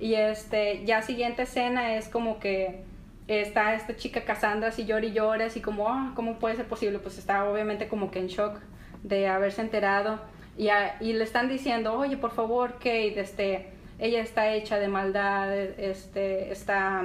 y 0.00 0.14
este 0.14 0.84
ya 0.84 1.02
siguiente 1.02 1.42
escena 1.42 1.94
es 1.96 2.08
como 2.08 2.40
que 2.40 2.80
está 3.28 3.74
esta 3.74 3.96
chica 3.96 4.24
Cassandra 4.24 4.68
así 4.68 4.84
llora 4.84 5.06
y 5.06 5.12
llora 5.12 5.46
así 5.46 5.60
como 5.60 5.88
ah 5.88 6.12
cómo 6.14 6.38
puede 6.38 6.56
ser 6.56 6.66
posible 6.66 6.98
pues 6.98 7.16
está 7.18 7.44
obviamente 7.48 7.88
como 7.88 8.10
que 8.10 8.18
en 8.18 8.26
shock 8.28 8.58
de 9.02 9.28
haberse 9.28 9.60
enterado. 9.62 10.20
Y, 10.56 10.68
a- 10.68 10.96
y 11.00 11.12
le 11.14 11.24
están 11.24 11.48
diciendo 11.48 11.94
oye 11.94 12.16
por 12.16 12.30
favor 12.32 12.74
Kate 12.74 13.18
este 13.20 13.70
ella 13.98 14.20
está 14.20 14.52
hecha 14.52 14.78
de 14.78 14.88
maldad 14.88 15.52
este 15.54 16.52
está 16.52 17.02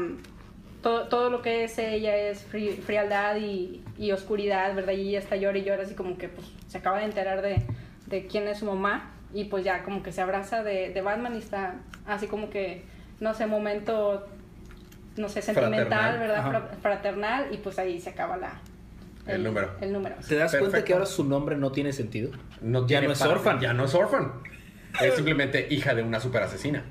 todo, 0.82 1.08
todo 1.08 1.30
lo 1.30 1.42
que 1.42 1.64
es 1.66 1.78
ella 1.78 2.16
es 2.16 2.46
fri- 2.52 2.78
frialdad 2.80 3.36
y, 3.38 3.84
y 3.98 4.12
oscuridad, 4.12 4.74
¿verdad? 4.76 4.94
Y 4.94 5.10
ella 5.10 5.20
está 5.20 5.36
llora 5.36 5.58
y 5.58 5.64
llora 5.64 5.84
así 5.84 5.94
como 5.96 6.18
que 6.18 6.30
pues 6.30 6.48
se 6.68 6.78
acaba 6.78 7.00
de 7.00 7.06
enterar 7.06 7.42
de, 7.42 7.62
de 8.08 8.28
quién 8.28 8.48
es 8.48 8.60
su 8.60 8.66
mamá. 8.66 9.12
Y 9.34 9.44
pues 9.46 9.64
ya 9.64 9.84
como 9.84 10.02
que 10.02 10.12
se 10.12 10.22
abraza 10.22 10.64
de, 10.64 10.90
de 10.92 11.02
Batman 11.02 11.36
y 11.36 11.40
está 11.40 11.76
así 12.08 12.26
como 12.28 12.50
que, 12.50 12.84
no 13.20 13.34
sé, 13.36 13.46
momento, 13.46 14.26
no 15.20 15.28
sé, 15.30 15.42
sentimental, 15.42 15.88
Fraternal. 15.88 16.20
¿verdad? 16.20 16.38
Ajá. 16.40 16.70
Fraternal 16.82 17.48
y 17.54 17.58
pues 17.58 17.78
ahí 17.78 18.00
se 18.00 18.10
acaba 18.10 18.38
la... 18.38 18.54
El 19.28 19.44
número. 19.44 19.76
El 19.82 19.94
número. 19.94 20.16
¿Te 20.28 20.36
das 20.36 20.56
cuenta 20.56 20.84
que 20.84 20.94
ahora 20.94 21.06
su 21.06 21.24
nombre 21.24 21.56
no 21.56 21.72
tiene 21.72 21.94
sentido? 21.94 22.32
No 22.62 22.88
ya 22.88 23.02
no 23.02 23.12
es 23.12 23.22
orphan. 23.22 23.60
Ya 23.60 23.74
no 23.74 23.86
es 23.86 23.94
orphan. 23.94 24.32
Es 25.02 25.14
simplemente 25.16 25.68
hija 25.70 25.94
de 25.94 26.02
una 26.02 26.20
super 26.20 26.42
asesina. 26.42 26.84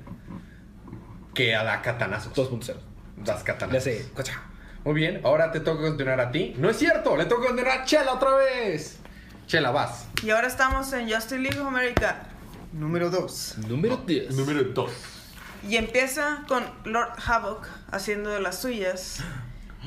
Que 1.33 1.51
da 1.51 1.81
catanazos. 1.81 2.33
2.0. 2.33 2.75
Das 3.17 3.39
Le 3.39 3.43
catanazos. 3.43 3.77
hace... 3.81 4.09
cocha. 4.13 4.41
Muy 4.85 4.93
bien, 4.93 5.19
ahora 5.25 5.51
te 5.51 5.59
toca 5.59 5.81
continuar 5.81 6.21
a 6.21 6.31
ti. 6.31 6.55
No 6.57 6.69
es 6.69 6.77
cierto, 6.77 7.17
le 7.17 7.25
toca 7.25 7.47
continuar 7.47 7.79
a 7.79 7.83
Chela 7.83 8.13
otra 8.13 8.35
vez. 8.35 8.99
Chela, 9.47 9.71
vas. 9.71 10.07
Y 10.23 10.29
ahora 10.29 10.47
estamos 10.47 10.93
en 10.93 11.11
Justice 11.11 11.39
League 11.39 11.59
of 11.59 11.67
America 11.67 12.29
número 12.71 13.09
2. 13.09 13.57
Número 13.67 13.97
10. 13.97 14.35
Número 14.35 14.63
2. 14.63 15.18
Y 15.67 15.77
empieza 15.77 16.43
con 16.47 16.63
Lord 16.85 17.13
Havoc 17.25 17.67
haciendo 17.91 18.29
de 18.29 18.39
las 18.39 18.59
suyas, 18.59 19.19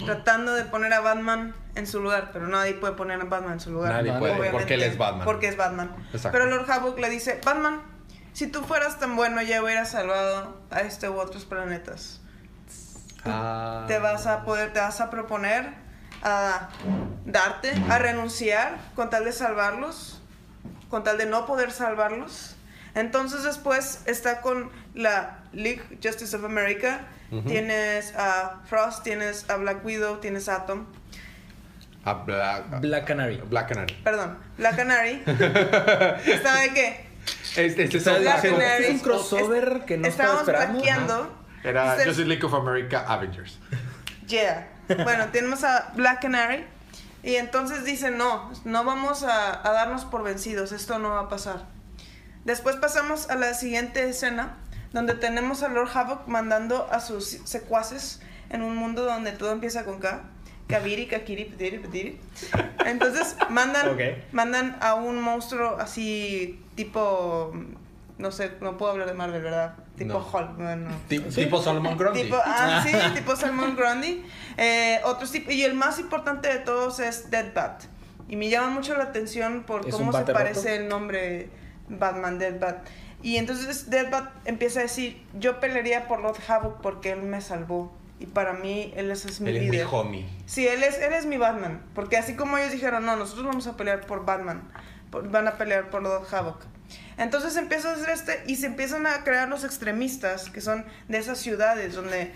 tratando 0.05 0.55
de 0.55 0.65
poner 0.65 0.93
a 0.93 1.01
Batman 1.01 1.55
en 1.75 1.87
su 1.87 2.01
lugar, 2.01 2.31
pero 2.33 2.47
nadie 2.47 2.75
puede 2.75 2.95
poner 2.95 3.21
a 3.21 3.25
Batman 3.25 3.55
en 3.55 3.61
su 3.61 3.71
lugar. 3.71 3.93
Nadie 3.93 4.13
puede, 4.19 4.51
porque 4.51 4.75
él 4.75 4.83
es 4.83 4.99
Batman. 4.99 5.25
Porque 5.25 5.49
es 5.49 5.57
Batman. 5.57 5.95
Exacto. 6.13 6.31
Pero 6.33 6.47
Lord 6.47 6.71
Havoc 6.71 6.99
le 6.99 7.09
dice, 7.09 7.41
Batman, 7.45 7.81
si 8.33 8.47
tú 8.47 8.63
fueras 8.63 8.99
tan 8.99 9.17
bueno 9.17 9.43
ya 9.43 9.63
hubieras 9.63 9.91
salvado 9.91 10.57
a 10.71 10.81
este 10.81 11.09
u 11.09 11.19
otros 11.19 11.45
planetas. 11.45 12.21
Ah. 13.25 13.85
Te 13.87 13.99
vas 13.99 14.27
a 14.27 14.45
poder, 14.45 14.73
te 14.73 14.81
vas 14.81 15.01
a 15.01 15.11
proponer 15.11 15.75
a 16.23 16.69
darte, 17.25 17.73
a 17.89 17.99
renunciar 17.99 18.79
con 18.95 19.11
tal 19.11 19.25
de 19.25 19.33
salvarlos, 19.33 20.21
con 20.89 21.05
tal 21.05 21.19
de 21.19 21.27
no 21.27 21.47
poder 21.47 21.71
salvarlos. 21.71 22.52
Entonces 22.95 23.43
después 23.45 24.03
está 24.07 24.41
con 24.41 24.71
la 24.95 25.39
League 25.53 25.83
Justice 26.03 26.37
of 26.37 26.45
America. 26.45 27.01
Tienes 27.47 28.13
a 28.15 28.61
Frost, 28.67 29.03
tienes 29.05 29.49
a 29.49 29.57
Black 29.57 29.83
Widow, 29.85 30.19
tienes 30.19 30.51
a 30.51 30.57
Atom. 30.57 30.85
A 32.05 32.13
Black, 32.15 32.81
Black 32.81 33.07
Canary. 33.07 33.43
Black 33.49 33.69
Canary. 33.69 33.95
Perdón, 34.05 34.39
Black 34.59 34.77
Canary. 34.77 35.23
¿Está 35.27 36.57
de 36.61 36.75
qué? 36.75 37.07
Este, 37.57 37.85
este 37.85 37.99
Black 38.21 38.43
Canary. 38.43 38.63
Este 38.63 38.87
es 38.89 38.91
un 38.95 38.99
crossover 39.01 39.73
Est- 39.79 39.85
que 39.87 39.97
no 39.99 40.09
estaba 40.09 40.41
Estábamos 40.41 40.77
esperando. 40.83 41.37
Era 41.65 41.83
Entonces- 41.83 42.07
Justice 42.09 42.29
League 42.29 42.45
of 42.45 42.53
America 42.55 43.05
Avengers. 43.09 43.59
Yeah. 44.27 44.69
Bueno, 45.03 45.29
tenemos 45.33 45.65
a 45.65 45.93
Black 45.95 46.21
Canary. 46.23 46.67
Y 47.23 47.37
entonces 47.37 47.85
dicen, 47.85 48.19
no, 48.19 48.53
no 48.65 48.85
vamos 48.85 49.23
a, 49.23 49.67
a 49.67 49.73
darnos 49.73 50.05
por 50.05 50.25
vencidos, 50.25 50.73
esto 50.73 50.99
no 50.99 51.11
va 51.11 51.21
a 51.21 51.29
pasar. 51.29 51.63
Después 52.45 52.77
pasamos 52.77 53.31
a 53.31 53.37
la 53.37 53.55
siguiente 53.55 54.09
escena, 54.09 54.57
donde 54.93 55.15
tenemos 55.15 55.63
a 55.63 55.69
Lord 55.69 55.91
Havoc 55.95 56.27
mandando 56.27 56.89
a 56.91 57.01
sus 57.01 57.39
secuaces 57.45 58.21
en 58.51 58.63
un 58.63 58.77
mundo 58.77 59.05
donde 59.05 59.33
todo 59.33 59.53
empieza 59.53 59.85
con 59.85 59.99
K. 60.01 60.23
Kaviri, 60.69 61.07
Kakiri, 61.07 61.45
Petiri, 61.45 61.79
Petiri. 61.79 62.21
Entonces 62.87 63.37
mandan, 63.51 63.97
mandan 64.33 64.77
a 64.81 64.95
un 64.95 65.21
monstruo 65.21 65.77
así, 65.79 66.61
tipo, 66.75 67.53
no 68.19 68.31
sé, 68.31 68.53
no 68.61 68.77
puedo 68.77 68.93
hablar 68.93 69.09
de 69.09 69.15
Marvel, 69.15 69.43
¿verdad? 69.43 69.75
Tipo 69.97 70.15
No. 70.15 70.27
Hulk, 70.27 71.09
Tipo 71.35 71.61
Solomon 71.61 71.97
Grundy. 71.97 72.23
Tipo, 72.23 72.37
ah, 72.45 72.83
sí, 72.85 72.93
tipo 73.15 73.37
Salmon 73.37 73.77
Grundy. 73.77 74.25
Eh, 74.57 75.01
otros 75.05 75.31
tipos, 75.31 75.53
y 75.53 75.63
el 75.65 75.75
más 75.75 75.99
importante 75.99 76.49
de 76.49 76.59
todos 76.59 76.99
es 77.01 77.31
Dead 77.31 77.53
Bat. 77.55 77.85
Y 78.29 78.37
me 78.37 78.49
llama 78.49 78.71
mucho 78.71 78.97
la 78.97 79.05
atención 79.05 79.65
por 79.65 79.87
¿Es 79.87 79.95
cómo 79.95 80.13
se 80.13 80.25
parece 80.33 80.71
roto? 80.71 80.83
el 80.83 80.89
nombre 80.89 81.51
Batman, 81.89 82.39
Dead 82.39 82.59
Bat. 82.59 82.87
Y 83.23 83.37
entonces 83.37 83.89
Dead 83.91 84.11
Bat 84.11 84.31
empieza 84.47 84.81
a 84.81 84.83
decir, 84.83 85.23
yo 85.39 85.61
pelearía 85.61 86.09
por 86.09 86.21
Lord 86.21 86.39
Havoc 86.49 86.81
porque 86.81 87.11
él 87.13 87.23
me 87.23 87.41
salvó. 87.41 87.93
Y 88.19 88.27
para 88.27 88.53
mí, 88.53 88.93
él 88.97 89.11
es, 89.11 89.25
es 89.25 89.41
mi 89.41 89.51
Él 89.51 89.57
es 89.57 89.63
mi 89.65 89.71
líder. 89.71 89.87
homie. 89.91 90.27
Sí, 90.47 90.67
él 90.67 90.83
es, 90.85 90.99
él 90.99 91.13
es 91.13 91.27
mi 91.27 91.39
Batman. 91.39 91.83
Porque 91.95 92.17
así 92.17 92.35
como 92.37 92.57
ellos 92.59 92.71
dijeron, 92.73 93.05
no, 93.05 93.17
nosotros 93.17 93.45
vamos 93.47 93.67
a 93.67 93.77
pelear 93.77 94.07
por 94.07 94.25
Batman. 94.25 94.63
por- 95.11 95.29
van 95.31 95.47
a 95.49 95.59
pelear 95.59 95.91
por 95.91 96.03
Lord 96.03 96.27
Havoc. 96.33 96.63
Entonces 97.19 97.57
empieza 97.57 97.91
a 97.91 97.95
hacer 97.95 98.11
este 98.11 98.43
y 98.47 98.57
se 98.57 98.67
empiezan 98.67 99.07
a 99.07 99.25
crear 99.25 99.49
los 99.49 99.65
extremistas, 99.65 100.51
que 100.51 100.61
son 100.61 100.85
de 101.09 101.19
esas 101.19 101.39
ciudades 101.39 101.95
donde 101.95 102.33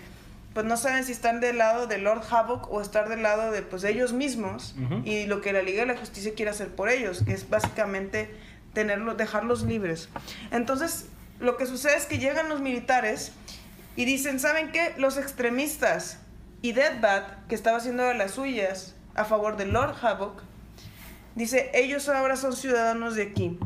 pues 0.53 0.65
no 0.65 0.75
saben 0.77 1.03
si 1.03 1.11
están 1.11 1.39
del 1.39 1.57
lado 1.59 1.87
de 1.87 1.97
Lord 1.99 2.23
Havoc 2.29 2.71
o 2.71 2.81
estar 2.81 3.09
del 3.09 3.21
lado 3.23 3.51
de 3.51 3.61
pues 3.61 3.83
ellos 3.83 4.13
mismos 4.13 4.75
y 5.05 5.25
lo 5.25 5.39
que 5.41 5.53
la 5.53 5.61
Liga 5.61 5.81
de 5.85 5.93
la 5.93 5.97
Justicia 5.99 6.33
quiere 6.35 6.51
hacer 6.51 6.69
por 6.69 6.89
ellos, 6.89 7.23
que 7.23 7.33
es 7.33 7.47
básicamente 7.49 8.31
tenerlos, 8.77 9.17
dejarlos 9.17 9.63
libres. 9.63 10.07
Entonces, 10.51 11.07
lo 11.39 11.57
que 11.57 11.65
sucede 11.65 11.97
es 11.97 12.05
que 12.05 12.19
llegan 12.19 12.47
los 12.47 12.61
militares 12.61 13.31
y 13.95 14.05
dicen, 14.05 14.39
¿saben 14.39 14.71
qué? 14.71 14.93
Los 14.99 15.17
extremistas 15.17 16.19
y 16.61 16.73
Deadbat, 16.73 17.47
que 17.47 17.55
estaba 17.55 17.77
haciendo 17.77 18.03
de 18.03 18.13
las 18.13 18.33
suyas 18.33 18.93
a 19.15 19.25
favor 19.25 19.57
de 19.57 19.65
Lord 19.65 19.95
Havoc, 19.99 20.43
dice, 21.33 21.71
ellos 21.73 22.07
ahora 22.07 22.35
son 22.35 22.55
ciudadanos 22.55 23.15
de 23.15 23.23
aquí 23.23 23.57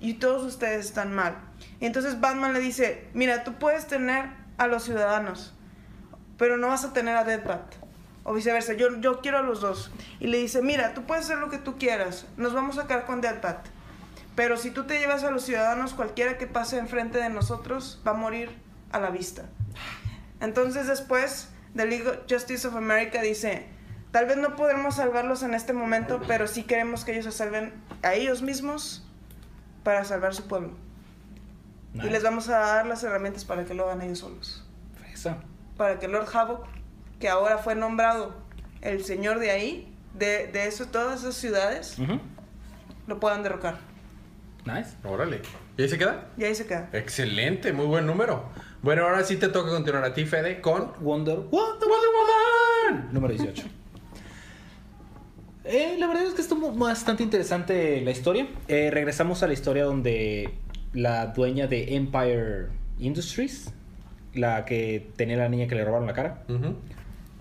y 0.00 0.14
todos 0.14 0.44
ustedes 0.44 0.84
están 0.84 1.14
mal. 1.14 1.38
Y 1.80 1.86
entonces 1.86 2.20
Batman 2.20 2.52
le 2.52 2.60
dice, 2.60 3.08
mira, 3.14 3.44
tú 3.44 3.54
puedes 3.54 3.86
tener 3.86 4.26
a 4.58 4.66
los 4.66 4.82
ciudadanos, 4.82 5.54
pero 6.36 6.58
no 6.58 6.68
vas 6.68 6.84
a 6.84 6.92
tener 6.92 7.16
a 7.16 7.24
Deadbat. 7.24 7.74
O 8.22 8.34
viceversa, 8.34 8.74
yo, 8.74 9.00
yo 9.00 9.22
quiero 9.22 9.38
a 9.38 9.42
los 9.42 9.62
dos. 9.62 9.90
Y 10.20 10.26
le 10.26 10.36
dice, 10.36 10.60
mira, 10.60 10.92
tú 10.92 11.04
puedes 11.04 11.24
hacer 11.24 11.38
lo 11.38 11.48
que 11.48 11.56
tú 11.56 11.78
quieras, 11.78 12.26
nos 12.36 12.52
vamos 12.52 12.76
a 12.76 12.86
quedar 12.86 13.06
con 13.06 13.22
Deadbat. 13.22 13.77
Pero 14.38 14.56
si 14.56 14.70
tú 14.70 14.84
te 14.84 15.00
llevas 15.00 15.24
a 15.24 15.32
los 15.32 15.42
ciudadanos, 15.42 15.94
cualquiera 15.94 16.38
que 16.38 16.46
pase 16.46 16.78
enfrente 16.78 17.18
de 17.18 17.28
nosotros 17.28 18.00
va 18.06 18.12
a 18.12 18.14
morir 18.14 18.56
a 18.92 19.00
la 19.00 19.10
vista. 19.10 19.46
Entonces 20.40 20.86
después, 20.86 21.48
The 21.74 21.86
League 21.86 22.06
of 22.06 22.18
Justice 22.30 22.68
of 22.68 22.76
America 22.76 23.20
dice, 23.20 23.66
tal 24.12 24.26
vez 24.26 24.36
no 24.36 24.54
podremos 24.54 24.94
salvarlos 24.94 25.42
en 25.42 25.54
este 25.54 25.72
momento, 25.72 26.20
pero 26.28 26.46
sí 26.46 26.62
queremos 26.62 27.04
que 27.04 27.14
ellos 27.14 27.24
se 27.24 27.32
salven 27.32 27.74
a 28.04 28.14
ellos 28.14 28.40
mismos 28.40 29.04
para 29.82 30.04
salvar 30.04 30.36
su 30.36 30.46
pueblo. 30.46 30.70
Y 31.94 32.08
les 32.08 32.22
vamos 32.22 32.48
a 32.48 32.60
dar 32.60 32.86
las 32.86 33.02
herramientas 33.02 33.44
para 33.44 33.64
que 33.64 33.74
lo 33.74 33.86
hagan 33.86 34.02
ellos 34.02 34.20
solos. 34.20 34.64
Fresa. 35.00 35.38
Para 35.76 35.98
que 35.98 36.06
Lord 36.06 36.28
Havoc, 36.32 36.64
que 37.18 37.28
ahora 37.28 37.58
fue 37.58 37.74
nombrado 37.74 38.36
el 38.82 39.04
señor 39.04 39.40
de 39.40 39.50
ahí, 39.50 39.92
de, 40.14 40.46
de 40.46 40.68
eso, 40.68 40.86
todas 40.86 41.22
esas 41.22 41.34
ciudades, 41.34 41.96
lo 43.08 43.18
puedan 43.18 43.42
derrocar. 43.42 43.87
Nice. 44.68 44.96
Órale. 45.02 45.40
¿Y 45.78 45.82
ahí 45.82 45.88
se 45.88 45.96
queda? 45.96 46.28
Y 46.36 46.44
ahí 46.44 46.54
se 46.54 46.66
queda. 46.66 46.90
Excelente, 46.92 47.72
muy 47.72 47.86
buen 47.86 48.04
número. 48.04 48.50
Bueno, 48.82 49.04
ahora 49.04 49.24
sí 49.24 49.36
te 49.36 49.48
toca 49.48 49.70
continuar 49.70 50.04
a 50.04 50.12
ti, 50.12 50.26
Fede, 50.26 50.60
con 50.60 50.92
Wonder, 51.00 51.38
Wonder 51.38 51.88
Woman. 51.88 53.08
número 53.12 53.32
18. 53.32 53.64
Eh, 55.64 55.96
la 55.98 56.06
verdad 56.06 56.24
es 56.24 56.34
que 56.34 56.42
estuvo 56.42 56.70
bastante 56.72 57.22
interesante 57.22 58.00
la 58.02 58.10
historia. 58.10 58.46
Eh, 58.68 58.90
regresamos 58.92 59.42
a 59.42 59.46
la 59.46 59.54
historia 59.54 59.84
donde 59.84 60.54
la 60.92 61.28
dueña 61.28 61.66
de 61.66 61.94
Empire 61.96 62.68
Industries, 62.98 63.72
la 64.34 64.64
que 64.64 65.10
tenía 65.16 65.36
la 65.38 65.48
niña 65.48 65.66
que 65.66 65.74
le 65.74 65.84
robaron 65.84 66.06
la 66.06 66.14
cara, 66.14 66.44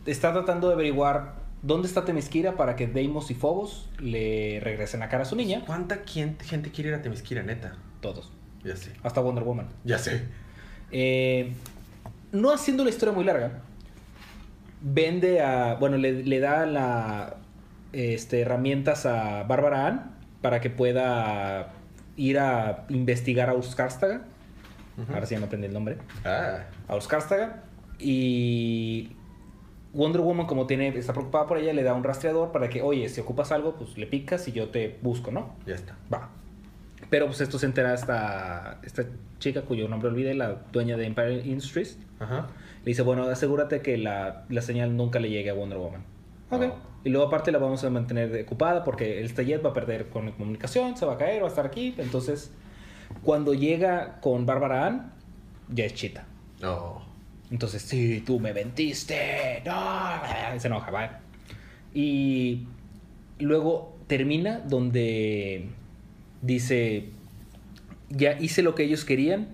está 0.05 0.31
tratando 0.31 0.67
de 0.69 0.75
averiguar 0.75 1.35
dónde 1.61 1.87
está 1.87 2.05
Temesquira 2.05 2.55
para 2.55 2.75
que 2.75 2.87
Deimos 2.87 3.31
y 3.31 3.33
Phobos 3.33 3.89
le 3.99 4.59
regresen 4.61 4.99
la 4.99 5.09
cara 5.09 5.23
a 5.23 5.25
su 5.25 5.35
niña. 5.35 5.63
¿Cuánta 5.65 5.99
gente 6.05 6.71
quiere 6.71 6.89
ir 6.89 6.95
a 6.95 7.01
Temisquira, 7.01 7.43
neta? 7.43 7.75
Todos. 8.01 8.31
Ya 8.63 8.75
sé. 8.75 8.91
Hasta 9.03 9.21
Wonder 9.21 9.43
Woman. 9.43 9.67
Ya 9.83 9.97
sé. 9.97 10.23
Eh, 10.91 11.53
no 12.31 12.51
haciendo 12.51 12.83
la 12.83 12.89
historia 12.89 13.13
muy 13.13 13.23
larga, 13.23 13.61
vende 14.81 15.41
a. 15.41 15.75
Bueno, 15.75 15.97
le, 15.97 16.23
le 16.23 16.39
da 16.39 16.65
la, 16.65 17.37
este, 17.93 18.41
herramientas 18.41 19.05
a 19.05 19.43
Bárbara 19.43 19.87
Ann 19.87 20.15
para 20.41 20.61
que 20.61 20.69
pueda 20.69 21.73
ir 22.15 22.39
a 22.39 22.85
investigar 22.89 23.49
a 23.49 23.53
Uskarstaga. 23.53 24.21
Ujú. 24.97 25.13
Ahora 25.13 25.25
sí 25.25 25.35
ya 25.35 25.39
me 25.39 25.45
aprendí 25.45 25.67
el 25.67 25.73
nombre. 25.73 25.97
Ah, 26.25 26.65
A 26.87 26.95
Uskarstaga. 26.95 27.63
Y. 27.99 29.11
Wonder 29.97 30.21
Woman, 30.21 30.45
como 30.45 30.67
tiene, 30.67 30.89
está 30.89 31.11
preocupada 31.11 31.47
por 31.47 31.57
ella, 31.57 31.73
le 31.73 31.81
da 31.81 31.95
un 31.95 32.03
rastreador 32.03 32.51
para 32.51 32.69
que, 32.69 32.83
oye, 32.83 33.09
si 33.09 33.19
ocupas 33.19 33.51
algo, 33.51 33.75
pues 33.75 33.97
le 33.97 34.05
picas 34.05 34.47
y 34.47 34.51
yo 34.51 34.69
te 34.69 34.99
busco, 35.01 35.31
¿no? 35.31 35.55
ya 35.65 35.73
está. 35.73 35.97
Va. 36.13 36.29
Pero 37.09 37.25
pues 37.25 37.41
esto 37.41 37.57
se 37.57 37.65
entera 37.65 37.95
esta, 37.95 38.79
esta 38.83 39.05
chica 39.39 39.63
cuyo 39.63 39.87
nombre 39.87 40.09
olvidé, 40.09 40.35
la 40.35 40.61
dueña 40.71 40.97
de 40.97 41.05
Empire 41.07 41.41
Industries. 41.43 41.97
Ajá. 42.19 42.47
Le 42.83 42.91
dice, 42.91 43.01
bueno, 43.01 43.23
asegúrate 43.23 43.81
que 43.81 43.97
la, 43.97 44.45
la 44.49 44.61
señal 44.61 44.95
nunca 44.95 45.19
le 45.19 45.29
llegue 45.29 45.49
a 45.49 45.55
Wonder 45.55 45.79
Woman. 45.79 46.03
Ok. 46.51 46.61
Oh. 46.61 46.75
Y 47.03 47.09
luego 47.09 47.27
aparte 47.27 47.51
la 47.51 47.57
vamos 47.57 47.83
a 47.83 47.89
mantener 47.89 48.43
ocupada 48.43 48.83
porque 48.83 49.19
el 49.21 49.33
jet 49.33 49.65
va 49.65 49.69
a 49.69 49.73
perder 49.73 50.09
con 50.09 50.31
comunicación, 50.33 50.95
se 50.95 51.05
va 51.05 51.13
a 51.13 51.17
caer, 51.17 51.41
va 51.41 51.47
a 51.47 51.49
estar 51.49 51.65
aquí. 51.65 51.95
Entonces, 51.97 52.51
cuando 53.23 53.53
llega 53.53 54.19
con 54.21 54.45
Bárbara 54.45 54.85
Ann, 54.85 55.13
ya 55.69 55.85
es 55.85 55.93
chita. 55.95 56.25
No. 56.61 57.01
Entonces, 57.51 57.81
sí, 57.81 58.23
tú 58.25 58.39
me 58.39 58.53
mentiste. 58.53 59.61
No. 59.65 60.21
Se 60.59 60.67
enoja, 60.67 60.91
va. 60.91 61.19
Y 61.93 62.67
luego 63.39 63.97
termina 64.07 64.59
donde 64.59 65.69
dice, 66.41 67.09
ya 68.09 68.37
hice 68.39 68.61
lo 68.63 68.75
que 68.75 68.83
ellos 68.83 69.05
querían, 69.05 69.47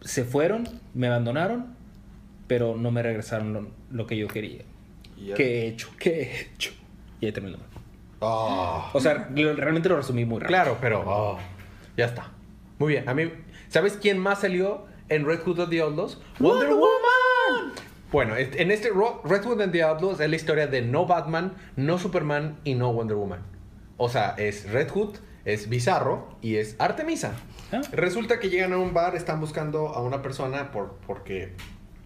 se 0.00 0.24
fueron, 0.24 0.68
me 0.94 1.08
abandonaron, 1.08 1.74
pero 2.46 2.76
no 2.76 2.90
me 2.90 3.02
regresaron 3.02 3.52
lo, 3.52 3.70
lo 3.90 4.06
que 4.06 4.16
yo 4.16 4.28
quería. 4.28 4.62
Y 5.16 5.26
ya- 5.26 5.34
¿Qué 5.34 5.62
he 5.62 5.68
hecho? 5.68 5.88
¿Qué 5.98 6.10
he 6.22 6.40
hecho? 6.54 6.72
Y 7.20 7.26
ahí 7.26 7.32
terminó. 7.32 7.58
Ah. 8.20 8.90
O 8.92 9.00
sea, 9.00 9.28
realmente 9.34 9.88
lo 9.88 9.96
resumí 9.96 10.24
muy 10.24 10.40
rápido. 10.40 10.48
Claro, 10.48 10.78
pero 10.80 11.02
oh, 11.06 11.38
ya 11.96 12.06
está. 12.06 12.30
Muy 12.78 12.92
bien. 12.94 13.08
A 13.08 13.14
mí, 13.14 13.30
¿sabes 13.68 13.98
quién 14.00 14.18
más 14.18 14.40
salió 14.40 14.86
en 15.08 15.26
Red 15.26 15.40
Hood 15.44 15.60
and 15.60 15.70
the 15.70 15.80
Outlaws? 15.80 16.18
Wonder 16.38 16.70
Woman. 16.70 17.72
Bueno, 18.12 18.36
en 18.36 18.70
este 18.70 18.90
Red 19.24 19.44
Hood 19.44 19.60
and 19.60 19.72
the 19.72 19.82
Outlaws 19.82 20.20
es 20.20 20.30
la 20.30 20.36
historia 20.36 20.66
de 20.66 20.82
no 20.82 21.06
Batman, 21.06 21.54
no 21.76 21.98
Superman 21.98 22.58
y 22.64 22.74
no 22.74 22.92
Wonder 22.92 23.16
Woman. 23.16 23.40
O 23.96 24.08
sea, 24.08 24.34
es 24.38 24.70
Red 24.70 24.90
Hood, 24.90 25.16
es 25.44 25.68
Bizarro 25.68 26.36
y 26.40 26.56
es 26.56 26.76
Artemisa. 26.78 27.32
Ah. 27.72 27.82
Resulta 27.92 28.38
que 28.38 28.50
llegan 28.50 28.72
a 28.72 28.78
un 28.78 28.94
bar, 28.94 29.16
están 29.16 29.40
buscando 29.40 29.88
a 29.88 30.00
una 30.00 30.22
persona 30.22 30.70
por, 30.70 30.98
porque 31.06 31.54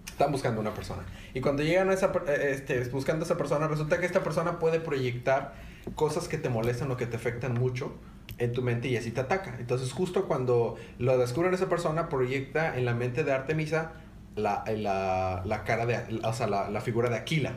están 0.06 0.32
buscando 0.32 0.60
a 0.60 0.62
una 0.62 0.74
persona. 0.74 1.02
Y 1.34 1.40
cuando 1.40 1.62
llegan 1.62 1.90
a 1.90 1.92
esa, 1.92 2.12
eh, 2.26 2.52
este, 2.52 2.84
buscando 2.88 3.24
a 3.24 3.26
esa 3.26 3.36
persona, 3.36 3.68
resulta 3.68 4.00
que 4.00 4.06
esta 4.06 4.22
persona 4.22 4.58
puede 4.58 4.80
proyectar 4.80 5.54
cosas 5.94 6.26
que 6.26 6.38
te 6.38 6.48
molestan 6.48 6.90
o 6.90 6.96
que 6.96 7.06
te 7.06 7.16
afectan 7.16 7.54
mucho 7.54 7.92
en 8.38 8.52
tu 8.52 8.62
mente 8.62 8.88
y 8.88 8.96
así 8.96 9.10
te 9.10 9.20
ataca. 9.20 9.56
Entonces 9.58 9.92
justo 9.92 10.26
cuando 10.26 10.76
lo 10.98 11.18
descubren 11.18 11.52
esa 11.54 11.68
persona, 11.68 12.08
proyecta 12.08 12.76
en 12.78 12.84
la 12.84 12.94
mente 12.94 13.24
de 13.24 13.32
Artemisa 13.32 13.92
la, 14.36 14.64
la, 14.76 15.42
la 15.44 15.64
cara 15.64 15.86
de, 15.86 16.20
o 16.24 16.32
sea, 16.32 16.46
la, 16.46 16.70
la 16.70 16.80
figura 16.80 17.10
de 17.10 17.16
Aquila. 17.16 17.56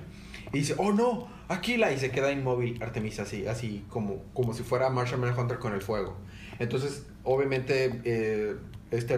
Y 0.53 0.59
dice, 0.59 0.75
oh 0.77 0.91
no, 0.91 1.27
Aquila. 1.47 1.91
Y 1.91 1.97
se 1.99 2.11
queda 2.11 2.31
inmóvil 2.31 2.81
Artemisa 2.81 3.21
así, 3.23 3.47
así 3.47 3.85
como, 3.89 4.23
como 4.33 4.53
si 4.53 4.63
fuera 4.63 4.89
Martian 4.89 5.19
Manhunter 5.21 5.59
con 5.59 5.73
el 5.73 5.81
fuego. 5.81 6.17
Entonces, 6.59 7.05
obviamente, 7.23 8.01
eh, 8.03 8.55
este 8.91 9.17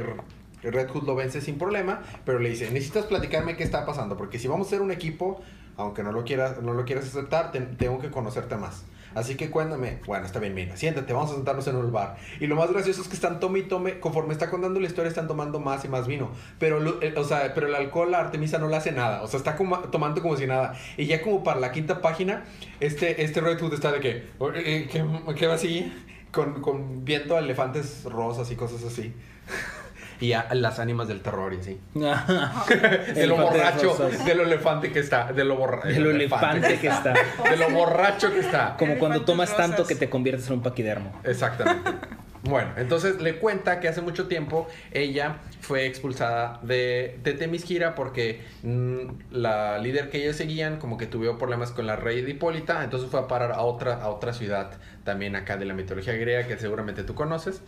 Red 0.61 0.89
Hood 0.89 1.03
lo 1.03 1.16
vence 1.16 1.41
sin 1.41 1.57
problema, 1.57 2.01
pero 2.26 2.39
le 2.39 2.49
dice, 2.49 2.70
necesitas 2.72 3.05
platicarme 3.05 3.55
qué 3.57 3.64
está 3.64 3.86
pasando, 3.86 4.16
porque 4.18 4.39
si 4.39 4.47
vamos 4.47 4.68
a 4.68 4.70
ser 4.70 4.82
un 4.82 4.91
equipo, 4.91 5.41
aunque 5.76 6.03
no 6.03 6.11
lo 6.11 6.24
quieras, 6.24 6.61
no 6.61 6.74
lo 6.74 6.86
quieras 6.86 7.05
aceptar, 7.05 7.51
te- 7.51 7.59
tengo 7.61 7.99
que 7.99 8.09
conocerte 8.11 8.55
más. 8.55 8.84
Así 9.16 9.36
que 9.36 9.49
cuéntame, 9.49 9.99
bueno, 10.05 10.26
está 10.26 10.39
bien, 10.39 10.53
mira, 10.53 10.76
siéntate, 10.76 11.14
vamos 11.14 11.32
a 11.32 11.36
sentarnos 11.36 11.68
en 11.68 11.76
un 11.76 11.91
bar. 11.91 12.18
Y 12.39 12.47
lo 12.47 12.55
más 12.55 12.72
gracioso 12.72 13.01
es 13.01 13.07
que 13.07 13.16
están 13.16 13.39
tome 13.39 13.59
y 13.59 13.64
tome, 13.64 13.99
conforme 13.99 14.34
está 14.34 14.49
contando 14.49 14.80
la 14.80 14.88
historia, 14.88 15.09
están 15.09 15.28
tomando 15.28 15.59
más 15.59 15.86
y 15.86 15.89
más 15.89 16.07
vino. 16.07 16.32
Pero, 16.59 16.80
o 17.16 17.24
sea, 17.24 17.53
pero 17.53 17.68
el 17.68 17.76
alcohol 17.76 18.14
a 18.16 18.20
Artemisa 18.20 18.57
no 18.57 18.68
le 18.68 18.76
hace 18.76 18.91
nada, 18.91 19.22
o 19.22 19.28
sea, 19.28 19.38
está 19.38 19.55
tomando 19.91 20.22
como 20.22 20.36
si 20.36 20.47
nada. 20.47 20.76
Y 20.97 21.05
ya 21.05 21.22
como 21.22 21.43
para 21.43 21.59
la 21.59 21.72
quinta 21.72 22.01
página, 22.01 22.45
este, 22.80 23.24
este 23.24 23.41
Red 23.41 23.59
Hood 23.59 23.74
está 23.74 23.91
de 23.91 23.99
que, 23.99 24.28
eh, 24.55 24.89
que, 24.91 25.36
que 25.36 25.47
va 25.47 25.55
así, 25.55 25.91
con, 26.32 26.61
con 26.61 27.05
viento 27.05 27.36
a 27.36 27.39
elefantes 27.39 28.03
rosas 28.05 28.49
y 28.51 28.55
cosas 28.55 28.84
así. 28.84 29.14
Y 30.24 30.32
a 30.32 30.47
las 30.53 30.80
ánimas 30.80 31.09
del 31.09 31.19
terror 31.19 31.53
y 31.53 31.57
así. 31.57 31.78
de 31.93 33.28
lo 33.28 33.36
borracho, 33.36 33.89
rosas. 33.89 34.26
de 34.26 34.36
lo 34.36 34.43
elefante 34.43 34.89
que 34.89 34.99
está, 34.99 35.34
de 35.34 35.43
lo 35.43 35.57
borracho. 35.57 35.89
De 35.89 35.99
lo 35.99 36.11
elefante 36.11 36.80
que 36.80 36.88
está. 36.88 37.13
De 37.43 37.57
lo 37.57 37.69
borracho 37.71 38.32
que 38.32 38.39
está. 38.39 38.78
Como 38.80 38.97
cuando 38.99 39.26
tomas 39.26 39.53
tanto 39.57 39.86
que 39.86 39.95
te 39.95 40.09
conviertes 40.09 40.47
en 40.47 40.53
un 40.53 40.63
paquidermo. 40.63 41.11
Exactamente. 41.26 41.91
Bueno, 42.43 42.71
entonces 42.78 43.21
le 43.21 43.36
cuenta 43.36 43.82
que 43.82 43.89
hace 43.89 43.99
mucho 43.99 44.28
tiempo 44.28 44.67
ella 44.93 45.39
fue 45.59 45.88
expulsada 45.88 46.59
de, 46.61 47.19
de 47.21 47.34
Temisquira 47.34 47.93
porque 47.93 48.41
mm, 48.63 49.32
la 49.32 49.78
líder 49.78 50.09
que 50.09 50.24
ellos 50.24 50.38
seguían 50.38 50.78
como 50.78 50.97
que 50.97 51.05
tuvo 51.05 51.38
problemas 51.38 51.71
con 51.71 51.86
la 51.86 51.97
rey 51.97 52.21
de 52.21 52.32
Hipólita, 52.32 52.84
entonces 52.84 53.09
fue 53.09 53.19
a 53.19 53.28
parar 53.28 53.51
a 53.51 53.61
otra, 53.61 53.95
a 53.95 54.09
otra 54.09 54.32
ciudad 54.32 54.71
también 55.03 55.36
acá 55.36 55.57
de 55.57 55.65
la 55.65 55.74
mitología 55.74 56.13
griega 56.13 56.47
que 56.47 56.57
seguramente 56.57 57.03
tú 57.03 57.13
conoces. 57.13 57.61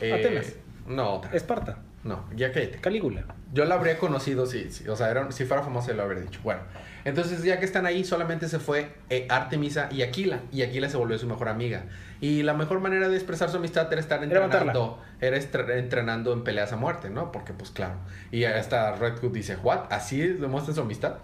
Eh, 0.00 0.12
Atenas. 0.12 0.56
No, 0.86 1.14
otra. 1.14 1.30
Esparta. 1.32 1.78
No, 2.04 2.24
ya 2.34 2.50
cállate. 2.52 2.78
Calígula. 2.80 3.24
Yo 3.52 3.64
la 3.64 3.76
habría 3.76 3.96
conocido 3.98 4.46
si, 4.46 4.70
si- 4.72 4.88
o 4.88 4.96
sea, 4.96 5.10
era- 5.10 5.30
si 5.30 5.44
fuera 5.44 5.62
famosa 5.62 5.92
lo 5.92 6.02
habría 6.02 6.20
dicho. 6.22 6.40
Bueno, 6.42 6.60
entonces 7.04 7.44
ya 7.44 7.60
que 7.60 7.64
están 7.64 7.86
ahí, 7.86 8.02
solamente 8.04 8.48
se 8.48 8.58
fue 8.58 8.90
eh, 9.08 9.26
Artemisa 9.30 9.88
y 9.92 10.02
Aquila. 10.02 10.40
Y 10.50 10.62
Aquila 10.62 10.88
se 10.88 10.96
volvió 10.96 11.16
su 11.18 11.28
mejor 11.28 11.48
amiga. 11.48 11.84
Y 12.20 12.42
la 12.42 12.54
mejor 12.54 12.80
manera 12.80 13.08
de 13.08 13.14
expresar 13.16 13.50
su 13.50 13.58
amistad 13.58 13.90
era 13.92 14.00
estar 14.00 14.20
entrenando. 14.24 15.00
Era 15.20 15.36
entrenando 15.78 16.32
en 16.32 16.42
peleas 16.42 16.72
a 16.72 16.76
muerte, 16.76 17.08
¿no? 17.10 17.30
Porque, 17.30 17.52
pues 17.52 17.70
claro. 17.70 17.94
Y 18.32 18.44
hasta 18.44 18.92
Red 18.96 19.18
Hood 19.20 19.32
dice, 19.32 19.56
¿what? 19.62 19.82
¿Así 19.90 20.20
demuestra 20.26 20.74
su 20.74 20.80
amistad? 20.80 21.18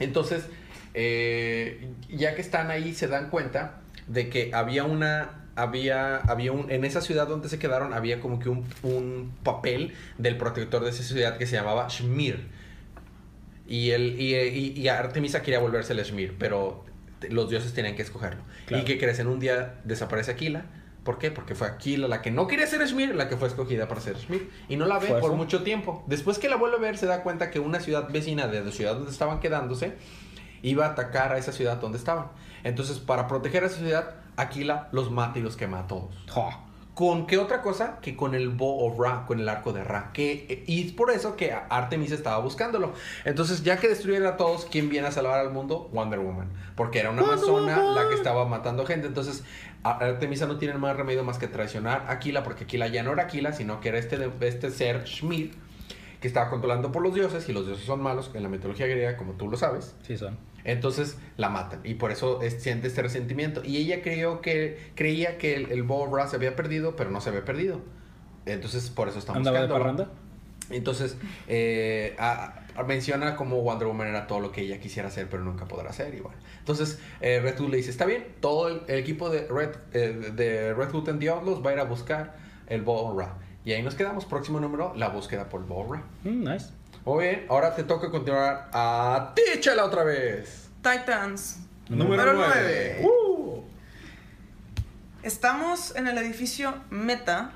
Entonces, 0.00 0.46
eh, 0.94 1.90
ya 2.08 2.34
que 2.34 2.40
están 2.40 2.70
ahí, 2.70 2.94
se 2.94 3.06
dan 3.08 3.28
cuenta 3.28 3.80
de 4.06 4.30
que 4.30 4.50
había 4.54 4.84
una. 4.84 5.42
Había, 5.56 6.16
había 6.18 6.52
un, 6.52 6.70
en 6.70 6.84
esa 6.84 7.00
ciudad 7.00 7.26
donde 7.26 7.48
se 7.48 7.58
quedaron, 7.58 7.94
había 7.94 8.20
como 8.20 8.38
que 8.38 8.48
un, 8.50 8.64
un 8.82 9.32
papel 9.42 9.94
del 10.18 10.36
protector 10.36 10.84
de 10.84 10.90
esa 10.90 11.02
ciudad 11.02 11.38
que 11.38 11.46
se 11.46 11.56
llamaba 11.56 11.88
Schmir. 11.88 12.46
Y, 13.66 13.90
él, 13.90 14.16
y, 14.20 14.34
y- 14.36 14.72
y 14.80 14.88
Artemisa 14.88 15.42
quería 15.42 15.58
volverse 15.58 15.92
el 15.92 16.04
Schmir, 16.04 16.36
pero 16.38 16.84
los 17.30 17.48
dioses 17.50 17.72
tenían 17.72 17.96
que 17.96 18.02
escogerlo. 18.02 18.42
Claro. 18.66 18.82
Y 18.82 18.86
que 18.86 18.98
crees, 18.98 19.18
en 19.18 19.26
un 19.26 19.40
día 19.40 19.80
desaparece 19.84 20.30
Aquila. 20.32 20.66
¿Por 21.04 21.18
qué? 21.18 21.30
Porque 21.30 21.54
fue 21.54 21.66
Aquila 21.68 22.06
la 22.08 22.20
que 22.20 22.30
no 22.30 22.46
quería 22.48 22.66
ser 22.66 22.86
Schmir, 22.86 23.14
la 23.14 23.28
que 23.28 23.36
fue 23.36 23.48
escogida 23.48 23.88
para 23.88 24.00
ser 24.00 24.16
Schmir. 24.18 24.50
Y 24.68 24.76
no 24.76 24.86
la 24.86 24.98
ve 24.98 25.08
por 25.20 25.32
mucho 25.34 25.62
tiempo. 25.62 26.04
Después 26.06 26.38
que 26.38 26.48
la 26.48 26.56
vuelve 26.56 26.76
a 26.76 26.80
ver, 26.80 26.98
se 26.98 27.06
da 27.06 27.22
cuenta 27.22 27.50
que 27.50 27.60
una 27.60 27.80
ciudad 27.80 28.08
vecina 28.10 28.46
de 28.46 28.62
la 28.64 28.70
ciudad 28.72 28.94
donde 28.94 29.10
estaban 29.10 29.40
quedándose 29.40 29.94
iba 30.62 30.84
a 30.86 30.90
atacar 30.90 31.32
a 31.32 31.38
esa 31.38 31.52
ciudad 31.52 31.76
donde 31.78 31.98
estaban. 31.98 32.26
Entonces, 32.64 32.98
para 32.98 33.26
proteger 33.28 33.62
a 33.62 33.66
esa 33.66 33.78
ciudad, 33.78 34.14
Aquila 34.36 34.88
los 34.92 35.10
mata 35.10 35.38
y 35.38 35.42
los 35.42 35.56
quema 35.56 35.80
a 35.80 35.86
todos. 35.86 36.14
¿Con 36.96 37.26
qué 37.26 37.36
otra 37.36 37.60
cosa? 37.60 37.98
Que 38.00 38.16
con 38.16 38.34
el 38.34 38.48
Bow 38.48 38.86
of 38.86 38.98
Ra, 38.98 39.26
con 39.26 39.38
el 39.38 39.46
arco 39.50 39.74
de 39.74 39.84
Ra. 39.84 40.12
Que, 40.14 40.64
y 40.66 40.86
es 40.86 40.92
por 40.92 41.10
eso 41.10 41.36
que 41.36 41.52
Artemis 41.52 42.10
estaba 42.10 42.38
buscándolo. 42.38 42.94
Entonces, 43.26 43.62
ya 43.62 43.76
que 43.76 43.86
destruyeron 43.86 44.26
a 44.26 44.38
todos, 44.38 44.64
¿quién 44.64 44.88
viene 44.88 45.06
a 45.06 45.12
salvar 45.12 45.40
al 45.40 45.52
mundo? 45.52 45.90
Wonder 45.92 46.20
Woman. 46.20 46.48
Porque 46.74 47.00
era 47.00 47.10
una 47.10 47.20
amazona 47.20 47.82
la 47.82 48.08
que 48.08 48.14
estaba 48.14 48.46
matando 48.46 48.86
gente. 48.86 49.06
Entonces, 49.06 49.44
Artemisa 49.82 50.46
no 50.46 50.56
tiene 50.56 50.72
más 50.78 50.96
remedio 50.96 51.22
más 51.22 51.36
que 51.36 51.48
traicionar 51.48 52.06
a 52.08 52.12
Aquila, 52.12 52.42
porque 52.42 52.64
Aquila 52.64 52.86
ya 52.86 53.02
no 53.02 53.12
era 53.12 53.24
Aquila, 53.24 53.52
sino 53.52 53.78
que 53.80 53.90
era 53.90 53.98
este, 53.98 54.30
este 54.40 54.70
ser 54.70 55.06
Schmid, 55.06 55.52
que 56.20 56.28
estaba 56.28 56.48
controlando 56.50 56.92
por 56.92 57.02
los 57.02 57.14
dioses, 57.14 57.48
y 57.48 57.52
los 57.52 57.66
dioses 57.66 57.84
son 57.84 58.02
malos 58.02 58.30
en 58.34 58.42
la 58.42 58.48
mitología 58.48 58.86
griega, 58.86 59.16
como 59.16 59.32
tú 59.34 59.48
lo 59.50 59.56
sabes. 59.56 59.94
Sí 60.02 60.16
son. 60.16 60.38
Entonces 60.64 61.16
la 61.36 61.48
matan 61.48 61.80
y 61.84 61.94
por 61.94 62.10
eso 62.10 62.42
es- 62.42 62.62
siente 62.62 62.88
este 62.88 63.02
resentimiento. 63.02 63.62
Y 63.64 63.76
ella 63.76 64.02
creyó 64.02 64.40
que, 64.40 64.90
creía 64.96 65.38
que 65.38 65.54
el, 65.54 65.70
el 65.70 65.82
Bow 65.84 66.02
of 66.08 66.12
Ra 66.14 66.26
se 66.26 66.36
había 66.36 66.56
perdido, 66.56 66.96
pero 66.96 67.10
no 67.10 67.20
se 67.20 67.28
había 67.28 67.44
perdido. 67.44 67.80
Entonces 68.46 68.90
por 68.90 69.08
eso 69.08 69.18
estamos 69.18 69.38
¿Andaba 69.38 69.60
de 69.60 69.68
parranda? 69.68 70.10
Entonces 70.70 71.16
eh, 71.46 72.16
a- 72.18 72.62
a- 72.74 72.82
menciona 72.82 73.36
como 73.36 73.60
Wonder 73.62 73.86
Woman 73.86 74.08
era 74.08 74.26
todo 74.26 74.40
lo 74.40 74.50
que 74.52 74.62
ella 74.62 74.80
quisiera 74.80 75.08
hacer, 75.08 75.28
pero 75.30 75.44
nunca 75.44 75.66
podrá 75.66 75.90
hacer. 75.90 76.14
Y 76.14 76.20
bueno. 76.20 76.38
Entonces 76.58 76.98
eh, 77.20 77.40
Red 77.40 77.58
Hood 77.58 77.70
le 77.70 77.76
dice, 77.76 77.90
está 77.90 78.04
bien, 78.06 78.26
todo 78.40 78.68
el, 78.68 78.82
el 78.88 78.98
equipo 78.98 79.30
de 79.30 79.46
Red, 79.46 79.70
eh, 79.92 80.32
de 80.34 80.74
Red 80.74 80.90
Hood 80.90 81.08
and 81.10 81.20
the 81.20 81.28
Outlaws 81.30 81.64
va 81.64 81.70
a 81.70 81.74
ir 81.74 81.78
a 81.80 81.84
buscar 81.84 82.36
el 82.66 82.82
Bow 82.82 83.12
of 83.12 83.18
Ra. 83.18 83.38
Y 83.66 83.72
ahí 83.72 83.82
nos 83.82 83.96
quedamos. 83.96 84.24
Próximo 84.24 84.60
número, 84.60 84.94
la 84.94 85.08
búsqueda 85.08 85.48
por 85.48 85.60
el 85.60 85.66
Bow 85.66 85.80
of 85.80 85.90
Ra. 85.90 86.02
Mm, 86.22 86.44
nice. 86.48 86.66
Muy 87.04 87.24
bien, 87.24 87.46
ahora 87.48 87.74
te 87.74 87.82
toca 87.82 88.12
continuar 88.12 88.68
a 88.72 89.32
ti, 89.34 89.42
Chela, 89.58 89.84
otra 89.84 90.04
vez. 90.04 90.70
Titans. 90.82 91.58
Número 91.88 92.26
Número 92.26 92.32
9. 92.34 92.98
nueve. 93.02 93.64
Estamos 95.24 95.96
en 95.96 96.06
el 96.06 96.16
edificio 96.18 96.74
Meta, 96.90 97.50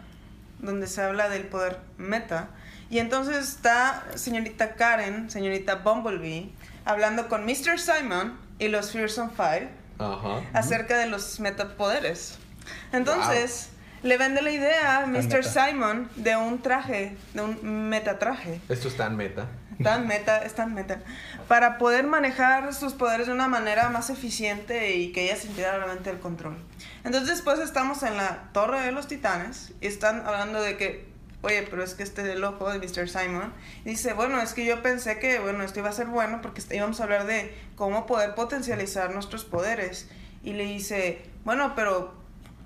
donde 0.59 0.89
se 0.89 1.01
habla 1.01 1.29
del 1.29 1.45
poder 1.45 1.79
Meta. 1.97 2.49
Y 2.91 2.99
entonces 2.99 3.49
está 3.49 4.05
señorita 4.17 4.75
Karen, 4.75 5.31
señorita 5.31 5.77
Bumblebee, 5.77 6.51
hablando 6.85 7.29
con 7.29 7.45
Mr. 7.45 7.79
Simon 7.79 8.37
y 8.59 8.67
los 8.67 8.91
Fearsome 8.91 9.31
Five 9.31 9.71
acerca 10.55 10.99
de 10.99 11.07
los 11.07 11.39
metapoderes. 11.39 12.37
Entonces, 12.93 13.71
le 14.03 14.17
vende 14.17 14.43
la 14.43 14.51
idea 14.51 14.99
a 14.99 15.07
Mr. 15.07 15.45
Simon 15.45 16.09
de 16.17 16.37
un 16.37 16.63
traje, 16.63 17.17
de 17.35 17.43
un 17.43 17.89
metatraje. 17.89 18.61
Esto 18.69 18.89
está 18.89 19.07
en 19.07 19.17
meta. 19.17 19.49
Tan 19.83 20.07
meta, 20.07 20.39
es 20.45 20.55
tan 20.55 20.75
meta. 20.75 21.01
Para 21.49 21.79
poder 21.79 22.07
manejar 22.07 22.75
sus 22.75 22.93
poderes 22.93 23.29
de 23.29 23.33
una 23.33 23.49
manera 23.49 23.89
más 23.89 24.11
eficiente 24.11 24.95
y 24.97 25.13
que 25.13 25.25
ella 25.25 25.37
sintiera 25.37 25.77
realmente 25.77 26.11
el 26.11 26.19
control. 26.19 26.57
Entonces 27.03 27.29
después 27.29 27.59
estamos 27.61 28.03
en 28.03 28.17
la 28.17 28.51
Torre 28.53 28.83
de 28.83 28.93
los 28.93 29.09
Titanes 29.09 29.73
y 29.81 29.87
están 29.87 30.27
hablando 30.27 30.61
de 30.61 30.77
que, 30.77 31.09
oye, 31.41 31.67
pero 31.71 31.83
es 31.83 31.95
que 31.95 32.03
este 32.03 32.35
loco 32.37 32.71
de 32.71 32.79
Mr. 32.79 33.09
Simon 33.09 33.55
dice, 33.85 34.13
bueno, 34.13 34.41
es 34.43 34.53
que 34.53 34.67
yo 34.67 34.83
pensé 34.83 35.19
que, 35.19 35.39
bueno, 35.39 35.65
esto 35.65 35.79
iba 35.79 35.89
a 35.89 35.93
ser 35.93 36.09
bueno 36.09 36.41
porque 36.43 36.63
íbamos 36.73 37.01
a 37.01 37.05
hablar 37.05 37.27
de 37.27 37.57
cómo 37.75 38.05
poder 38.05 38.35
potencializar 38.35 39.15
nuestros 39.15 39.47
poderes. 39.47 40.09
Y 40.43 40.53
le 40.53 40.65
dice, 40.65 41.23
bueno, 41.45 41.73
pero 41.75 42.20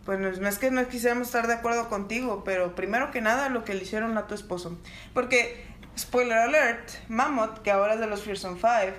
pues 0.04 0.18
no 0.18 0.48
es- 0.48 0.58
que 0.58 0.70
no 0.70 0.86
quisiéramos 0.88 1.28
estar 1.28 1.46
de 1.46 1.54
acuerdo 1.54 1.88
contigo, 1.88 2.42
pero 2.44 2.74
primero 2.74 3.10
que 3.10 3.20
nada 3.20 3.48
lo 3.48 3.64
que 3.64 3.74
le 3.74 3.82
hicieron 3.82 4.16
a 4.18 4.26
tu 4.26 4.34
esposo. 4.34 4.78
Porque, 5.14 5.64
spoiler 5.98 6.38
alert, 6.38 6.90
Mammoth, 7.08 7.58
que 7.62 7.70
ahora 7.70 7.94
es 7.94 8.00
de 8.00 8.06
los 8.06 8.22
Fearsome 8.22 8.58
Five, 8.58 8.94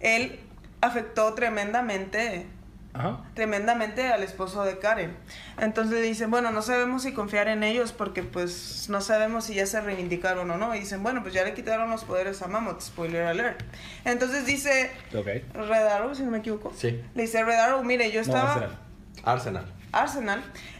él 0.00 0.38
afectó 0.80 1.32
tremendamente, 1.34 2.46
Ajá. 2.92 3.20
tremendamente 3.34 4.06
al 4.08 4.22
esposo 4.22 4.62
de 4.64 4.78
Karen. 4.78 5.16
Entonces 5.58 5.94
le 5.94 6.02
dicen, 6.02 6.30
bueno, 6.30 6.50
no 6.52 6.62
sabemos 6.62 7.02
si 7.02 7.12
confiar 7.12 7.48
en 7.48 7.62
ellos 7.64 7.92
porque 7.92 8.22
pues 8.22 8.86
no 8.90 9.00
sabemos 9.00 9.46
si 9.46 9.54
ya 9.54 9.66
se 9.66 9.80
reivindicaron 9.80 10.48
o 10.50 10.56
no. 10.58 10.74
Y 10.74 10.80
dicen, 10.80 11.02
bueno, 11.02 11.22
pues 11.22 11.34
ya 11.34 11.42
le 11.42 11.54
quitaron 11.54 11.90
los 11.90 12.04
poderes 12.04 12.42
a 12.42 12.46
Mammoth, 12.48 12.80
spoiler 12.82 13.24
alert. 13.24 13.62
Entonces 14.04 14.46
dice 14.46 14.92
Ok. 15.14 15.26
Red 15.54 15.86
Arrow, 15.88 16.14
si 16.14 16.22
no 16.22 16.30
me 16.30 16.38
equivoco. 16.38 16.72
Sí. 16.76 17.02
Le 17.14 17.22
dice 17.22 17.42
Red 17.42 17.58
Arrow, 17.58 17.82
mire, 17.82 18.12
yo 18.12 18.20
estaba... 18.20 18.52
Arsenal. 18.54 18.78
Arsenal 19.24 19.64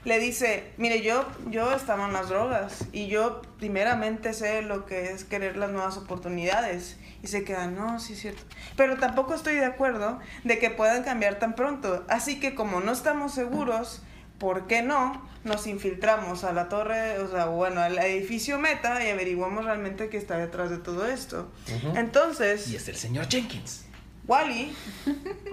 le 0.04 0.18
dice, 0.18 0.72
mire, 0.76 1.02
yo, 1.02 1.26
yo 1.48 1.72
estaba 1.72 2.06
en 2.06 2.12
las 2.12 2.28
drogas 2.28 2.84
y 2.92 3.06
yo 3.06 3.42
primeramente 3.58 4.32
sé 4.34 4.62
lo 4.62 4.86
que 4.86 5.12
es 5.12 5.24
querer 5.24 5.56
las 5.56 5.70
nuevas 5.70 5.96
oportunidades. 5.96 6.96
Y 7.22 7.26
se 7.28 7.42
queda, 7.42 7.68
no, 7.68 8.00
sí 8.00 8.12
es 8.12 8.20
cierto. 8.20 8.42
Pero 8.76 8.98
tampoco 8.98 9.34
estoy 9.34 9.54
de 9.54 9.64
acuerdo 9.64 10.18
de 10.44 10.58
que 10.58 10.68
puedan 10.68 11.04
cambiar 11.04 11.38
tan 11.38 11.54
pronto. 11.54 12.04
Así 12.08 12.38
que 12.38 12.54
como 12.54 12.80
no 12.80 12.92
estamos 12.92 13.32
seguros, 13.32 14.02
¿por 14.38 14.66
qué 14.66 14.82
no 14.82 15.26
nos 15.42 15.66
infiltramos 15.66 16.44
a 16.44 16.52
la 16.52 16.68
torre, 16.68 17.18
o 17.20 17.30
sea, 17.30 17.46
bueno, 17.46 17.80
al 17.80 17.98
edificio 17.98 18.58
Meta 18.58 19.02
y 19.04 19.10
averiguamos 19.10 19.64
realmente 19.64 20.10
qué 20.10 20.18
está 20.18 20.36
detrás 20.36 20.70
de 20.70 20.78
todo 20.78 21.06
esto? 21.06 21.50
Entonces... 21.94 22.68
Y 22.68 22.76
es 22.76 22.88
el 22.88 22.96
señor 22.96 23.26
Jenkins. 23.28 23.83
Wally, 24.26 24.74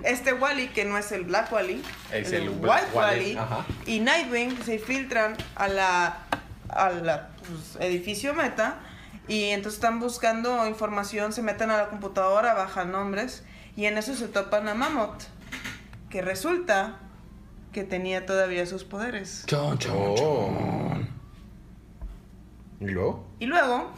este 0.03 0.33
Wally 0.33 0.69
que 0.69 0.85
no 0.85 0.97
es 0.97 1.11
el 1.11 1.23
Black 1.25 1.51
Wally, 1.51 1.81
Es 2.11 2.31
el, 2.31 2.43
el 2.43 2.49
White 2.49 2.87
Wally, 2.93 3.35
Wally, 3.35 3.65
y 3.85 3.99
Nightwing 3.99 4.63
se 4.63 4.79
filtran 4.79 5.35
a 5.55 5.67
la, 5.67 6.17
a 6.69 6.89
la 6.89 7.29
pues, 7.39 7.77
edificio 7.85 8.33
Meta 8.33 8.79
y 9.27 9.45
entonces 9.49 9.75
están 9.75 9.99
buscando 9.99 10.65
información, 10.67 11.33
se 11.33 11.41
meten 11.41 11.69
a 11.69 11.77
la 11.77 11.89
computadora, 11.89 12.53
bajan 12.53 12.91
nombres 12.91 13.43
y 13.75 13.85
en 13.85 13.97
eso 13.97 14.15
se 14.15 14.27
topan 14.27 14.67
a 14.67 14.73
Mammoth, 14.73 15.23
que 16.09 16.21
resulta 16.21 16.99
que 17.71 17.83
tenía 17.83 18.25
todavía 18.25 18.65
sus 18.65 18.83
poderes. 18.83 19.43
Chon, 19.47 19.77
chon, 19.77 20.15
Oh. 20.19 20.97
¿Y 22.81 22.85
luego? 22.85 23.27
Y 23.39 23.45
luego, 23.45 23.91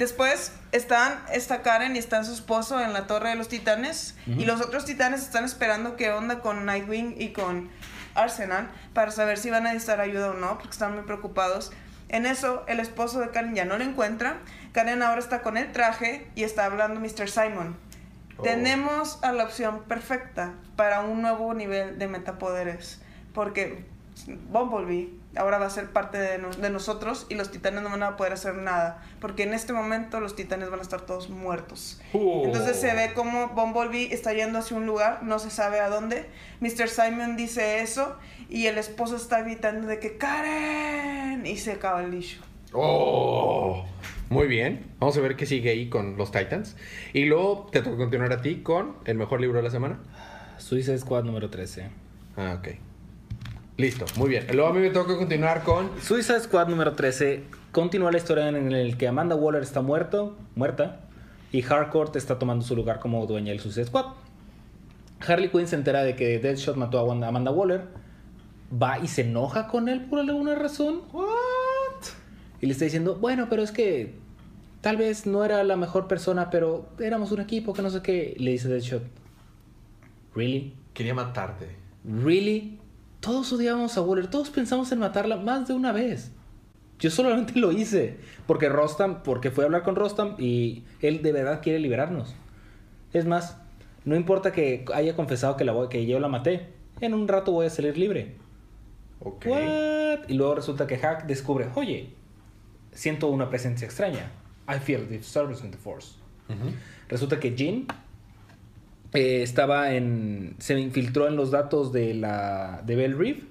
después 0.00 0.52
están 0.72 1.22
esta 1.30 1.60
Karen 1.60 1.94
y 1.94 1.98
están 1.98 2.24
su 2.24 2.32
esposo 2.32 2.80
en 2.80 2.94
la 2.94 3.06
Torre 3.06 3.28
de 3.28 3.34
los 3.36 3.48
Titanes. 3.48 4.16
Y 4.26 4.46
los 4.46 4.62
otros 4.62 4.86
titanes 4.86 5.20
están 5.20 5.44
esperando 5.44 5.94
qué 5.96 6.10
onda 6.10 6.40
con 6.40 6.64
Nightwing 6.64 7.16
y 7.18 7.34
con 7.34 7.68
Arsenal 8.14 8.70
para 8.94 9.10
saber 9.10 9.36
si 9.36 9.50
van 9.50 9.66
a 9.66 9.72
necesitar 9.74 10.00
ayuda 10.00 10.30
o 10.30 10.34
no, 10.34 10.56
porque 10.56 10.70
están 10.70 10.94
muy 10.94 11.04
preocupados. 11.04 11.70
En 12.08 12.24
eso, 12.24 12.64
el 12.66 12.80
esposo 12.80 13.20
de 13.20 13.30
Karen 13.30 13.54
ya 13.54 13.66
no 13.66 13.76
la 13.76 13.84
encuentra. 13.84 14.38
Karen 14.72 15.02
ahora 15.02 15.20
está 15.20 15.42
con 15.42 15.58
el 15.58 15.70
traje 15.70 16.26
y 16.34 16.44
está 16.44 16.64
hablando 16.64 16.98
Mr. 16.98 17.28
Simon. 17.28 17.76
Oh. 18.38 18.42
Tenemos 18.42 19.22
a 19.22 19.32
la 19.32 19.44
opción 19.44 19.84
perfecta 19.84 20.54
para 20.76 21.02
un 21.02 21.20
nuevo 21.20 21.52
nivel 21.52 21.98
de 21.98 22.08
metapoderes. 22.08 23.02
Porque 23.34 23.84
Bumblebee 24.50 25.19
ahora 25.36 25.58
va 25.58 25.66
a 25.66 25.70
ser 25.70 25.90
parte 25.90 26.18
de, 26.18 26.38
no- 26.38 26.50
de 26.50 26.70
nosotros 26.70 27.26
y 27.28 27.34
los 27.34 27.50
titanes 27.50 27.82
no 27.82 27.90
van 27.90 28.02
a 28.02 28.16
poder 28.16 28.32
hacer 28.32 28.54
nada. 28.54 29.02
Porque 29.20 29.44
en 29.44 29.54
este 29.54 29.72
momento 29.72 30.20
los 30.20 30.34
titanes 30.36 30.70
van 30.70 30.80
a 30.80 30.82
estar 30.82 31.02
todos 31.02 31.28
muertos. 31.30 32.00
Oh. 32.12 32.42
Entonces 32.44 32.76
se 32.80 32.94
ve 32.94 33.12
como 33.14 33.48
Bumblebee 33.48 34.12
está 34.12 34.32
yendo 34.32 34.58
hacia 34.58 34.76
un 34.76 34.86
lugar, 34.86 35.22
no 35.22 35.38
se 35.38 35.50
sabe 35.50 35.80
a 35.80 35.88
dónde. 35.88 36.26
Mr. 36.60 36.88
Simon 36.88 37.36
dice 37.36 37.80
eso 37.80 38.16
y 38.48 38.66
el 38.66 38.78
esposo 38.78 39.16
está 39.16 39.42
gritando 39.42 39.86
de 39.86 39.98
que 40.00 40.16
Karen 40.18 41.46
y 41.46 41.56
se 41.56 41.72
acaba 41.72 42.02
el 42.02 42.10
dicho. 42.10 42.40
Oh. 42.72 43.84
Muy 44.28 44.46
bien. 44.46 44.86
Vamos 45.00 45.16
a 45.16 45.20
ver 45.20 45.34
qué 45.36 45.44
sigue 45.46 45.70
ahí 45.70 45.88
con 45.88 46.16
los 46.16 46.30
Titans. 46.30 46.76
Y 47.12 47.24
luego 47.24 47.68
te 47.72 47.82
toca 47.82 47.96
continuar 47.96 48.32
a 48.32 48.42
ti 48.42 48.62
con 48.62 48.96
el 49.04 49.16
mejor 49.16 49.40
libro 49.40 49.56
de 49.58 49.64
la 49.64 49.70
semana. 49.70 49.98
Suicide 50.58 50.98
Squad 50.98 51.24
número 51.24 51.50
13. 51.50 51.88
Ah, 52.36 52.56
ok. 52.58 52.68
Listo, 53.80 54.04
muy 54.16 54.28
bien. 54.28 54.46
Luego 54.52 54.68
a 54.68 54.74
mí 54.74 54.80
me 54.80 54.90
toca 54.90 55.16
continuar 55.16 55.62
con. 55.62 55.90
Suicide 56.02 56.40
Squad 56.40 56.68
número 56.68 56.92
13 56.92 57.44
continúa 57.72 58.12
la 58.12 58.18
historia 58.18 58.46
en 58.46 58.72
el 58.72 58.98
que 58.98 59.08
Amanda 59.08 59.34
Waller 59.36 59.62
está 59.62 59.80
muerto, 59.80 60.36
muerta 60.54 61.00
y 61.50 61.64
Harcourt 61.64 62.14
está 62.16 62.38
tomando 62.38 62.62
su 62.62 62.76
lugar 62.76 63.00
como 63.00 63.24
dueña 63.26 63.52
del 63.52 63.60
Suicide 63.60 63.86
Squad. 63.86 64.04
Harley 65.26 65.48
Quinn 65.48 65.66
se 65.66 65.76
entera 65.76 66.02
de 66.02 66.14
que 66.14 66.38
Deadshot 66.38 66.76
mató 66.76 66.98
a 66.98 67.26
Amanda 67.26 67.50
Waller, 67.52 67.84
va 68.70 68.98
y 68.98 69.08
se 69.08 69.22
enoja 69.22 69.66
con 69.66 69.88
él 69.88 70.02
por 70.02 70.18
alguna 70.18 70.54
razón. 70.56 71.00
Y 72.60 72.66
le 72.66 72.72
está 72.72 72.84
diciendo, 72.84 73.16
bueno, 73.18 73.46
pero 73.48 73.62
es 73.62 73.72
que 73.72 74.14
tal 74.82 74.98
vez 74.98 75.26
no 75.26 75.42
era 75.42 75.64
la 75.64 75.76
mejor 75.76 76.06
persona, 76.06 76.50
pero 76.50 76.86
éramos 76.98 77.32
un 77.32 77.40
equipo 77.40 77.72
que 77.72 77.80
no 77.80 77.88
sé 77.88 78.02
qué. 78.02 78.34
Le 78.38 78.50
dice 78.50 78.68
Deadshot, 78.68 79.04
¿really? 80.34 80.74
Quería 80.92 81.14
matarte. 81.14 81.76
¿Really? 82.04 82.79
Todos 83.20 83.52
odiábamos 83.52 83.96
a 83.96 84.02
Waller, 84.02 84.28
todos 84.28 84.50
pensamos 84.50 84.90
en 84.92 84.98
matarla 84.98 85.36
más 85.36 85.68
de 85.68 85.74
una 85.74 85.92
vez. 85.92 86.32
Yo 86.98 87.10
solamente 87.10 87.58
lo 87.58 87.72
hice 87.72 88.18
porque 88.46 88.68
Rostam, 88.68 89.22
porque 89.22 89.50
fue 89.50 89.64
a 89.64 89.66
hablar 89.66 89.82
con 89.82 89.96
Rostam 89.96 90.34
y 90.38 90.84
él 91.00 91.22
de 91.22 91.32
verdad 91.32 91.60
quiere 91.62 91.78
liberarnos. 91.78 92.34
Es 93.12 93.26
más, 93.26 93.56
no 94.04 94.16
importa 94.16 94.52
que 94.52 94.84
haya 94.94 95.16
confesado 95.16 95.56
que, 95.56 95.64
la 95.64 95.72
voy- 95.72 95.88
que 95.88 96.06
yo 96.06 96.20
la 96.20 96.28
maté, 96.28 96.68
en 97.00 97.14
un 97.14 97.26
rato 97.28 97.52
voy 97.52 97.66
a 97.66 97.70
salir 97.70 97.96
libre. 97.98 98.36
Ok. 99.20 99.46
What? 99.46 100.28
Y 100.28 100.34
luego 100.34 100.54
resulta 100.54 100.86
que 100.86 100.96
Hack 100.98 101.26
descubre, 101.26 101.68
oye, 101.74 102.10
siento 102.92 103.28
una 103.28 103.48
presencia 103.50 103.84
extraña. 103.86 104.30
I 104.68 104.78
feel 104.78 105.08
disturbance 105.08 105.64
in 105.64 105.70
the 105.72 105.78
force. 105.78 106.14
Resulta 107.08 107.38
que 107.38 107.54
Jean 107.54 107.86
eh, 109.12 109.42
estaba 109.42 109.94
en. 109.94 110.54
se 110.58 110.78
infiltró 110.78 111.28
en 111.28 111.36
los 111.36 111.50
datos 111.50 111.92
de 111.92 112.14
la. 112.14 112.82
de 112.84 112.96
Bell 112.96 113.18
Reef 113.18 113.44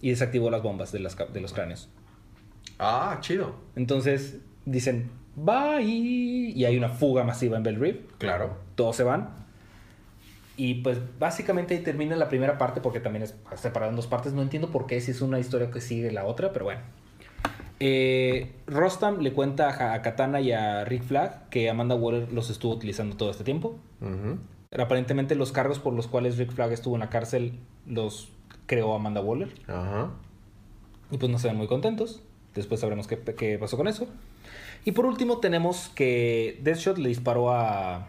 y 0.00 0.10
desactivó 0.10 0.50
las 0.50 0.62
bombas 0.62 0.92
de, 0.92 1.00
las, 1.00 1.16
de 1.16 1.40
los 1.40 1.52
cráneos. 1.52 1.88
Ah, 2.78 3.18
chido. 3.20 3.56
Entonces 3.74 4.38
dicen 4.64 5.10
bye 5.34 5.82
y 5.82 6.64
hay 6.64 6.76
una 6.76 6.88
fuga 6.88 7.24
masiva 7.24 7.56
en 7.56 7.62
Bell 7.62 7.76
Reef. 7.76 7.96
Claro. 8.18 8.56
Todos 8.74 8.96
se 8.96 9.02
van. 9.02 9.30
Y 10.56 10.74
pues 10.74 10.98
básicamente 11.20 11.76
ahí 11.76 11.82
termina 11.82 12.16
la 12.16 12.28
primera 12.28 12.58
parte 12.58 12.80
porque 12.80 12.98
también 12.98 13.22
es 13.22 13.34
separado 13.54 13.90
en 13.90 13.96
dos 13.96 14.08
partes. 14.08 14.32
No 14.32 14.42
entiendo 14.42 14.70
por 14.70 14.86
qué 14.86 15.00
si 15.00 15.12
es 15.12 15.20
una 15.20 15.38
historia 15.38 15.70
que 15.70 15.80
sigue 15.80 16.10
la 16.10 16.24
otra, 16.24 16.52
pero 16.52 16.64
bueno. 16.64 16.80
Eh, 17.80 18.56
Rostam 18.66 19.20
le 19.20 19.32
cuenta 19.32 19.94
a, 19.94 20.02
Katana 20.02 20.40
y 20.40 20.50
a 20.50 20.84
Rick 20.84 21.04
Flag 21.04 21.48
que 21.48 21.70
Amanda 21.70 21.94
Waller 21.94 22.32
los 22.32 22.50
estuvo 22.50 22.74
utilizando 22.74 23.16
todo 23.16 23.30
este 23.30 23.44
tiempo. 23.44 23.78
Aparentemente 24.76 25.34
los 25.34 25.52
cargos 25.52 25.78
por 25.78 25.94
los 25.94 26.08
cuales 26.08 26.36
Rick 26.36 26.52
Flag 26.52 26.72
estuvo 26.72 26.94
en 26.96 27.00
la 27.00 27.08
cárcel 27.08 27.58
los 27.86 28.30
creó 28.66 28.94
Amanda 28.94 29.20
Waller. 29.20 29.52
Ajá. 29.66 30.10
Y 31.10 31.16
pues 31.16 31.32
no 31.32 31.38
se 31.38 31.48
ven 31.48 31.56
muy 31.56 31.66
contentos. 31.66 32.22
Después 32.54 32.80
sabremos 32.80 33.06
qué, 33.06 33.18
qué 33.18 33.58
pasó 33.58 33.76
con 33.76 33.88
eso. 33.88 34.08
Y 34.84 34.92
por 34.92 35.06
último 35.06 35.38
tenemos 35.38 35.88
que 35.94 36.60
Deathshot 36.62 36.98
le 36.98 37.08
disparó 37.08 37.50
a, 37.50 38.08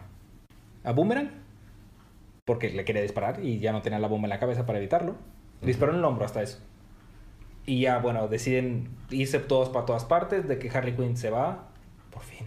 a 0.84 0.92
Boomerang. 0.92 1.30
Porque 2.44 2.70
le 2.70 2.84
quería 2.84 3.02
disparar 3.02 3.44
y 3.44 3.58
ya 3.58 3.72
no 3.72 3.80
tenía 3.80 3.98
la 3.98 4.08
bomba 4.08 4.26
en 4.26 4.30
la 4.30 4.40
cabeza 4.40 4.66
para 4.66 4.78
evitarlo. 4.78 5.14
Le 5.60 5.68
disparó 5.68 5.92
en 5.92 5.98
el 5.98 6.04
hombro 6.04 6.24
hasta 6.24 6.42
eso. 6.42 6.58
Y 7.64 7.82
ya, 7.82 7.98
bueno, 7.98 8.28
deciden 8.28 8.88
irse 9.10 9.38
todos 9.38 9.68
para 9.68 9.86
todas 9.86 10.04
partes. 10.04 10.48
De 10.48 10.58
que 10.58 10.68
Harley 10.68 10.94
Quinn 10.94 11.16
se 11.16 11.30
va. 11.30 11.68
Por 12.10 12.22
fin. 12.22 12.46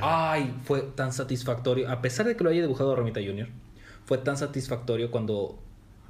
Ay, 0.00 0.54
fue 0.64 0.82
tan 0.82 1.12
satisfactorio. 1.12 1.90
A 1.90 2.00
pesar 2.02 2.26
de 2.26 2.36
que 2.36 2.44
lo 2.44 2.50
haya 2.50 2.62
dibujado 2.62 2.94
Romita 2.96 3.20
Jr., 3.20 3.48
fue 4.04 4.18
tan 4.18 4.36
satisfactorio 4.36 5.10
cuando 5.10 5.58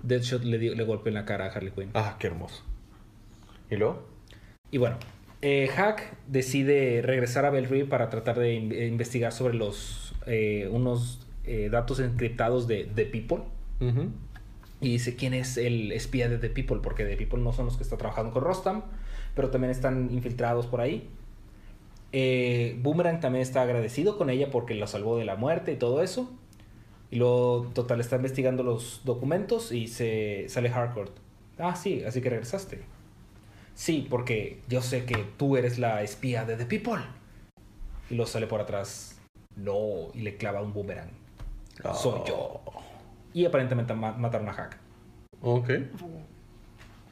Deadshot 0.03 0.43
le, 0.45 0.59
dio, 0.59 0.75
le 0.75 0.85
golpeó 0.85 1.09
en 1.09 1.15
la 1.15 1.25
cara 1.25 1.47
a 1.47 1.49
Harley 1.49 1.71
Quinn. 1.73 1.91
Ah, 1.95 2.17
qué 2.19 2.27
hermoso. 2.29 2.63
¿Y 3.71 3.77
luego? 3.77 4.07
Y 4.71 4.79
bueno, 4.79 4.97
eh, 5.43 5.69
Hack 5.69 6.17
decide 6.27 7.03
regresar 7.03 7.45
a 7.45 7.51
Bell 7.51 7.67
Reef 7.67 7.89
para 7.89 8.11
tratar 8.11 8.39
de 8.39 8.55
in- 8.55 8.73
eh, 8.73 8.87
investigar 8.87 9.33
sobre 9.33 9.55
los 9.55 10.15
eh, 10.27 10.69
unos 10.73 11.27
eh, 11.45 11.69
datos 11.71 12.01
encriptados 12.01 12.67
de 12.67 12.91
The 12.95 13.05
People. 13.07 13.45
Y 14.81 14.89
dice 14.93 15.15
quién 15.17 15.35
es 15.35 15.57
el 15.57 15.93
espía 15.93 16.29
de 16.29 16.39
The 16.39 16.49
People, 16.51 16.79
porque 16.83 17.05
The 17.05 17.17
People 17.17 17.39
no 17.41 17.53
son 17.53 17.67
los 17.67 17.77
que 17.77 17.83
están 17.85 17.99
trabajando 17.99 18.33
con 18.33 18.43
Rostam, 18.43 18.83
pero 19.35 19.51
también 19.51 19.71
están 19.71 20.09
infiltrados 20.13 20.67
por 20.67 20.81
ahí. 20.81 21.09
Eh, 22.17 22.79
Boomerang 22.81 23.19
también 23.19 23.43
está 23.43 23.63
agradecido 23.63 24.17
con 24.17 24.31
ella 24.31 24.49
porque 24.53 24.75
lo 24.77 24.87
salvó 24.87 25.17
de 25.19 25.25
la 25.25 25.35
muerte 25.35 25.73
y 25.73 25.77
todo 25.77 26.01
eso. 26.01 26.31
Y 27.11 27.17
luego, 27.17 27.67
total, 27.75 28.01
está 28.01 28.15
investigando 28.17 28.63
los 28.63 29.01
documentos 29.05 29.73
y 29.73 29.89
se 29.89 30.47
sale 30.49 30.69
Harcourt. 30.69 31.11
Ah, 31.59 31.75
sí, 31.75 32.05
así 32.05 32.21
que 32.21 32.31
regresaste. 32.31 32.83
Sí, 33.75 34.07
porque 34.09 34.61
yo 34.69 34.81
sé 34.81 35.05
que 35.05 35.25
tú 35.37 35.57
eres 35.57 35.81
la 35.81 36.03
espía 36.03 36.45
de 36.45 36.57
The 36.57 36.67
People. 36.67 37.03
Y 38.11 38.15
lo 38.15 38.27
sale 38.27 38.47
por 38.47 38.61
atrás. 38.61 39.21
No, 39.57 40.11
y 40.15 40.21
le 40.21 40.37
clava 40.37 40.63
un 40.63 40.73
boomerang. 40.73 41.11
Soy 41.95 42.21
yo. 42.29 42.61
Y 43.33 43.45
aparentemente 43.45 43.93
ma- 43.95 44.13
mataron 44.13 44.49
a 44.49 44.53
Hack. 44.53 44.79
Ok. 45.41 45.69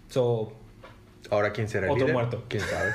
So, 0.09 0.53
Ahora, 1.31 1.53
¿quién 1.53 1.69
será 1.69 1.87
el 1.87 1.93
Otro 1.93 2.05
líder? 2.07 2.15
muerto. 2.15 2.45
¿Quién 2.49 2.63
sabe? 2.63 2.93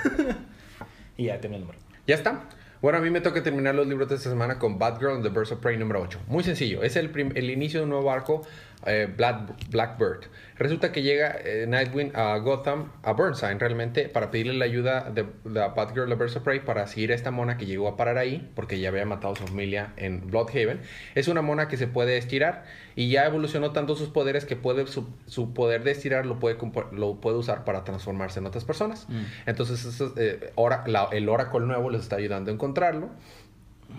y 1.18 1.26
ya 1.26 1.42
terminó 1.42 1.58
el 1.64 1.68
número. 1.68 1.87
Ya 2.08 2.16
está. 2.16 2.48
Bueno, 2.82 3.00
a 3.00 3.02
mí 3.02 3.10
me 3.10 3.20
toca 3.20 3.44
terminar 3.44 3.76
los 3.76 3.86
libros 3.86 4.08
de 4.08 4.16
esta 4.16 4.30
semana 4.30 4.58
con 4.58 4.80
Batgirl 4.80 5.16
and 5.16 5.24
the 5.24 5.30
Birds 5.30 5.52
of 5.52 5.60
Prey 5.60 5.76
número 5.78 6.02
8. 6.02 6.22
Muy 6.28 6.42
sencillo. 6.42 6.82
Es 6.82 6.96
el, 6.96 7.12
el 7.36 7.50
inicio 7.50 7.82
de 7.82 7.84
un 7.84 7.90
nuevo 7.90 8.10
arco, 8.10 8.48
eh, 8.86 9.12
Black, 9.16 9.70
Blackbird. 9.70 10.26
Resulta 10.58 10.92
que 10.92 11.04
llega 11.04 11.36
eh, 11.44 11.66
Nightwing 11.68 12.12
a 12.16 12.38
Gotham, 12.38 12.92
a 13.04 13.12
Burnside 13.14 13.60
realmente, 13.60 14.10
para 14.10 14.32
pedirle 14.32 14.54
la 14.56 14.66
ayuda 14.66 15.10
de, 15.12 15.24
de 15.44 15.60
Batgirl 15.76 16.10
the 16.10 16.16
Birds 16.16 16.36
of 16.36 16.44
Prey 16.44 16.62
para 16.62 16.88
seguir 16.88 17.12
a 17.12 17.16
esta 17.16 17.30
mona 17.32 17.58
que 17.58 17.66
llegó 17.68 17.88
a 17.88 17.96
parar 17.98 18.18
ahí, 18.18 18.50
porque 18.56 18.80
ya 18.80 18.90
había 18.90 19.06
matado 19.06 19.34
a 19.34 19.36
su 19.36 19.46
familia 19.46 19.94
en 19.98 20.26
Bloodhaven. 20.28 20.82
Es 21.16 21.28
una 21.28 21.42
mona 21.44 21.68
que 21.68 21.78
se 21.78 21.86
puede 21.88 22.18
estirar 22.18 22.64
y 22.96 23.10
ya 23.10 23.26
evolucionó 23.26 23.72
tanto 23.72 23.96
sus 23.96 24.10
poderes 24.10 24.46
que 24.46 24.56
puede 24.56 24.88
su, 24.88 25.08
su 25.28 25.54
poder 25.54 25.84
de 25.84 25.92
estirar 25.92 26.26
lo 26.26 26.40
puede, 26.40 26.58
compo- 26.58 26.90
lo 26.92 27.22
puede 27.22 27.38
usar 27.38 27.64
para 27.64 27.84
transformarse 27.84 28.40
en 28.40 28.48
otras 28.48 28.66
personas. 28.66 29.08
Entonces, 29.46 29.86
eso 29.86 30.08
es, 30.08 30.14
eh, 30.18 30.52
ora- 30.56 30.84
la- 30.88 31.10
el 31.12 31.30
Oracle 31.30 31.60
nuevo 31.62 31.90
les 31.92 32.02
está 32.02 32.16
ayudando 32.16 32.50
a 32.50 32.54
encontrarlo. 32.56 33.10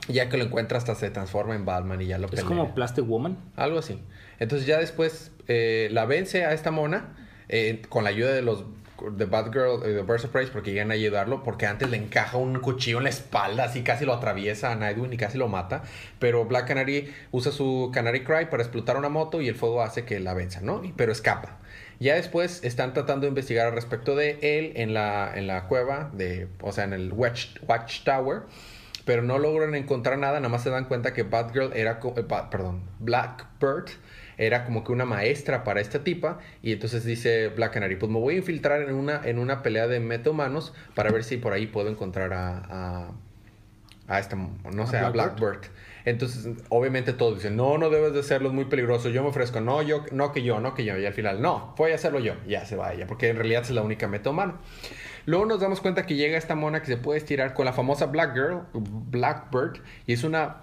Ya 0.09 0.28
que 0.28 0.36
lo 0.36 0.45
encuentra 0.45 0.78
hasta 0.78 0.95
se 0.95 1.11
transforma 1.11 1.55
en 1.55 1.64
Batman 1.64 2.01
y 2.01 2.07
ya 2.07 2.18
lo 2.18 2.26
Es 2.26 2.30
pelea. 2.30 2.47
como 2.47 2.74
Plastic 2.74 3.07
Woman. 3.07 3.36
Algo 3.57 3.78
así. 3.78 4.01
Entonces 4.39 4.66
ya 4.66 4.78
después 4.78 5.32
eh, 5.49 5.89
la 5.93 6.05
vence 6.07 6.45
a 6.45 6.53
esta 6.53 6.70
mona 6.70 7.16
eh, 7.49 7.82
con 7.89 8.05
la 8.05 8.11
ayuda 8.11 8.32
de 8.32 8.43
los 8.43 8.64
de 9.12 9.26
Batgirl 9.26 9.80
y 9.84 9.93
de 9.93 10.03
Birds 10.03 10.24
of 10.24 10.32
Prey 10.32 10.47
porque 10.53 10.72
llegan 10.72 10.91
a 10.91 10.95
ayudarlo 10.95 11.45
porque 11.45 11.66
antes 11.66 11.89
le 11.89 11.97
encaja 11.97 12.36
un 12.36 12.59
cuchillo 12.59 12.99
en 12.99 13.05
la 13.05 13.11
espalda 13.11 13.62
así 13.64 13.82
casi 13.82 14.05
lo 14.05 14.12
atraviesa 14.12 14.72
a 14.72 14.74
Nightwing 14.74 15.12
y 15.12 15.16
casi 15.16 15.39
lo 15.39 15.47
mata 15.47 15.82
pero 16.18 16.45
Black 16.47 16.66
Canary 16.66 17.12
usa 17.30 17.53
su 17.53 17.93
Canary 17.95 18.24
Cry 18.24 18.47
para 18.51 18.62
explotar 18.64 18.97
una 18.97 19.09
moto 19.09 19.41
y 19.41 19.47
el 19.47 19.55
fuego 19.55 19.82
hace 19.82 20.05
que 20.05 20.18
la 20.18 20.34
venza 20.34 20.61
¿no? 20.62 20.82
Pero 20.97 21.12
escapa 21.12 21.59
ya 22.01 22.16
después 22.16 22.64
están 22.64 22.93
tratando 22.93 23.22
de 23.22 23.28
investigar 23.28 23.68
al 23.68 23.72
respecto 23.72 24.16
de 24.16 24.39
él 24.43 24.72
en 24.74 24.95
la, 24.95 25.32
en 25.32 25.47
la 25.47 25.68
cueva 25.68 26.11
de 26.12 26.49
o 26.61 26.72
sea 26.72 26.82
en 26.82 26.93
el 26.93 27.12
Watch, 27.12 27.57
Watchtower 27.68 28.43
pero 29.09 29.22
no 29.22 29.38
logran 29.38 29.74
encontrar 29.74 30.18
nada, 30.18 30.38
nada 30.38 30.50
más 30.50 30.62
se 30.62 30.68
dan 30.68 30.84
cuenta 30.84 31.14
que 31.14 31.22
Batgirl 31.22 31.72
era, 31.72 31.98
eh, 32.14 32.24
Bat- 32.28 32.50
perdón, 32.50 32.82
Blackbird 32.98 33.86
era 34.36 34.66
como 34.66 34.84
que 34.84 34.92
una 34.92 35.06
maestra 35.06 35.64
para 35.64 35.80
esta 35.80 36.04
tipa 36.04 36.40
y 36.62 36.72
entonces 36.72 37.06
dice 37.06 37.48
Black 37.48 37.72
Canary, 37.72 37.96
pues 37.96 38.12
me 38.12 38.18
voy 38.20 38.34
a 38.34 38.36
infiltrar 38.36 38.82
en 38.82 38.94
una, 38.94 39.22
en 39.24 39.38
una 39.38 39.62
pelea 39.62 39.86
de 39.88 39.98
metahumanos 39.98 40.74
para 40.94 41.11
ver 41.11 41.24
si 41.24 41.38
por 41.38 41.54
ahí 41.54 41.66
puedo 41.68 41.88
encontrar 41.88 42.34
a, 42.34 42.59
a, 42.59 43.12
a 44.09 44.18
esta, 44.18 44.36
no 44.36 44.86
sé, 44.86 44.98
a 44.98 45.09
Blackbird? 45.11 45.38
Blackbird. 45.38 45.70
Entonces, 46.04 46.48
obviamente 46.68 47.14
todos 47.14 47.36
dicen, 47.36 47.56
no, 47.56 47.78
no 47.78 47.88
debes 47.88 48.12
de 48.12 48.20
hacerlo, 48.20 48.48
es 48.48 48.54
muy 48.54 48.66
peligroso, 48.66 49.09
yo 49.09 49.22
me 49.22 49.30
ofrezco, 49.30 49.62
no, 49.62 49.80
yo, 49.80 50.04
no 50.12 50.32
que 50.32 50.42
yo, 50.42 50.61
no 50.61 50.74
que 50.74 50.84
yo, 50.84 50.98
y 50.98 51.06
al 51.06 51.14
final, 51.14 51.40
no, 51.40 51.74
voy 51.78 51.92
a 51.92 51.94
hacerlo 51.94 52.18
yo, 52.20 52.34
ya 52.46 52.66
se 52.66 52.76
va 52.76 52.92
ella, 52.92 53.06
porque 53.06 53.30
en 53.30 53.36
realidad 53.36 53.62
es 53.62 53.70
la 53.70 53.80
única 53.82 54.06
meta 54.06 54.28
humana. 54.30 54.56
Luego 55.29 55.45
nos 55.45 55.61
damos 55.61 55.83
cuenta 55.83 56.07
que 56.07 56.14
llega 56.14 56.39
esta 56.39 56.55
mona 56.55 56.81
que 56.81 56.87
se 56.87 56.97
puede 56.97 57.18
estirar 57.18 57.53
con 57.53 57.66
la 57.66 57.74
famosa 57.74 58.07
Black 58.07 58.33
Girl, 58.33 58.62
Blackbird, 58.72 59.83
y 60.07 60.14
es 60.14 60.24
una 60.24 60.62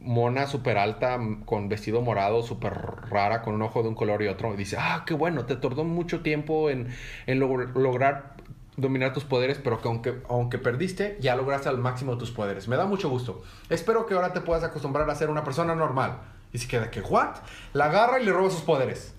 mona 0.00 0.46
súper 0.46 0.76
alta, 0.76 1.18
con 1.46 1.70
vestido 1.70 2.02
morado, 2.02 2.42
súper 2.42 2.74
rara, 3.08 3.40
con 3.40 3.54
un 3.54 3.62
ojo 3.62 3.82
de 3.82 3.88
un 3.88 3.94
color 3.94 4.20
y 4.20 4.28
otro. 4.28 4.52
Y 4.52 4.58
dice, 4.58 4.76
ah, 4.78 5.04
qué 5.06 5.14
bueno, 5.14 5.46
te 5.46 5.56
tardó 5.56 5.84
mucho 5.84 6.20
tiempo 6.20 6.68
en, 6.68 6.88
en 7.26 7.40
logr- 7.40 7.72
lograr 7.72 8.34
dominar 8.76 9.14
tus 9.14 9.24
poderes, 9.24 9.58
pero 9.64 9.80
que 9.80 9.88
aunque, 9.88 10.22
aunque 10.28 10.58
perdiste, 10.58 11.16
ya 11.18 11.34
lograste 11.34 11.70
al 11.70 11.78
máximo 11.78 12.18
tus 12.18 12.30
poderes. 12.30 12.68
Me 12.68 12.76
da 12.76 12.84
mucho 12.84 13.08
gusto. 13.08 13.42
Espero 13.70 14.04
que 14.04 14.12
ahora 14.12 14.34
te 14.34 14.42
puedas 14.42 14.62
acostumbrar 14.62 15.08
a 15.08 15.14
ser 15.14 15.30
una 15.30 15.42
persona 15.42 15.74
normal. 15.74 16.18
Y 16.52 16.58
se 16.58 16.68
queda 16.68 16.90
que, 16.90 17.00
¿what? 17.00 17.36
La 17.72 17.86
agarra 17.86 18.20
y 18.20 18.24
le 18.24 18.32
roba 18.32 18.50
sus 18.50 18.60
poderes. 18.60 19.14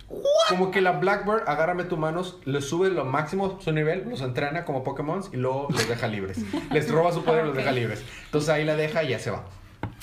Como 0.49 0.69
que 0.69 0.81
la 0.81 0.91
Blackbird 0.91 1.47
agarra 1.47 1.73
manos, 1.73 2.39
le 2.45 2.61
sube 2.61 2.89
lo 2.89 3.05
máximo 3.05 3.59
su 3.59 3.71
nivel, 3.71 4.07
los 4.07 4.21
entrena 4.21 4.65
como 4.65 4.83
Pokémon 4.83 5.23
y 5.31 5.37
luego 5.37 5.67
los 5.71 5.87
deja 5.87 6.07
libres. 6.07 6.39
Les 6.71 6.91
roba 6.91 7.11
su 7.11 7.23
poder 7.23 7.45
y 7.45 7.47
los 7.47 7.57
deja 7.57 7.71
libres. 7.71 8.03
Entonces 8.25 8.49
ahí 8.49 8.65
la 8.65 8.75
deja 8.75 9.03
y 9.03 9.09
ya 9.09 9.19
se 9.19 9.31
va. 9.31 9.45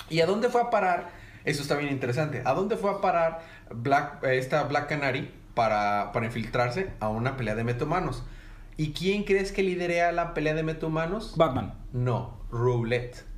¿Y 0.09 0.21
a 0.21 0.27
dónde 0.27 0.49
fue 0.49 0.61
a 0.63 0.71
parar? 0.71 1.11
Eso 1.45 1.63
está 1.63 1.77
bien 1.77 1.93
interesante. 1.93 2.43
¿A 2.45 2.55
dónde 2.55 2.77
fue 2.77 2.91
a 2.91 3.01
parar 3.01 3.43
Black, 3.73 4.25
eh, 4.25 4.39
esta 4.39 4.65
Black 4.65 4.89
Canary 4.89 5.33
para, 5.55 6.11
para 6.13 6.27
infiltrarse 6.27 6.93
a 6.99 7.09
una 7.09 7.37
pelea 7.37 7.55
de 7.55 7.65
metahumanos? 7.65 8.25
¿Y 8.77 8.93
quién 8.93 9.25
crees 9.25 9.53
que 9.53 9.63
liderea 9.63 10.11
la 10.11 10.35
pelea 10.35 10.55
de 10.55 10.63
metahumanos? 10.63 11.37
Batman. 11.37 11.75
No, 11.93 12.41
Roulette. 12.51 13.30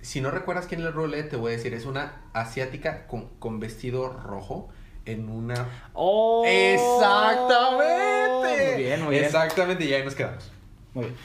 Si 0.00 0.20
no 0.20 0.30
recuerdas 0.30 0.66
quién 0.66 0.80
es 0.80 0.92
Roulette, 0.94 1.30
te 1.30 1.36
voy 1.36 1.52
a 1.52 1.56
decir, 1.56 1.74
es 1.74 1.84
una 1.84 2.22
asiática 2.32 3.06
con, 3.06 3.28
con 3.38 3.60
vestido 3.60 4.12
rojo 4.12 4.68
en 5.04 5.28
una... 5.28 5.66
¡Oh! 5.92 6.44
¡Exactamente! 6.46 8.74
Muy 8.74 8.82
bien, 8.82 9.02
muy 9.02 9.10
bien. 9.12 9.24
Exactamente, 9.24 9.84
y 9.84 9.94
ahí 9.94 10.04
nos 10.04 10.14
quedamos. 10.14 10.50
Muy 10.94 11.04
bien. 11.06 11.16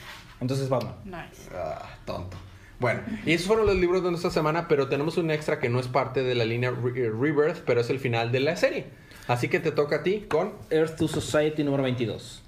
Entonces 0.42 0.68
Batman. 0.70 0.96
Nice. 1.06 1.50
Ah, 1.56 1.90
tonto. 2.06 2.38
Bueno, 2.80 3.02
y 3.26 3.34
esos 3.34 3.48
fueron 3.48 3.66
los 3.66 3.76
libros 3.76 4.04
de 4.04 4.10
nuestra 4.10 4.30
semana, 4.32 4.68
pero 4.68 4.90
tenemos 4.90 5.18
un 5.18 5.32
extra 5.32 5.60
que 5.60 5.70
no 5.70 5.80
es 5.80 5.88
parte 5.88 6.24
de 6.24 6.36
la 6.36 6.44
línea 6.44 6.72
Re- 6.72 7.06
eh, 7.06 7.10
Rebirth, 7.12 7.64
pero 7.66 7.82
es 7.82 7.90
el 7.90 8.00
final 8.00 8.32
de 8.32 8.40
la 8.42 8.56
serie. 8.58 8.88
Así 9.28 9.48
que 9.48 9.60
te 9.60 9.72
toca 9.72 9.98
a 9.98 10.04
ti 10.04 10.26
con... 10.28 10.54
Earth 10.70 10.98
to 10.98 11.08
Society 11.08 11.64
número 11.64 11.84
22. 11.84 12.42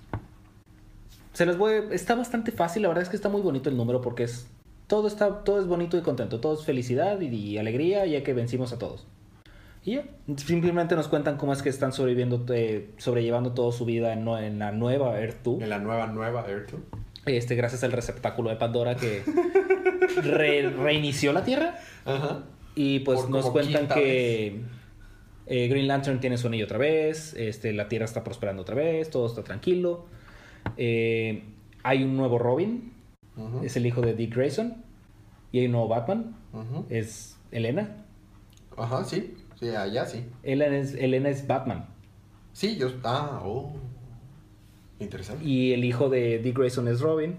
Se 1.33 1.45
les 1.45 1.57
voy... 1.57 1.83
Está 1.91 2.15
bastante 2.15 2.51
fácil, 2.51 2.81
la 2.81 2.89
verdad 2.89 3.03
es 3.03 3.09
que 3.09 3.15
está 3.15 3.29
muy 3.29 3.41
bonito 3.41 3.69
el 3.69 3.77
número 3.77 4.01
porque 4.01 4.23
es... 4.23 4.47
Todo, 4.87 5.07
está, 5.07 5.43
todo 5.43 5.59
es 5.59 5.65
bonito 5.67 5.97
y 5.97 6.01
contento, 6.01 6.39
todo 6.39 6.53
es 6.53 6.63
felicidad 6.65 7.19
y, 7.21 7.27
y 7.27 7.57
alegría 7.57 8.05
ya 8.05 8.23
que 8.23 8.33
vencimos 8.33 8.71
a 8.73 8.77
todos. 8.77 9.07
Y 9.83 9.95
ya, 9.95 10.05
simplemente 10.37 10.95
nos 10.95 11.07
cuentan 11.07 11.37
cómo 11.37 11.53
es 11.53 11.61
que 11.61 11.69
están 11.69 11.93
sobreviviendo, 11.93 12.43
eh, 12.53 12.89
sobrellevando 12.97 13.51
toda 13.53 13.71
su 13.71 13.85
vida 13.85 14.13
en, 14.13 14.27
en 14.27 14.59
la 14.59 14.71
nueva 14.71 15.19
Earth 15.19 15.43
2. 15.43 15.61
En 15.61 15.69
la 15.69 15.79
nueva, 15.79 16.07
nueva 16.07 16.45
Earth 16.47 16.71
2. 16.71 16.81
Este, 17.27 17.55
gracias 17.55 17.83
al 17.83 17.91
receptáculo 17.91 18.49
de 18.49 18.55
Pandora 18.55 18.95
que 18.95 19.23
re- 20.23 20.69
reinició 20.69 21.33
la 21.33 21.43
Tierra. 21.43 21.75
Ajá. 22.05 22.43
Y 22.75 22.99
pues 22.99 23.21
Por 23.21 23.29
nos 23.29 23.49
cuentan 23.49 23.87
que 23.87 24.61
eh, 25.47 25.67
Green 25.67 25.87
Lantern 25.87 26.19
tiene 26.19 26.37
su 26.37 26.47
anillo 26.47 26.65
otra 26.65 26.77
vez, 26.77 27.33
este, 27.35 27.71
la 27.73 27.87
Tierra 27.87 28.05
está 28.05 28.23
prosperando 28.23 28.63
otra 28.63 28.75
vez, 28.75 29.09
todo 29.09 29.27
está 29.27 29.43
tranquilo. 29.43 30.05
Eh, 30.77 31.43
hay 31.83 32.03
un 32.03 32.17
nuevo 32.17 32.37
Robin, 32.39 32.91
Es 33.63 33.75
el 33.75 33.85
hijo 33.85 34.01
de 34.01 34.13
Dick 34.13 34.35
Grayson. 34.35 34.83
Y 35.51 35.59
hay 35.59 35.65
un 35.67 35.73
nuevo 35.73 35.87
Batman, 35.87 36.35
es 36.89 37.37
Elena. 37.51 38.05
Ajá, 38.77 39.03
sí. 39.05 39.35
Sí, 39.59 39.69
allá 39.69 40.05
sí. 40.05 40.25
Elena 40.43 40.77
es, 40.77 40.95
Elena 40.95 41.29
es 41.29 41.47
Batman. 41.47 41.87
Sí, 42.51 42.75
yo... 42.77 42.89
Ah, 43.03 43.41
oh. 43.43 43.71
Interesante. 44.99 45.45
Y 45.45 45.73
el 45.73 45.85
hijo 45.85 46.09
de 46.09 46.39
Dick 46.39 46.57
Grayson 46.57 46.87
es 46.87 46.99
Robin. 46.99 47.37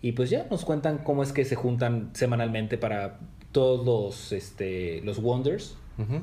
Y 0.00 0.12
pues 0.12 0.30
ya 0.30 0.46
nos 0.50 0.64
cuentan 0.64 0.98
cómo 0.98 1.22
es 1.22 1.32
que 1.32 1.44
se 1.44 1.54
juntan 1.54 2.10
semanalmente 2.14 2.78
para 2.78 3.18
todos 3.52 3.84
los, 3.84 4.32
este, 4.32 5.00
los 5.02 5.18
Wonders. 5.18 5.76
Ujú. 5.98 6.20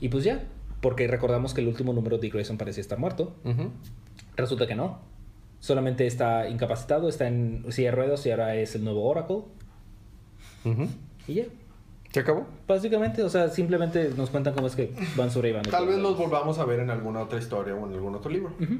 Y 0.00 0.08
pues 0.08 0.24
ya, 0.24 0.44
porque 0.80 1.06
recordamos 1.06 1.54
que 1.54 1.60
el 1.60 1.68
último 1.68 1.92
número 1.92 2.16
de 2.16 2.22
Dick 2.22 2.34
Grayson 2.34 2.58
parecía 2.58 2.80
estar 2.80 2.98
muerto. 2.98 3.34
Resulta 4.36 4.66
que 4.66 4.74
no. 4.74 5.09
Solamente 5.60 6.06
está 6.06 6.48
incapacitado, 6.48 7.08
está 7.08 7.28
en 7.28 7.64
silla 7.68 7.90
de 7.90 7.96
ruedas 7.96 8.26
y 8.26 8.30
ahora 8.30 8.56
es 8.56 8.74
el 8.74 8.82
nuevo 8.82 9.04
Oracle. 9.08 9.42
Ujú. 10.64 10.88
Y 11.28 11.34
ya. 11.34 11.44
¿Se 12.12 12.20
acabó? 12.20 12.46
Básicamente, 12.66 13.22
o 13.22 13.30
sea, 13.30 13.48
simplemente 13.48 14.10
nos 14.16 14.30
cuentan 14.30 14.54
cómo 14.54 14.66
es 14.66 14.74
que 14.74 14.92
van 15.16 15.30
sobreviviendo. 15.30 15.70
Tal 15.70 15.84
todo. 15.84 15.90
vez 15.90 15.98
los 16.00 16.18
volvamos 16.18 16.58
a 16.58 16.64
ver 16.64 16.80
en 16.80 16.90
alguna 16.90 17.20
otra 17.20 17.38
historia 17.38 17.74
o 17.74 17.86
en 17.86 17.94
algún 17.94 18.14
otro 18.14 18.30
libro. 18.30 18.52
Ujú. 18.60 18.78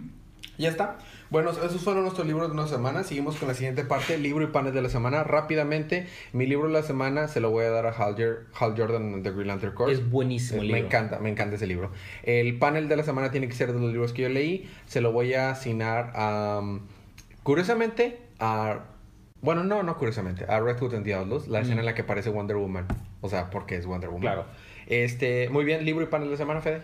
Ya 0.60 0.68
está. 0.68 0.98
Bueno, 1.30 1.50
esos 1.50 1.80
fueron 1.82 2.02
nuestros 2.02 2.26
libros 2.26 2.48
de 2.48 2.54
una 2.54 2.66
semana. 2.66 3.02
Seguimos 3.02 3.36
con 3.36 3.48
la 3.48 3.54
siguiente 3.54 3.84
parte, 3.84 4.18
libro 4.18 4.44
y 4.44 4.48
panes 4.48 4.74
de 4.74 4.82
la 4.82 4.88
semana. 4.88 5.24
Rápidamente, 5.24 6.06
mi 6.32 6.46
libro 6.46 6.66
de 6.66 6.74
la 6.74 6.82
semana 6.82 7.28
se 7.28 7.40
lo 7.40 7.50
voy 7.50 7.64
a 7.64 7.70
dar 7.70 7.86
a 7.86 7.90
Hal, 7.90 8.16
Hal 8.58 8.74
Jordan 8.76 9.22
de 9.22 9.30
Green 9.30 9.46
Lantern 9.48 9.72
Corps. 9.74 9.90
Es 9.92 10.10
buenísimo 10.10 10.60
el 10.62 10.68
Eh, 10.68 10.72
Me 10.72 10.78
libro. 10.80 10.88
encanta, 10.88 11.18
me 11.18 11.30
encanta 11.30 11.56
ese 11.56 11.66
libro. 11.66 11.90
El 12.24 12.58
panel 12.58 12.88
de 12.88 12.96
la 12.96 13.04
semana 13.04 13.30
tiene 13.30 13.48
que 13.48 13.54
ser 13.54 13.72
de 13.72 13.80
los 13.80 13.90
libros 13.90 14.12
que 14.12 14.22
yo 14.22 14.28
leí. 14.28 14.68
Se 14.86 15.00
lo 15.00 15.12
voy 15.12 15.34
a 15.34 15.50
asignar 15.50 16.12
a... 16.14 16.58
um, 16.62 16.80
curiosamente, 17.42 18.18
a... 18.38 18.80
Bueno, 19.42 19.64
no, 19.64 19.82
no 19.82 19.96
curiosamente. 19.96 20.44
A 20.48 20.60
Red 20.60 20.78
Hood 20.78 20.94
and 20.94 21.04
the 21.04 21.14
Outlaws. 21.14 21.48
La 21.48 21.60
escena 21.60 21.80
en 21.80 21.86
la 21.86 21.94
que 21.94 22.02
aparece 22.02 22.28
Wonder 22.28 22.56
Woman. 22.58 22.86
O 23.22 23.28
sea, 23.30 23.48
porque 23.48 23.76
es 23.76 23.86
Wonder 23.86 24.10
Woman. 24.10 24.20
Claro. 24.22 24.44
Este, 24.86 25.48
muy 25.48 25.64
bien, 25.64 25.84
libro 25.86 26.04
y 26.04 26.08
panel 26.08 26.28
de 26.28 26.32
la 26.32 26.36
semana, 26.36 26.60
Fede. 26.60 26.82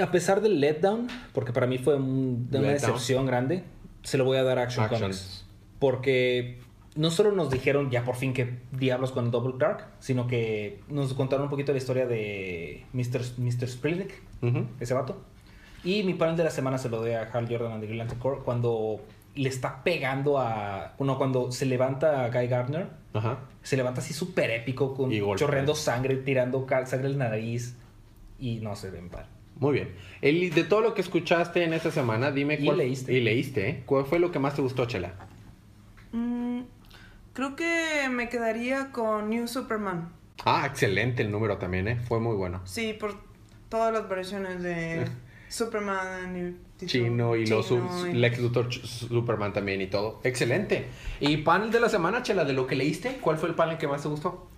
A 0.00 0.10
pesar 0.10 0.40
del 0.40 0.60
letdown, 0.60 1.08
porque 1.32 1.52
para 1.52 1.66
mí 1.66 1.78
fue 1.78 1.96
un- 1.96 2.48
una 2.50 2.60
Letdown. 2.60 2.72
decepción 2.74 3.26
grande, 3.26 3.64
se 4.02 4.18
lo 4.18 4.24
voy 4.24 4.36
a 4.38 4.42
dar 4.42 4.58
a 4.58 4.62
Action, 4.62 4.84
Action. 4.84 5.00
Comics. 5.02 5.46
Porque 5.78 6.60
no 6.94 7.10
solo 7.10 7.32
nos 7.32 7.50
dijeron 7.50 7.90
ya 7.90 8.04
por 8.04 8.16
fin 8.16 8.32
que 8.32 8.58
diablos 8.72 9.12
con 9.12 9.30
Double 9.30 9.54
Dark, 9.58 9.86
sino 9.98 10.26
que 10.26 10.80
nos 10.88 11.14
contaron 11.14 11.44
un 11.44 11.50
poquito 11.50 11.72
la 11.72 11.78
historia 11.78 12.06
de 12.06 12.84
Mr. 12.92 13.20
Mr. 13.38 13.68
Sprilnick, 13.68 14.12
Ujú. 14.42 14.66
ese 14.80 14.94
vato. 14.94 15.20
Y 15.84 16.02
mi 16.04 16.14
panel 16.14 16.36
de 16.36 16.44
la 16.44 16.50
semana 16.50 16.78
se 16.78 16.88
lo 16.88 16.98
doy 17.00 17.12
a 17.12 17.22
Hal 17.32 17.48
Jordan 17.48 17.72
and 17.72 17.80
the 17.80 17.86
Green 17.86 17.98
Lantern 17.98 18.20
Corps 18.20 18.42
cuando 18.44 19.00
le 19.34 19.48
está 19.48 19.82
pegando 19.82 20.38
a... 20.38 20.94
Bueno, 20.98 21.18
cuando 21.18 21.50
se 21.50 21.64
levanta 21.66 22.24
a 22.24 22.28
Guy 22.30 22.46
Gardner, 22.46 22.88
Ajá. 23.14 23.40
se 23.62 23.76
levanta 23.76 24.00
así 24.00 24.12
súper 24.12 24.50
épico, 24.50 24.94
con 24.94 25.10
chorreando 25.36 25.74
sangre, 25.74 26.16
tirando 26.16 26.64
sangre 26.84 27.08
en 27.10 27.18
la 27.18 27.30
nariz. 27.30 27.76
Y 28.38 28.56
no 28.60 28.76
se 28.76 28.90
ven 28.90 29.08
par. 29.08 29.26
Muy 29.62 29.74
bien. 29.74 29.90
Eli, 30.22 30.50
de 30.50 30.64
todo 30.64 30.80
lo 30.80 30.92
que 30.92 31.02
escuchaste 31.02 31.62
en 31.62 31.72
esta 31.72 31.92
semana, 31.92 32.32
dime 32.32 32.54
Y 32.60 32.64
cuál 32.64 32.78
leíste. 32.78 33.12
Y 33.12 33.20
leíste, 33.20 33.68
¿eh? 33.68 33.82
¿Cuál 33.86 34.04
fue 34.06 34.18
lo 34.18 34.32
que 34.32 34.40
más 34.40 34.56
te 34.56 34.60
gustó, 34.60 34.86
Chela? 34.86 35.14
Mm, 36.10 36.62
creo 37.32 37.54
que 37.54 38.08
me 38.10 38.28
quedaría 38.28 38.90
con 38.90 39.30
New 39.30 39.46
Superman. 39.46 40.10
Ah, 40.44 40.66
excelente 40.66 41.22
el 41.22 41.30
número 41.30 41.58
también, 41.58 41.86
¿eh? 41.86 41.96
Fue 42.08 42.18
muy 42.18 42.34
bueno. 42.34 42.60
Sí, 42.64 42.92
por 42.92 43.14
todas 43.68 43.92
las 43.92 44.08
versiones 44.08 44.64
de. 44.64 45.06
Superman 45.48 46.56
y 46.80 46.86
Chino 46.86 47.36
y 47.36 47.46
los 47.46 47.70
y- 47.70 48.12
Lex 48.14 48.40
Luthor 48.40 48.72
Superman 48.72 49.52
también 49.52 49.80
y 49.80 49.86
todo. 49.86 50.20
Excelente. 50.24 50.86
Y 51.20 51.36
panel 51.36 51.70
de 51.70 51.78
la 51.78 51.88
semana, 51.88 52.24
Chela, 52.24 52.44
de 52.44 52.52
lo 52.52 52.66
que 52.66 52.74
leíste, 52.74 53.18
¿cuál 53.20 53.36
fue 53.38 53.50
el 53.50 53.54
panel 53.54 53.78
que 53.78 53.86
más 53.86 54.02
te 54.02 54.08
gustó? 54.08 54.48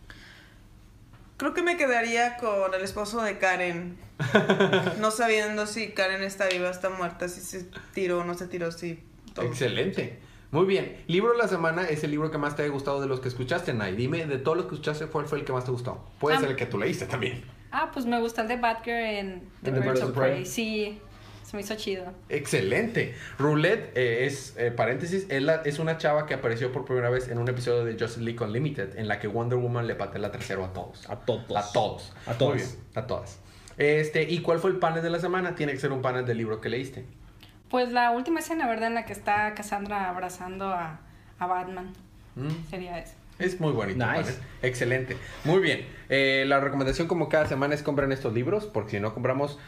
Creo 1.37 1.53
que 1.53 1.62
me 1.62 1.76
quedaría 1.76 2.37
con 2.37 2.72
el 2.74 2.82
esposo 2.82 3.22
de 3.22 3.39
Karen. 3.39 3.97
no 5.01 5.11
sabiendo 5.11 5.66
si 5.66 5.89
Karen 5.91 6.22
está 6.22 6.47
viva, 6.49 6.70
está 6.70 6.91
muerta, 6.91 7.28
si 7.28 7.41
se 7.41 7.66
tiró 7.93 8.20
o 8.20 8.24
no 8.24 8.35
se 8.35 8.47
tiró, 8.47 8.70
si 8.70 9.03
todo. 9.35 9.45
Excelente. 9.47 10.18
Muy 10.53 10.66
bien. 10.66 11.03
Libro 11.09 11.32
de 11.32 11.39
la 11.39 11.49
semana 11.49 11.82
es 11.89 12.05
el 12.05 12.12
libro 12.12 12.30
que 12.30 12.39
más 12.39 12.55
te 12.55 12.62
haya 12.62 12.70
gustado 12.70 13.01
de 13.01 13.09
los 13.09 13.18
que 13.18 13.26
escuchaste, 13.26 13.74
Nay. 13.74 13.97
Dime, 13.97 14.24
de 14.26 14.39
todos 14.39 14.57
los 14.57 14.66
que 14.66 14.74
escuchaste, 14.76 15.07
¿cuál 15.07 15.26
fue 15.26 15.41
el 15.41 15.45
que 15.45 15.53
más 15.53 15.64
te 15.64 15.72
gustó? 15.72 16.05
Puede 16.20 16.37
Ah. 16.37 16.41
ser 16.41 16.51
el 16.51 16.57
que 16.57 16.66
tú 16.66 16.78
leíste 16.78 17.07
también. 17.07 17.45
Ah, 17.72 17.91
pues 17.93 18.07
me 18.07 18.20
gusta 18.20 18.43
el 18.43 18.49
de 18.49 18.57
Batgirl 18.57 18.97
en 18.97 19.51
The, 19.64 19.72
Birds 19.72 20.03
of. 20.03 20.12
Prey. 20.16 20.47
Sí, 20.47 21.01
se 21.55 21.57
me 21.57 21.63
hizo 21.63 21.75
chido. 21.77 22.05
Excelente. 22.29 23.15
Roulette 23.39 23.93
eh, 23.97 24.27
es, 24.27 24.55
eh, 24.59 24.71
paréntesis, 24.73 25.27
es, 25.29 25.43
la- 25.43 25.63
es 25.65 25.79
una 25.79 25.99
chava 25.99 26.27
que 26.27 26.35
apareció 26.35 26.73
por 26.73 26.85
primera 26.85 27.11
vez 27.11 27.29
en 27.29 27.39
un 27.39 27.49
episodio 27.49 27.85
de 27.85 27.93
Justice 27.93 28.21
League 28.21 28.43
Unlimited, 28.45 28.99
en 28.99 29.07
la 29.09 29.19
que 29.21 29.29
Wonder 29.29 29.59
Woman 29.59 29.87
le 29.87 29.95
patea 29.95 30.21
la 30.21 30.33
trasero 30.33 30.65
a 30.65 30.73
todos. 30.73 31.09
A 31.09 31.17
todos. 31.17 31.45
A 31.57 31.73
todos. 31.73 32.13
A 32.27 32.31
Muy 32.31 32.39
todos. 32.39 32.55
bien, 32.57 32.69
a 32.97 33.07
todas. 33.07 33.39
Este, 33.77 34.23
¿y 34.25 34.41
cuál 34.41 34.59
fue 34.59 34.71
el 34.71 34.77
panel 34.79 35.03
de 35.03 35.11
la 35.11 35.19
semana? 35.21 35.55
Tiene 35.55 35.73
que 35.73 35.79
ser 35.81 35.93
un 35.93 36.03
panel 36.03 36.25
del 36.27 36.39
libro 36.39 36.61
que 36.61 36.69
leíste. 36.69 37.05
Pues 37.71 37.91
la 37.93 38.11
última 38.11 38.41
escena, 38.41 38.69
¿verdad? 38.69 38.89
En 38.89 38.95
la 38.95 39.05
que 39.05 39.13
está 39.13 39.55
Cassandra 39.55 40.09
abrazando 40.11 40.67
a, 40.69 41.01
a 41.39 41.47
Batman. 41.47 41.93
Mm, 42.37 42.69
Sería 42.71 42.99
eso. 42.99 43.15
Es 43.39 43.59
muy 43.61 43.73
bonito. 43.73 44.05
Nice. 44.07 44.39
Excelente. 44.63 45.17
Muy 45.45 45.61
bien. 45.61 45.87
Eh, 46.09 46.45
la 46.47 46.61
recomendación 46.61 47.09
como 47.09 47.29
cada 47.29 47.47
semana 47.47 47.75
es 47.75 47.83
comprar 47.83 48.11
estos 48.13 48.33
libros, 48.33 48.67
porque 48.67 48.93
si 48.93 49.01
no 49.01 49.13
compramos 49.13 49.59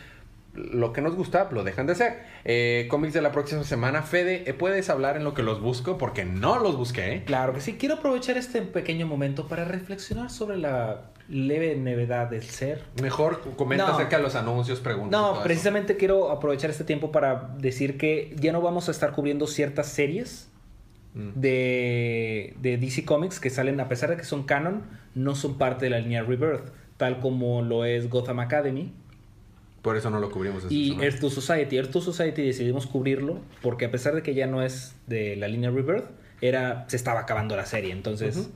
lo 0.57 0.93
que 0.93 1.01
nos 1.03 1.15
gusta, 1.15 1.49
lo 1.53 1.63
dejan 1.65 1.87
de 1.87 1.93
hacer. 1.93 2.21
Eh, 2.45 2.87
cómics 2.91 3.15
de 3.15 3.23
la 3.23 3.33
próxima 3.33 3.63
semana. 3.65 4.03
Fede, 4.03 4.45
eh, 4.49 4.55
¿puedes 4.55 4.89
hablar 4.91 5.17
en 5.17 5.25
lo 5.25 5.35
que 5.35 5.43
los 5.43 5.61
busco? 5.61 5.99
Porque 5.99 6.25
no 6.25 6.59
los 6.59 6.77
busqué. 6.77 7.23
Claro 7.27 7.53
que 7.53 7.61
sí. 7.61 7.75
Quiero 7.79 7.97
aprovechar 7.97 8.37
este 8.37 8.63
pequeño 8.63 9.07
momento 9.07 9.47
para 9.49 9.65
reflexionar 9.65 10.31
sobre 10.31 10.57
la 10.57 11.11
leve 11.29 11.75
nevedad 11.77 12.29
del 12.31 12.43
ser. 12.45 12.83
Mejor 13.03 13.41
comenta 13.57 13.87
No. 13.87 13.95
acerca 13.95 14.17
de 14.17 14.23
los 14.23 14.35
anuncios, 14.37 14.81
preguntas. 14.81 15.11
No, 15.21 15.35
eso. 15.35 15.43
precisamente 15.43 15.97
quiero 15.97 16.31
aprovechar 16.31 16.71
este 16.71 16.85
tiempo 16.85 17.11
para 17.13 17.51
decir 17.59 17.99
que 17.99 18.35
ya 18.39 18.53
no 18.53 18.61
vamos 18.61 18.89
a 18.89 18.93
estar 18.93 19.13
cubriendo 19.13 19.47
ciertas 19.47 19.89
series 19.89 20.49
Mm. 21.15 21.31
de, 21.41 22.55
de 22.61 22.77
DC 22.77 23.05
Comics 23.07 23.41
que 23.41 23.49
salen, 23.49 23.81
a 23.81 23.89
pesar 23.89 24.11
de 24.11 24.17
que 24.19 24.25
son 24.25 24.43
canon, 24.45 24.83
no 25.15 25.35
son 25.35 25.57
parte 25.57 25.87
de 25.87 25.91
la 25.91 25.99
línea 25.99 26.23
Rebirth, 26.23 26.69
tal 26.99 27.21
como 27.21 27.63
lo 27.63 27.87
es 27.87 28.11
Gotham 28.11 28.41
Academy 28.41 28.93
Por 29.87 29.97
eso 29.97 30.11
no 30.11 30.19
lo 30.19 30.33
cubrimos. 30.33 30.65
esta 30.65 30.75
y 30.75 30.89
semana. 30.89 31.05
Earth 31.05 31.21
to 31.21 31.31
Society. 31.31 31.77
Earth 31.77 31.93
to 31.93 32.01
Society 32.01 32.43
decidimos 32.43 32.89
cubrirlo 32.89 33.39
porque 33.63 33.85
a 33.85 33.91
pesar 33.93 34.17
de 34.17 34.23
que 34.25 34.35
ya 34.35 34.49
no 34.49 34.61
es 34.61 34.97
de 35.07 35.37
la 35.37 35.47
línea 35.47 35.71
Rebirth, 35.71 36.07
era, 36.41 36.87
se 36.89 36.97
estaba 36.97 37.21
acabando 37.21 37.55
la 37.55 37.67
serie, 37.67 37.93
entonces 37.93 38.51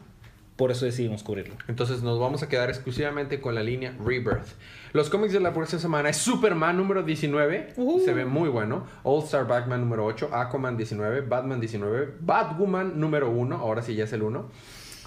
por 0.57 0.73
eso 0.73 0.87
decidimos 0.87 1.23
cubrirlo. 1.23 1.55
Entonces 1.69 2.03
nos 2.03 2.19
vamos 2.19 2.43
a 2.43 2.49
quedar 2.49 2.69
exclusivamente 2.69 3.41
con 3.41 3.55
la 3.55 3.63
línea 3.63 3.97
Rebirth. 4.05 4.49
Los 4.93 5.09
cómics 5.09 5.33
de 5.33 5.39
la 5.39 5.55
próxima 5.55 5.81
semana 5.81 6.09
es 6.09 6.17
Superman 6.17 6.77
número 6.77 7.05
19. 7.05 7.75
Ujú. 7.77 8.01
Se 8.05 8.13
ve 8.13 8.25
muy 8.25 8.49
bueno. 8.49 8.89
All 9.05 9.23
Star 9.23 9.47
Batman 9.47 9.83
número 9.83 10.05
8. 10.07 10.31
Aquaman 10.35 10.77
19. 10.77 11.21
Batman 11.21 11.61
19. 11.61 12.15
Batwoman 12.23 12.99
número 12.99 13.31
1. 13.31 13.55
Ahora 13.55 13.83
sí 13.83 13.95
ya 13.95 14.03
es 14.03 14.13
el 14.13 14.25
1. 14.25 14.51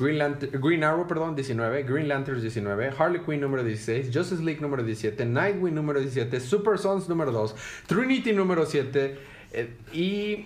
Green, 0.03 0.17
Lantern- 0.19 0.61
Green 0.61 0.83
Arrow, 0.83 1.07
perdón, 1.07 1.35
19, 1.35 1.83
Green 1.83 2.07
Lanterns 2.07 2.41
19, 2.41 2.91
Harley 2.97 3.21
Quinn 3.21 3.39
número 3.39 3.63
16, 3.63 4.09
Justice 4.13 4.43
League 4.43 4.61
número 4.61 4.83
17, 4.83 5.25
Nightwing 5.25 5.73
número 5.73 5.99
17, 5.99 6.39
Super 6.39 6.77
Sons 6.77 7.07
número 7.07 7.31
2, 7.31 7.55
Trinity 7.87 8.33
número 8.33 8.65
7 8.65 9.17
eh, 9.53 9.77
y... 9.93 10.45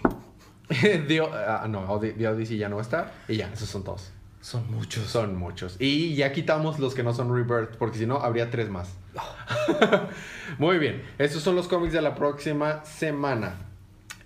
The, 1.08 1.22
ah, 1.22 1.66
no, 1.70 1.97
The 1.97 2.28
Odyssey 2.28 2.58
ya 2.58 2.68
no 2.68 2.82
estar. 2.82 3.14
Y 3.30 3.38
ya, 3.38 3.49
esos 3.53 3.70
son 3.70 3.86
todos. 3.86 4.12
Son 4.41 4.70
muchos. 4.72 5.05
Son 5.05 5.36
muchos. 5.36 5.76
Y 5.80 6.16
ya 6.16 6.32
quitamos 6.32 6.80
los 6.80 6.93
que 6.93 7.03
no 7.03 7.14
son 7.14 7.34
Rebirth, 7.34 7.78
porque 7.78 7.97
si 7.97 8.05
no, 8.05 8.18
habría 8.18 8.49
tres 8.49 8.70
más. 8.70 8.95
Muy 10.58 10.78
bien. 10.78 11.03
Estos 11.18 11.41
son 11.41 11.55
los 11.55 11.68
cómics 11.68 11.93
de 11.93 12.01
la 12.01 12.16
próxima 12.16 12.84
semana. 12.86 13.66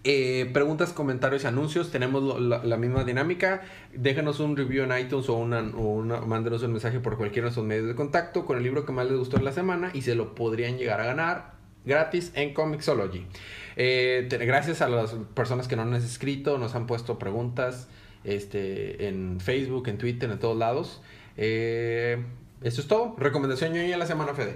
Eh, 0.03 0.49
preguntas, 0.51 0.93
comentarios 0.93 1.43
y 1.43 1.47
anuncios. 1.47 1.91
Tenemos 1.91 2.23
lo- 2.23 2.39
la, 2.39 2.63
la 2.63 2.77
misma 2.77 3.03
dinámica. 3.03 3.61
Déjenos 3.93 4.39
un 4.39 4.57
review 4.57 4.83
en 4.83 4.97
iTunes 4.97 5.29
o, 5.29 5.35
una, 5.35 5.59
o 5.59 5.81
una- 5.93 6.21
mándenos 6.21 6.63
un 6.63 6.71
mensaje 6.71 6.99
por 6.99 7.17
cualquiera 7.17 7.43
de 7.45 7.49
nuestros 7.49 7.65
medios 7.67 7.87
de 7.87 7.93
contacto 7.95 8.45
con 8.45 8.57
el 8.57 8.63
libro 8.63 8.83
que 8.85 8.91
más 8.93 9.07
les 9.07 9.17
gustó 9.19 9.37
en 9.37 9.45
la 9.45 9.51
semana 9.51 9.91
y 9.93 10.01
se 10.01 10.15
lo 10.15 10.33
podrían 10.33 10.77
llegar 10.79 11.01
a 11.01 11.05
ganar 11.05 11.53
gratis 11.85 12.31
en 12.35 12.53
Comixology. 12.53 13.27
Eh, 13.75 14.25
te- 14.29 14.37
gracias 14.45 14.81
a 14.81 14.89
las 14.89 15.13
personas 15.35 15.67
que 15.67 15.75
no 15.75 15.85
nos 15.85 15.99
han 15.99 16.05
escrito, 16.05 16.57
nos 16.57 16.73
han 16.73 16.87
puesto 16.87 17.19
preguntas 17.19 17.87
este, 18.23 19.07
en 19.07 19.39
Facebook, 19.39 19.87
en 19.87 19.97
Twitter, 19.99 20.31
en 20.31 20.39
todos 20.39 20.57
lados. 20.57 21.01
Eh, 21.37 22.23
eso 22.63 22.81
es 22.81 22.87
todo. 22.87 23.15
Recomendación 23.19 23.73
ñoña 23.73 23.89
de 23.91 23.97
la 23.97 24.05
semana, 24.07 24.33
Fede. 24.33 24.55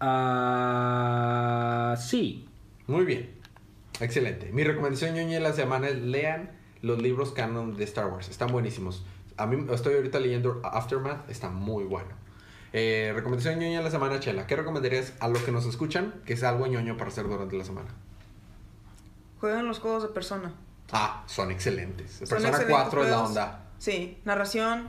Ah, 0.00 1.94
sí. 1.98 2.46
Muy 2.86 3.04
bien. 3.04 3.37
Excelente. 4.00 4.50
Mi 4.52 4.64
recomendación 4.64 5.14
ñoña 5.14 5.34
de 5.34 5.40
la 5.40 5.52
semana 5.52 5.88
es 5.88 5.96
lean 5.96 6.50
los 6.82 7.00
libros 7.02 7.32
canon 7.32 7.76
de 7.76 7.84
Star 7.84 8.06
Wars. 8.06 8.28
Están 8.28 8.52
buenísimos. 8.52 9.04
A 9.36 9.46
mí 9.46 9.66
estoy 9.72 9.94
ahorita 9.94 10.20
leyendo 10.20 10.60
Aftermath. 10.64 11.28
Está 11.30 11.48
muy 11.50 11.84
bueno. 11.84 12.10
Eh, 12.72 13.12
recomendación 13.14 13.58
ñoña 13.58 13.78
de 13.78 13.84
la 13.84 13.90
semana, 13.90 14.20
Chela. 14.20 14.46
¿Qué 14.46 14.56
recomendarías 14.56 15.14
a 15.20 15.28
los 15.28 15.42
que 15.42 15.52
nos 15.52 15.66
escuchan 15.66 16.14
que 16.26 16.34
es 16.34 16.42
algo 16.42 16.66
ñoño 16.66 16.96
para 16.96 17.08
hacer 17.10 17.26
durante 17.26 17.56
la 17.56 17.64
semana? 17.64 17.88
Juegan 19.40 19.66
los 19.66 19.78
juegos 19.78 20.02
de 20.02 20.08
persona. 20.10 20.52
Ah, 20.92 21.22
son 21.26 21.50
excelentes. 21.50 22.12
Son 22.12 22.28
Persona 22.28 22.48
excelentes 22.48 22.76
4 22.76 23.04
es 23.04 23.10
la 23.10 23.22
onda. 23.22 23.64
Sí, 23.78 24.18
narración, 24.24 24.88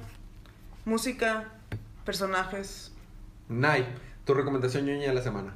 música, 0.86 1.54
personajes. 2.06 2.92
Nay, 3.48 3.86
tu 4.26 4.34
recomendación 4.34 4.86
ñoña 4.86 5.08
de 5.08 5.14
la 5.14 5.22
semana. 5.22 5.54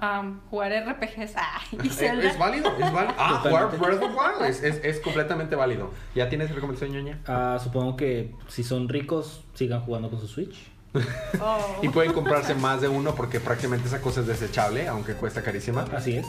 Am, 0.00 0.40
jugar 0.50 0.72
RPGs. 0.72 1.34
Ay, 1.36 1.78
y 1.84 1.88
Zelda. 1.90 2.30
Es 2.30 2.38
válido, 2.38 2.72
es 2.78 2.92
válido. 2.92 3.14
Ah, 3.18 3.40
jugar 3.42 3.70
Totalmente. 3.70 3.76
Breath 3.78 4.02
of 4.02 4.10
the 4.10 4.42
Wild 4.42 4.50
es, 4.50 4.62
es, 4.62 4.84
es 4.84 5.00
completamente 5.00 5.54
válido. 5.56 5.90
¿Ya 6.14 6.28
tienes 6.28 6.50
recomendación 6.54 6.92
ñoña? 6.92 7.18
Ah, 7.26 7.58
supongo 7.62 7.96
que 7.96 8.34
si 8.48 8.62
son 8.64 8.88
ricos, 8.88 9.44
sigan 9.54 9.82
jugando 9.82 10.08
con 10.10 10.20
su 10.20 10.26
Switch. 10.28 10.56
Oh. 11.40 11.78
Y 11.80 11.88
pueden 11.88 12.12
comprarse 12.12 12.54
más 12.54 12.80
de 12.80 12.88
uno 12.88 13.14
porque 13.14 13.40
prácticamente 13.40 13.86
esa 13.86 14.00
cosa 14.00 14.20
es 14.20 14.26
desechable, 14.26 14.88
aunque 14.88 15.14
cuesta 15.14 15.42
carísima. 15.42 15.86
Así 15.94 16.16
es. 16.16 16.26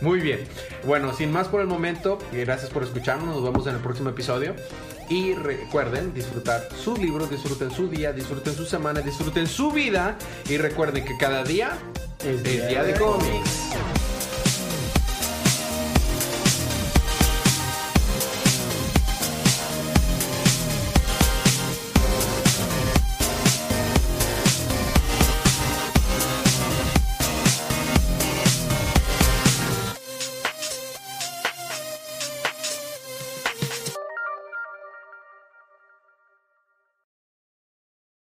Muy 0.00 0.20
bien. 0.20 0.44
Bueno, 0.86 1.12
sin 1.12 1.32
más 1.32 1.48
por 1.48 1.60
el 1.60 1.66
momento, 1.66 2.18
gracias 2.32 2.70
por 2.70 2.84
escucharnos. 2.84 3.34
Nos 3.34 3.44
vemos 3.44 3.66
en 3.66 3.74
el 3.74 3.80
próximo 3.80 4.10
episodio. 4.10 4.54
Y 5.08 5.34
recuerden 5.34 6.14
disfrutar 6.14 6.68
sus 6.82 6.98
libros, 6.98 7.30
disfruten 7.30 7.70
su 7.70 7.88
día, 7.88 8.12
disfruten 8.12 8.54
su 8.54 8.64
semana, 8.64 9.00
disfruten 9.00 9.46
su 9.46 9.70
vida. 9.70 10.16
Y 10.48 10.56
recuerden 10.56 11.04
que 11.04 11.16
cada 11.18 11.44
día 11.44 11.78
es 12.24 12.42
día 12.42 12.82
de 12.82 12.94
cómics. 12.94 13.74